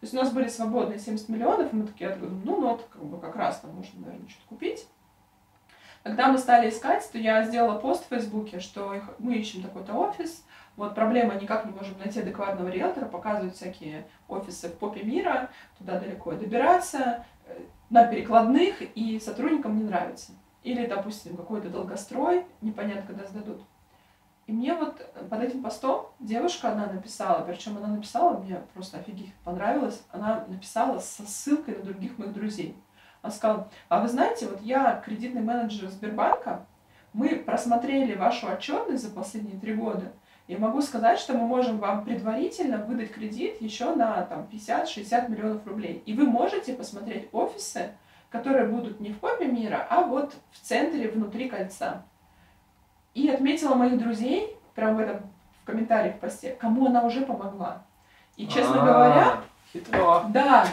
То 0.01 0.07
есть 0.07 0.15
у 0.15 0.17
нас 0.17 0.33
были 0.33 0.49
свободные 0.49 0.99
70 0.99 1.29
миллионов, 1.29 1.73
и 1.73 1.77
мы 1.77 1.87
такие, 1.87 2.09
я 2.09 2.17
думаю, 2.17 2.41
ну, 2.45 2.61
ну, 2.61 2.75
это 2.75 2.85
как 2.91 3.05
бы 3.05 3.21
как 3.21 3.37
раз 3.37 3.61
там 3.61 3.75
можно, 3.75 4.01
наверное, 4.01 4.31
что-то 4.31 4.49
купить. 4.49 4.87
Когда 6.03 6.33
мы 6.33 6.39
стали 6.39 6.71
искать, 6.71 7.07
то 7.13 7.19
я 7.19 7.45
сделала 7.45 7.79
пост 7.79 8.07
в 8.07 8.09
Фейсбуке, 8.09 8.61
что 8.61 8.95
мы 9.19 9.35
ищем 9.35 9.63
такой-то 9.63 9.93
офис. 9.93 10.43
Вот 10.77 10.95
проблема, 10.95 11.35
никак 11.35 11.67
не 11.67 11.73
можем 11.73 11.99
найти 11.99 12.21
адекватного 12.21 12.69
риэлтора, 12.69 13.07
показывают 13.07 13.55
всякие 13.55 14.07
офисы 14.29 14.69
в 14.69 14.79
попе 14.79 15.03
мира, 15.03 15.51
туда 15.79 15.99
далеко 15.99 16.33
добираться, 16.33 17.27
э, 17.47 17.59
на 17.91 18.07
перекладных, 18.07 18.83
и 18.95 19.19
сотрудникам 19.21 19.77
не 19.77 19.85
нравится. 19.85 20.33
Или, 20.63 20.87
допустим, 20.87 21.37
какой-то 21.37 21.69
долгострой, 21.69 22.47
непонятно, 22.61 23.03
когда 23.07 23.27
сдадут. 23.27 23.63
И 24.47 24.53
мне 24.53 24.75
вот 24.75 25.01
под 25.31 25.43
этим 25.43 25.63
постом 25.63 26.09
девушка, 26.19 26.73
она 26.73 26.87
написала, 26.87 27.45
причем 27.45 27.77
она 27.77 27.87
написала, 27.87 28.39
мне 28.39 28.61
просто 28.75 28.99
офигеть 28.99 29.33
понравилось, 29.45 30.03
она 30.11 30.45
написала 30.49 30.99
со 30.99 31.25
ссылкой 31.25 31.77
на 31.77 31.85
других 31.85 32.19
моих 32.19 32.33
друзей. 32.33 32.77
Она 33.23 33.31
сказала, 33.33 33.69
а 33.89 34.01
вы 34.01 34.09
знаете, 34.09 34.49
вот 34.49 34.61
я 34.63 35.01
кредитный 35.05 35.43
менеджер 35.43 35.89
Сбербанка, 35.89 36.67
мы 37.13 37.37
просмотрели 37.37 38.15
вашу 38.15 38.49
отчетность 38.49 39.05
за 39.05 39.15
последние 39.15 39.61
три 39.61 39.75
года, 39.75 40.13
и 40.51 40.57
могу 40.57 40.83
сказать, 40.83 41.21
что 41.21 41.35
мы 41.35 41.47
можем 41.47 41.79
вам 41.79 42.05
предварительно 42.05 42.79
выдать 42.79 43.13
кредит 43.13 43.63
еще 43.63 43.95
на 43.95 44.23
там, 44.23 44.49
50-60 44.51 45.31
миллионов 45.31 45.65
рублей. 45.65 46.03
И 46.07 46.13
вы 46.13 46.25
можете 46.25 46.73
посмотреть 46.73 47.29
офисы, 47.31 47.93
которые 48.31 48.67
будут 48.67 48.99
не 48.99 49.13
в 49.13 49.19
попе 49.21 49.47
мира, 49.47 49.87
а 49.89 50.03
вот 50.03 50.35
в 50.51 50.59
центре, 50.59 51.09
внутри 51.09 51.49
кольца. 51.49 52.03
И 53.15 53.29
отметила 53.29 53.77
моих 53.77 53.97
друзей, 53.97 54.57
прям 54.75 54.97
в 54.97 54.99
этом 54.99 55.21
в 55.63 55.67
комментариях 55.67 56.17
в 56.17 56.19
посте, 56.19 56.57
кому 56.59 56.87
она 56.87 57.05
уже 57.05 57.21
помогла. 57.21 57.85
И, 58.37 58.49
честно 58.49 58.83
А, 58.83 58.87
говоря, 58.87 59.41
Хитро. 59.73 60.25
да. 60.31 60.67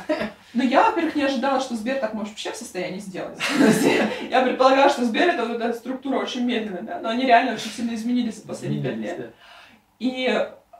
Но 0.56 0.64
я, 0.64 0.90
во-первых, 0.90 1.16
не 1.16 1.24
ожидала, 1.24 1.60
что 1.60 1.76
Сбер 1.76 2.00
так 2.00 2.16
может 2.16 2.30
вообще 2.30 2.52
в 2.52 2.56
состоянии 2.56 2.98
сделать. 2.98 3.38
Я 4.32 4.42
предполагала, 4.42 4.90
что 4.90 5.06
Сбер 5.06 5.30
это 5.30 5.46
вот 5.46 5.62
эта 5.62 5.74
структура 5.74 6.18
очень 6.18 6.46
медленная, 6.46 6.82
да, 6.82 7.00
но 7.00 7.10
они 7.10 7.28
реально 7.28 7.54
очень 7.54 7.70
сильно 7.70 7.94
изменились 7.94 8.38
за 8.38 8.48
последние 8.48 8.82
пять 8.82 8.98
лет. 8.98 9.36
И 10.00 10.28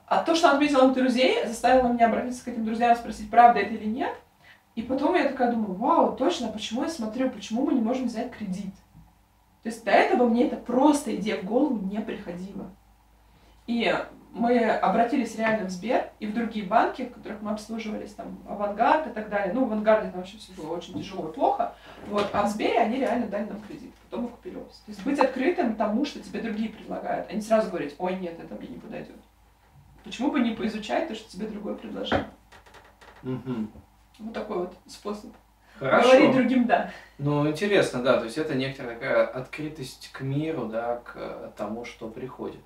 а 0.08 0.24
то, 0.24 0.36
что 0.36 0.48
она 0.48 0.56
отметила 0.56 0.84
моих 0.84 0.96
друзей, 0.96 1.46
заставило 1.46 1.90
меня 1.90 2.08
обратиться 2.08 2.46
к 2.46 2.48
этим 2.48 2.64
друзьям 2.66 2.94
и 2.94 2.96
спросить, 2.96 3.30
правда 3.30 3.60
это 3.60 3.74
или 3.74 3.86
нет. 3.86 4.16
И 4.76 4.82
потом 4.82 5.16
я 5.16 5.28
такая 5.28 5.52
думаю, 5.52 5.74
вау, 5.74 6.16
точно, 6.16 6.48
почему 6.48 6.84
я 6.84 6.90
смотрю, 6.90 7.30
почему 7.30 7.66
мы 7.66 7.74
не 7.74 7.82
можем 7.82 8.06
взять 8.06 8.32
кредит? 8.32 8.74
То 9.64 9.70
есть 9.70 9.84
до 9.84 9.92
этого 9.92 10.30
мне 10.30 10.48
это 10.48 10.56
просто 10.56 11.14
идея 11.16 11.42
в 11.42 11.46
голову 11.46 11.78
не 11.86 12.00
приходила. 12.00 12.72
И 13.66 13.94
мы 14.34 14.70
обратились 14.70 15.36
реально 15.36 15.66
в 15.66 15.70
Сбер 15.70 16.10
и 16.20 16.28
в 16.28 16.34
другие 16.34 16.66
банки, 16.66 17.06
в 17.06 17.14
которых 17.14 17.42
мы 17.42 17.52
обслуживались, 17.52 18.14
там, 18.14 18.40
Авангард 18.48 19.08
и 19.08 19.10
так 19.12 19.30
далее. 19.30 19.54
Ну, 19.54 19.62
в 19.62 19.72
Авангарде 19.72 20.10
там 20.10 20.20
вообще 20.20 20.38
все 20.38 20.54
было 20.54 20.76
очень 20.76 20.94
тяжело 20.94 21.30
и 21.30 21.34
плохо. 21.34 21.74
Вот. 22.08 22.30
А 22.34 22.44
в 22.44 22.50
Сбере 22.50 22.80
они 22.80 22.98
реально 22.98 23.28
дали 23.28 23.46
нам 23.46 23.62
кредит. 23.62 23.94
Потом 24.10 24.26
мы 24.26 24.30
купили 24.30 24.58
офис. 24.58 24.78
То 24.86 24.92
есть 24.92 25.04
быть 25.04 25.20
открытым 25.20 25.76
тому, 25.76 26.06
что 26.06 26.20
тебе 26.20 26.42
другие 26.42 26.70
предлагают, 26.70 27.30
а 27.30 27.34
не 27.34 27.42
сразу 27.42 27.70
говорить, 27.70 27.96
ой, 27.98 28.16
нет, 28.18 28.40
это 28.40 28.56
мне 28.56 28.68
не 28.68 28.78
подойдет. 28.78 29.18
Почему 30.04 30.32
бы 30.32 30.40
не 30.40 30.52
поизучать 30.52 31.08
то, 31.08 31.16
что 31.16 31.30
тебе 31.30 31.48
другой 31.48 31.76
предложил? 31.76 32.20
Мгм. 33.24 33.72
Вот 34.20 34.34
такой 34.34 34.58
вот 34.60 34.78
способ. 34.88 35.32
Хорошо. 35.80 36.10
Говорить 36.10 36.36
другим 36.36 36.66
«да». 36.66 36.92
Ну, 37.20 37.48
интересно, 37.48 38.02
да, 38.02 38.18
то 38.18 38.26
есть 38.26 38.38
это 38.38 38.56
некоторая 38.56 38.96
такая 38.96 39.28
открытость 39.28 40.10
к 40.12 40.22
миру, 40.22 40.66
да, 40.66 41.02
к 41.04 41.54
тому, 41.56 41.86
что 41.86 42.10
приходит. 42.10 42.64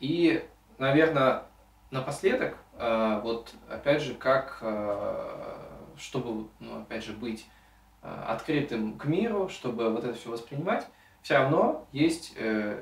И, 0.00 0.44
наверное, 0.78 1.44
напоследок, 1.90 2.56
э, 2.74 3.20
вот 3.22 3.54
опять 3.68 4.02
же, 4.02 4.14
как, 4.14 4.58
э, 4.60 5.56
чтобы, 5.96 6.48
ну, 6.60 6.82
опять 6.82 7.04
же, 7.04 7.12
быть 7.12 7.46
э, 8.02 8.24
открытым 8.26 8.98
к 8.98 9.06
миру, 9.06 9.48
чтобы 9.48 9.90
вот 9.90 10.04
это 10.04 10.14
все 10.14 10.30
воспринимать, 10.30 10.86
все 11.22 11.34
равно 11.34 11.86
есть 11.92 12.36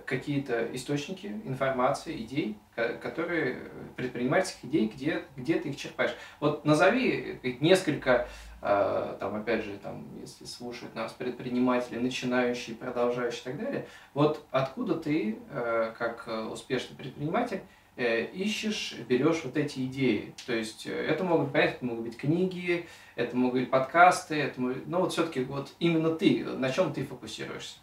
какие-то 0.05 0.73
источники 0.77 1.27
информации, 1.47 2.21
идей, 2.23 2.59
ко- 2.77 2.93
которые, 2.99 3.71
предпринимательских 3.97 4.67
идей, 4.67 4.89
где, 4.89 5.25
где 5.37 5.59
ты 5.59 5.71
их 5.71 5.77
черпаешь. 5.77 6.15
Вот 6.39 6.65
назови 6.65 7.41
несколько 7.61 8.29
там, 8.61 9.37
опять 9.37 9.65
же, 9.65 9.79
там, 9.79 10.07
если 10.21 10.45
слушают 10.45 10.95
нас 10.95 11.13
предприниматели, 11.13 11.99
начинающие, 11.99 12.77
продолжающие 12.77 13.41
и 13.41 13.45
так 13.45 13.59
далее, 13.59 13.89
вот 14.13 14.45
откуда 14.51 14.97
ты, 14.97 15.39
как 15.99 16.29
успешный 16.53 16.95
предприниматель, 16.95 17.63
ищешь, 18.03 18.95
берешь 19.09 19.43
вот 19.45 19.57
эти 19.57 19.87
идеи. 19.87 20.35
То 20.47 20.55
есть 20.55 20.87
э, 20.87 20.91
это 20.93 21.25
могут, 21.25 21.53
понять, 21.53 21.77
это 21.77 21.85
могут 21.85 22.05
быть 22.05 22.17
книги, 22.17 22.87
это 23.15 23.37
могут 23.37 23.61
быть 23.61 23.71
подкасты, 23.71 24.35
это 24.37 24.61
могут- 24.61 24.87
ну 24.87 25.01
вот 25.01 25.13
все-таки 25.13 25.45
вот 25.45 25.73
именно 25.79 26.11
ты, 26.11 26.45
на 26.45 26.71
чем 26.71 26.93
ты 26.93 27.05
фокусируешься. 27.05 27.79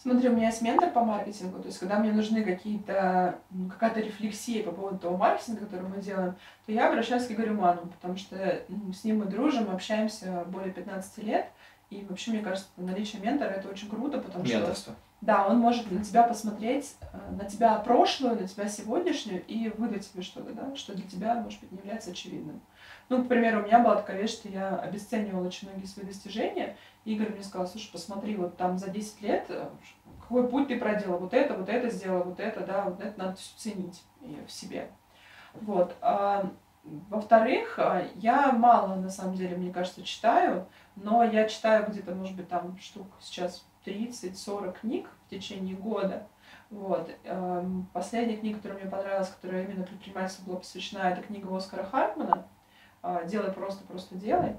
Смотри, 0.00 0.28
у 0.28 0.32
меня 0.36 0.46
есть 0.46 0.62
ментор 0.62 0.90
по 0.90 1.02
маркетингу, 1.04 1.58
то 1.60 1.66
есть 1.66 1.78
когда 1.80 1.98
мне 1.98 2.12
нужны 2.12 2.44
какие-то, 2.44 3.40
м, 3.50 3.68
какая-то 3.68 4.00
рефлексия 4.00 4.62
по 4.62 4.70
поводу 4.70 4.98
того 4.98 5.16
маркетинга, 5.16 5.66
который 5.66 5.88
мы 5.88 5.96
деладелаем, 5.96 6.36
то 6.66 6.72
я 6.72 6.88
обращаюсь 6.88 7.26
к 7.26 7.32
Игорю 7.32 7.54
Ману, 7.54 7.82
потому 7.88 8.16
что 8.16 8.36
м, 8.68 8.92
с 8.94 9.02
ним 9.04 9.18
мы 9.18 9.24
дружим, 9.26 9.68
общаемся 9.70 10.44
более 10.46 10.72
15 10.72 11.18
лет, 11.24 11.46
и 11.90 12.06
вообще, 12.08 12.30
мне 12.30 12.40
кажется, 12.40 12.68
наличие 12.76 13.20
ментора 13.20 13.48
это 13.50 13.68
очень 13.68 13.88
круто, 13.90 14.18
потому 14.18 14.46
что 14.46 14.56
Менторство. 14.58 14.94
Да, 15.20 15.46
он 15.48 15.58
может 15.58 15.90
на 15.90 16.04
тебя 16.04 16.22
посмотреть, 16.22 16.96
э, 17.12 17.30
на 17.32 17.44
тебя 17.44 17.76
прошлую, 17.80 18.40
на 18.40 18.46
тебя 18.46 18.68
сегодняшнюю 18.68 19.44
и 19.46 19.68
выдать 19.70 20.10
тебе 20.10 20.22
что-то, 20.22 20.52
да, 20.52 20.76
что 20.76 20.94
для 20.94 21.08
тебя, 21.08 21.34
может 21.34 21.60
быть, 21.60 21.72
не 21.72 21.78
является 21.78 22.12
очевидным. 22.12 22.60
Ну, 23.08 23.24
к 23.24 23.28
примеру, 23.28 23.62
у 23.62 23.66
меня 23.66 23.80
была 23.80 23.96
такая 23.96 24.20
вещь, 24.20 24.32
что 24.32 24.48
я 24.48 24.76
обесценивала 24.76 25.46
очень 25.46 25.68
многие 25.68 25.86
свои 25.86 26.06
достижения. 26.06 26.76
Игорь 27.04 27.30
мне 27.30 27.42
сказал, 27.42 27.66
слушай, 27.66 27.90
посмотри, 27.90 28.36
вот 28.36 28.56
там 28.56 28.78
за 28.78 28.90
10 28.90 29.20
лет, 29.22 29.46
э, 29.48 29.68
какой 30.20 30.48
путь 30.48 30.68
ты 30.68 30.78
проделал, 30.78 31.18
вот 31.18 31.34
это, 31.34 31.54
вот 31.54 31.68
это 31.68 31.90
сделал, 31.90 32.22
вот 32.22 32.38
это, 32.38 32.60
да, 32.60 32.84
вот 32.84 33.00
это 33.00 33.18
надо 33.18 33.36
всё 33.36 33.56
ценить 33.56 34.04
в 34.20 34.50
себе. 34.50 34.88
Вот. 35.54 35.96
А, 36.00 36.50
во-вторых, 36.84 37.78
а, 37.78 38.06
я 38.14 38.52
мало, 38.52 38.94
на 38.94 39.10
самом 39.10 39.34
деле, 39.34 39.56
мне 39.56 39.72
кажется, 39.72 40.02
читаю, 40.02 40.66
но 40.96 41.24
я 41.24 41.48
читаю 41.48 41.86
где-то, 41.88 42.14
может 42.14 42.36
быть, 42.36 42.48
там 42.48 42.78
штук 42.78 43.06
сейчас 43.20 43.66
30-40 43.88 44.80
книг 44.80 45.08
в 45.26 45.30
течение 45.30 45.76
года. 45.76 46.26
Вот. 46.70 47.10
Эм, 47.24 47.88
Последняя 47.92 48.36
книга, 48.36 48.58
которая 48.58 48.80
мне 48.80 48.90
понравилась, 48.90 49.28
которая 49.28 49.64
именно 49.64 49.84
предпринимательству 49.84 50.46
была 50.46 50.58
посвящена, 50.58 51.10
это 51.10 51.22
книга 51.22 51.54
Оскара 51.56 51.84
Хартмана 51.84 52.46
а, 53.02 53.24
«Делай 53.24 53.52
просто, 53.52 53.84
просто 53.84 54.16
делай». 54.16 54.56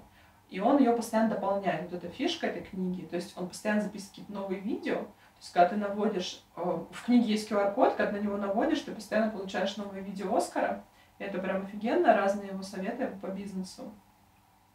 И 0.49 0.59
он 0.59 0.79
ее 0.79 0.93
постоянно 0.93 1.29
дополняет. 1.29 1.91
Вот 1.91 2.03
эта 2.03 2.11
фишка 2.11 2.47
этой 2.47 2.63
книги. 2.63 3.05
То 3.05 3.17
есть 3.17 3.37
он 3.37 3.47
постоянно 3.47 3.81
записывает 3.81 4.09
какие-то 4.09 4.33
новые 4.33 4.59
видео. 4.59 4.95
То 4.95 5.41
есть 5.41 5.53
когда 5.53 5.69
ты 5.69 5.75
наводишь... 5.75 6.43
э, 6.55 6.61
В 6.91 7.05
книге 7.05 7.27
есть 7.27 7.51
QR-код, 7.51 7.93
когда 7.95 8.13
на 8.13 8.21
него 8.21 8.37
наводишь, 8.37 8.79
ты 8.81 8.91
постоянно 8.91 9.31
получаешь 9.31 9.77
новые 9.77 10.03
видео 10.03 10.35
Оскара. 10.35 10.83
Это 11.19 11.37
прям 11.37 11.63
офигенно, 11.63 12.15
разные 12.15 12.49
его 12.49 12.63
советы 12.63 13.11
по 13.21 13.27
бизнесу. 13.27 13.91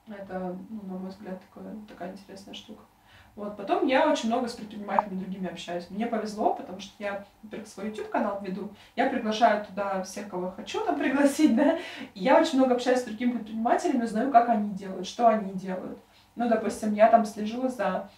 Это, 0.06 0.56
ну, 0.68 0.82
на 0.82 0.98
мой 0.98 1.08
взгляд, 1.10 1.40
такое, 1.40 1.74
такая 1.88 2.12
интересная 2.12 2.54
штука. 2.54 2.82
Вот. 3.36 3.56
Потом 3.56 3.86
я 3.86 4.10
очень 4.10 4.28
много 4.28 4.48
с 4.48 4.52
предпринимателями 4.52 5.18
другими 5.18 5.48
общаюсь. 5.50 5.90
Мне 5.90 6.06
повезло, 6.06 6.54
потому 6.54 6.78
что 6.80 6.92
я, 7.00 7.24
во-первых, 7.42 7.68
свой 7.68 7.88
YouTube-канал 7.88 8.40
веду. 8.42 8.70
Я 8.94 9.08
приглашаю 9.08 9.64
туда 9.64 10.02
всех, 10.02 10.28
кого 10.28 10.52
хочу 10.52 10.84
там 10.84 10.96
пригласить, 10.98 11.56
да. 11.56 11.78
И 12.14 12.20
я 12.20 12.40
очень 12.40 12.58
много 12.58 12.74
общаюсь 12.74 13.00
с 13.00 13.04
другими 13.04 13.32
предпринимателями, 13.32 14.06
знаю, 14.06 14.30
как 14.30 14.48
они 14.48 14.70
делают, 14.70 15.06
что 15.06 15.26
они 15.28 15.52
делают. 15.52 15.98
Ну, 16.36 16.48
допустим, 16.48 16.94
я 16.94 17.08
там 17.08 17.24
слежу 17.24 17.68
за 17.68 18.08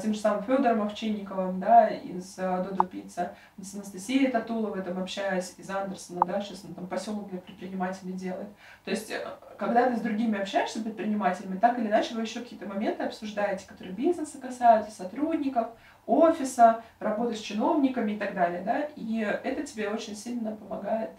тем 0.00 0.14
же 0.14 0.20
самым 0.20 0.42
Федором 0.44 0.82
Овчинниковым, 0.82 1.60
да, 1.60 1.88
из 1.88 2.36
Додо 2.36 2.84
Пицца, 2.84 3.34
с 3.60 3.74
Анастасией 3.74 4.30
Татуловой 4.30 4.82
там 4.82 4.98
общаюсь, 4.98 5.54
из 5.58 5.68
Андерсона, 5.68 6.24
да, 6.24 6.40
сейчас 6.40 6.64
он 6.64 6.74
там 6.74 6.86
поселок 6.86 7.28
для 7.28 7.38
предпринимателей 7.38 8.12
делает. 8.12 8.48
То 8.84 8.90
есть, 8.90 9.10
э, 9.10 9.26
когда 9.58 9.90
ты 9.90 9.96
с 9.96 10.00
другими 10.00 10.40
общаешься, 10.40 10.82
предпринимателями, 10.82 11.58
так 11.58 11.78
или 11.78 11.88
иначе 11.88 12.14
вы 12.14 12.22
еще 12.22 12.40
какие-то 12.40 12.66
моменты 12.66 13.02
обсуждаете, 13.02 13.66
которые 13.66 13.94
бизнеса 13.94 14.38
касаются, 14.40 14.90
сотрудников, 14.90 15.68
офиса, 16.06 16.82
работы 16.98 17.34
с 17.34 17.40
чиновниками 17.40 18.12
и 18.12 18.18
так 18.18 18.34
далее, 18.34 18.62
да, 18.62 18.88
и 18.96 19.20
это 19.20 19.62
тебе 19.64 19.90
очень 19.90 20.16
сильно 20.16 20.56
помогает 20.56 21.10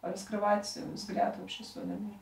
раскрывать 0.00 0.66
взгляд 0.92 1.36
вообще 1.38 1.62
свой 1.62 1.84
на 1.84 1.92
мир, 1.92 2.14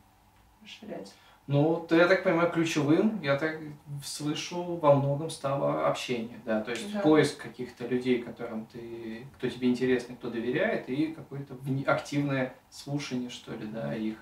расширять. 0.63 1.15
Ну, 1.51 1.85
то 1.89 1.97
я 1.97 2.07
так 2.07 2.23
понимаю, 2.23 2.49
ключевым, 2.53 3.21
я 3.23 3.37
так 3.37 3.59
слышу, 4.05 4.63
во 4.63 4.95
многом 4.95 5.31
стало 5.31 5.89
общение, 5.89 6.39
да, 6.45 6.61
то 6.61 6.71
есть 6.71 6.93
да. 6.93 7.01
поиск 7.01 7.43
каких-то 7.43 7.89
людей, 7.89 8.23
которым 8.23 8.67
ты, 8.67 9.27
кто 9.37 9.49
тебе 9.49 9.69
интересный, 9.69 10.15
кто 10.15 10.31
доверяет, 10.31 10.89
и 10.89 11.09
какое-то 11.09 11.57
активное 11.89 12.55
слушание, 12.71 13.31
что 13.31 13.53
ли, 13.53 13.67
да, 13.67 13.93
их, 13.97 14.15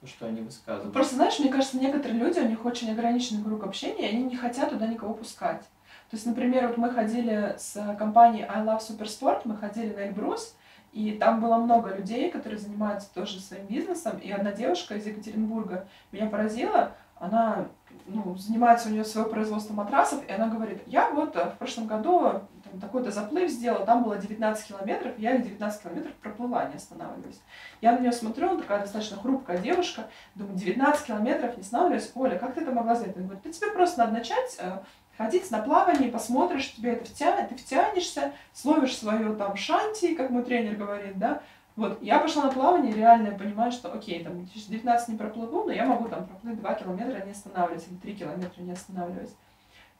то, 0.00 0.08
что 0.08 0.26
они 0.26 0.40
высказывают. 0.40 0.92
Просто, 0.92 1.14
знаешь, 1.14 1.38
мне 1.38 1.50
кажется, 1.50 1.78
некоторые 1.78 2.18
люди, 2.18 2.40
у 2.40 2.48
них 2.48 2.64
очень 2.64 2.90
ограниченный 2.90 3.44
круг 3.44 3.62
общения, 3.62 4.10
и 4.10 4.16
они 4.16 4.24
не 4.24 4.36
хотят 4.36 4.70
туда 4.70 4.88
никого 4.88 5.14
пускать. 5.14 5.62
То 6.10 6.16
есть, 6.16 6.26
например, 6.26 6.66
вот 6.66 6.78
мы 6.78 6.90
ходили 6.90 7.54
с 7.56 7.94
компанией 7.96 8.44
I 8.44 8.64
Love 8.64 8.80
Supersport, 8.80 9.42
мы 9.44 9.56
ходили 9.56 9.94
на 9.94 10.08
Эльбрус, 10.08 10.56
и 10.96 11.12
там 11.12 11.42
было 11.42 11.56
много 11.56 11.94
людей, 11.94 12.30
которые 12.30 12.58
занимаются 12.58 13.12
тоже 13.12 13.38
своим 13.38 13.66
бизнесом. 13.66 14.16
И 14.16 14.30
одна 14.30 14.50
девушка 14.50 14.94
из 14.94 15.06
Екатеринбурга 15.06 15.86
меня 16.10 16.24
поразила. 16.26 16.92
Она 17.16 17.66
ну, 18.06 18.34
занимается 18.36 18.88
у 18.88 18.92
нее 18.92 19.04
свое 19.04 19.28
производство 19.28 19.74
матрасов, 19.74 20.26
и 20.26 20.32
она 20.32 20.48
говорит, 20.48 20.82
я 20.86 21.10
вот 21.10 21.36
э, 21.36 21.50
в 21.50 21.58
прошлом 21.58 21.86
году 21.86 22.40
там, 22.64 22.80
такой-то 22.80 23.10
заплыв 23.10 23.50
сделала, 23.50 23.84
там 23.84 24.04
было 24.04 24.16
19 24.16 24.68
километров, 24.68 25.18
я 25.18 25.34
их 25.34 25.42
19 25.42 25.82
километров 25.82 26.14
проплыла, 26.14 26.64
не 26.64 26.76
останавливаясь. 26.76 27.42
Я 27.82 27.92
на 27.92 27.98
нее 27.98 28.12
смотрю, 28.12 28.56
такая 28.56 28.80
достаточно 28.80 29.18
хрупкая 29.18 29.58
девушка, 29.58 30.06
думаю, 30.34 30.56
19 30.56 31.06
километров, 31.06 31.56
не 31.58 31.62
останавливаясь, 31.62 32.10
Оля, 32.14 32.38
как 32.38 32.54
ты 32.54 32.62
это 32.62 32.72
могла 32.72 32.94
сделать? 32.94 33.16
Она 33.16 33.26
говорит, 33.26 33.44
да 33.44 33.52
тебе 33.52 33.70
просто 33.70 33.98
надо 33.98 34.12
начать 34.12 34.56
э, 34.60 34.78
ходить 35.16 35.50
на 35.50 35.62
плавание, 35.62 36.10
посмотришь, 36.10 36.74
тебе 36.74 36.92
это 36.92 37.04
втянет, 37.04 37.48
ты 37.48 37.56
втянешься, 37.56 38.32
словишь 38.52 38.96
свое 38.96 39.34
там 39.34 39.56
шанти, 39.56 40.14
как 40.14 40.30
мой 40.30 40.42
тренер 40.42 40.76
говорит, 40.76 41.18
да, 41.18 41.42
вот, 41.76 42.02
я 42.02 42.18
пошла 42.18 42.44
на 42.44 42.52
плавание, 42.52 42.94
реально 42.94 43.28
я 43.28 43.34
понимаю, 43.34 43.70
что, 43.70 43.92
окей, 43.92 44.24
там, 44.24 44.46
19 44.46 45.08
не 45.08 45.18
проплыву, 45.18 45.64
но 45.64 45.72
я 45.72 45.84
могу 45.84 46.08
там 46.08 46.26
проплыть 46.26 46.58
2 46.58 46.74
километра, 46.74 47.24
не 47.24 47.32
останавливаясь, 47.32 47.86
или 47.88 47.96
3 47.96 48.14
километра, 48.14 48.62
не 48.62 48.72
останавливаясь. 48.72 49.34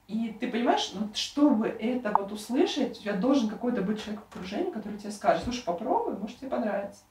И 0.09 0.35
ты 0.41 0.51
понимаешь, 0.51 0.93
ну, 0.95 1.11
чтобы 1.15 1.69
это 1.69 2.13
вот 2.13 2.33
услышать, 2.33 2.99
у 2.99 3.03
тебя 3.03 3.15
должен 3.15 3.49
какой-то 3.49 3.83
быть 3.83 4.03
человек 4.03 4.23
в 4.25 4.35
окружении, 4.35 4.71
который 4.71 4.99
тебе 4.99 5.11
скажет, 5.11 5.45
слушай, 5.45 5.65
попробуй, 5.65 6.17
может 6.17 6.39
тебе 6.39 6.49
понравится. 6.49 7.03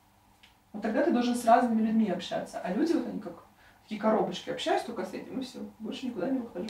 Вот 0.73 0.81
тогда 0.81 1.03
ты 1.03 1.11
должен 1.11 1.35
с 1.35 1.45
разными 1.45 1.81
людьми 1.81 2.09
общаться. 2.09 2.59
А 2.63 2.71
люди 2.71 2.93
вот 2.93 3.05
они 3.05 3.19
как 3.19 3.43
такие 3.83 3.99
коробочки 3.99 4.49
общаются 4.49 4.87
только 4.87 5.05
с 5.05 5.13
этим, 5.13 5.39
и 5.39 5.43
все, 5.43 5.59
больше 5.79 6.07
никуда 6.07 6.29
не 6.29 6.39
выхожу. 6.39 6.69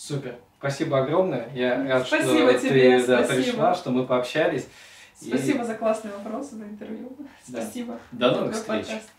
Супер. 0.00 0.38
Спасибо 0.58 1.00
огромное. 1.00 1.50
Я 1.54 1.86
рад, 1.86 2.06
спасибо 2.06 2.52
что 2.52 2.60
тебе, 2.60 3.00
ты 3.00 3.06
да, 3.06 3.22
пришла, 3.22 3.74
что 3.74 3.90
мы 3.90 4.06
пообщались. 4.06 4.66
Спасибо 5.14 5.62
и... 5.62 5.66
за 5.66 5.74
классные 5.74 6.14
вопросы, 6.14 6.56
за 6.56 6.64
интервью. 6.64 7.14
Да. 7.48 7.60
Спасибо. 7.60 7.98
До 8.10 8.30
новых 8.30 8.54
встреч. 8.54 8.86
Подкаст. 8.86 9.10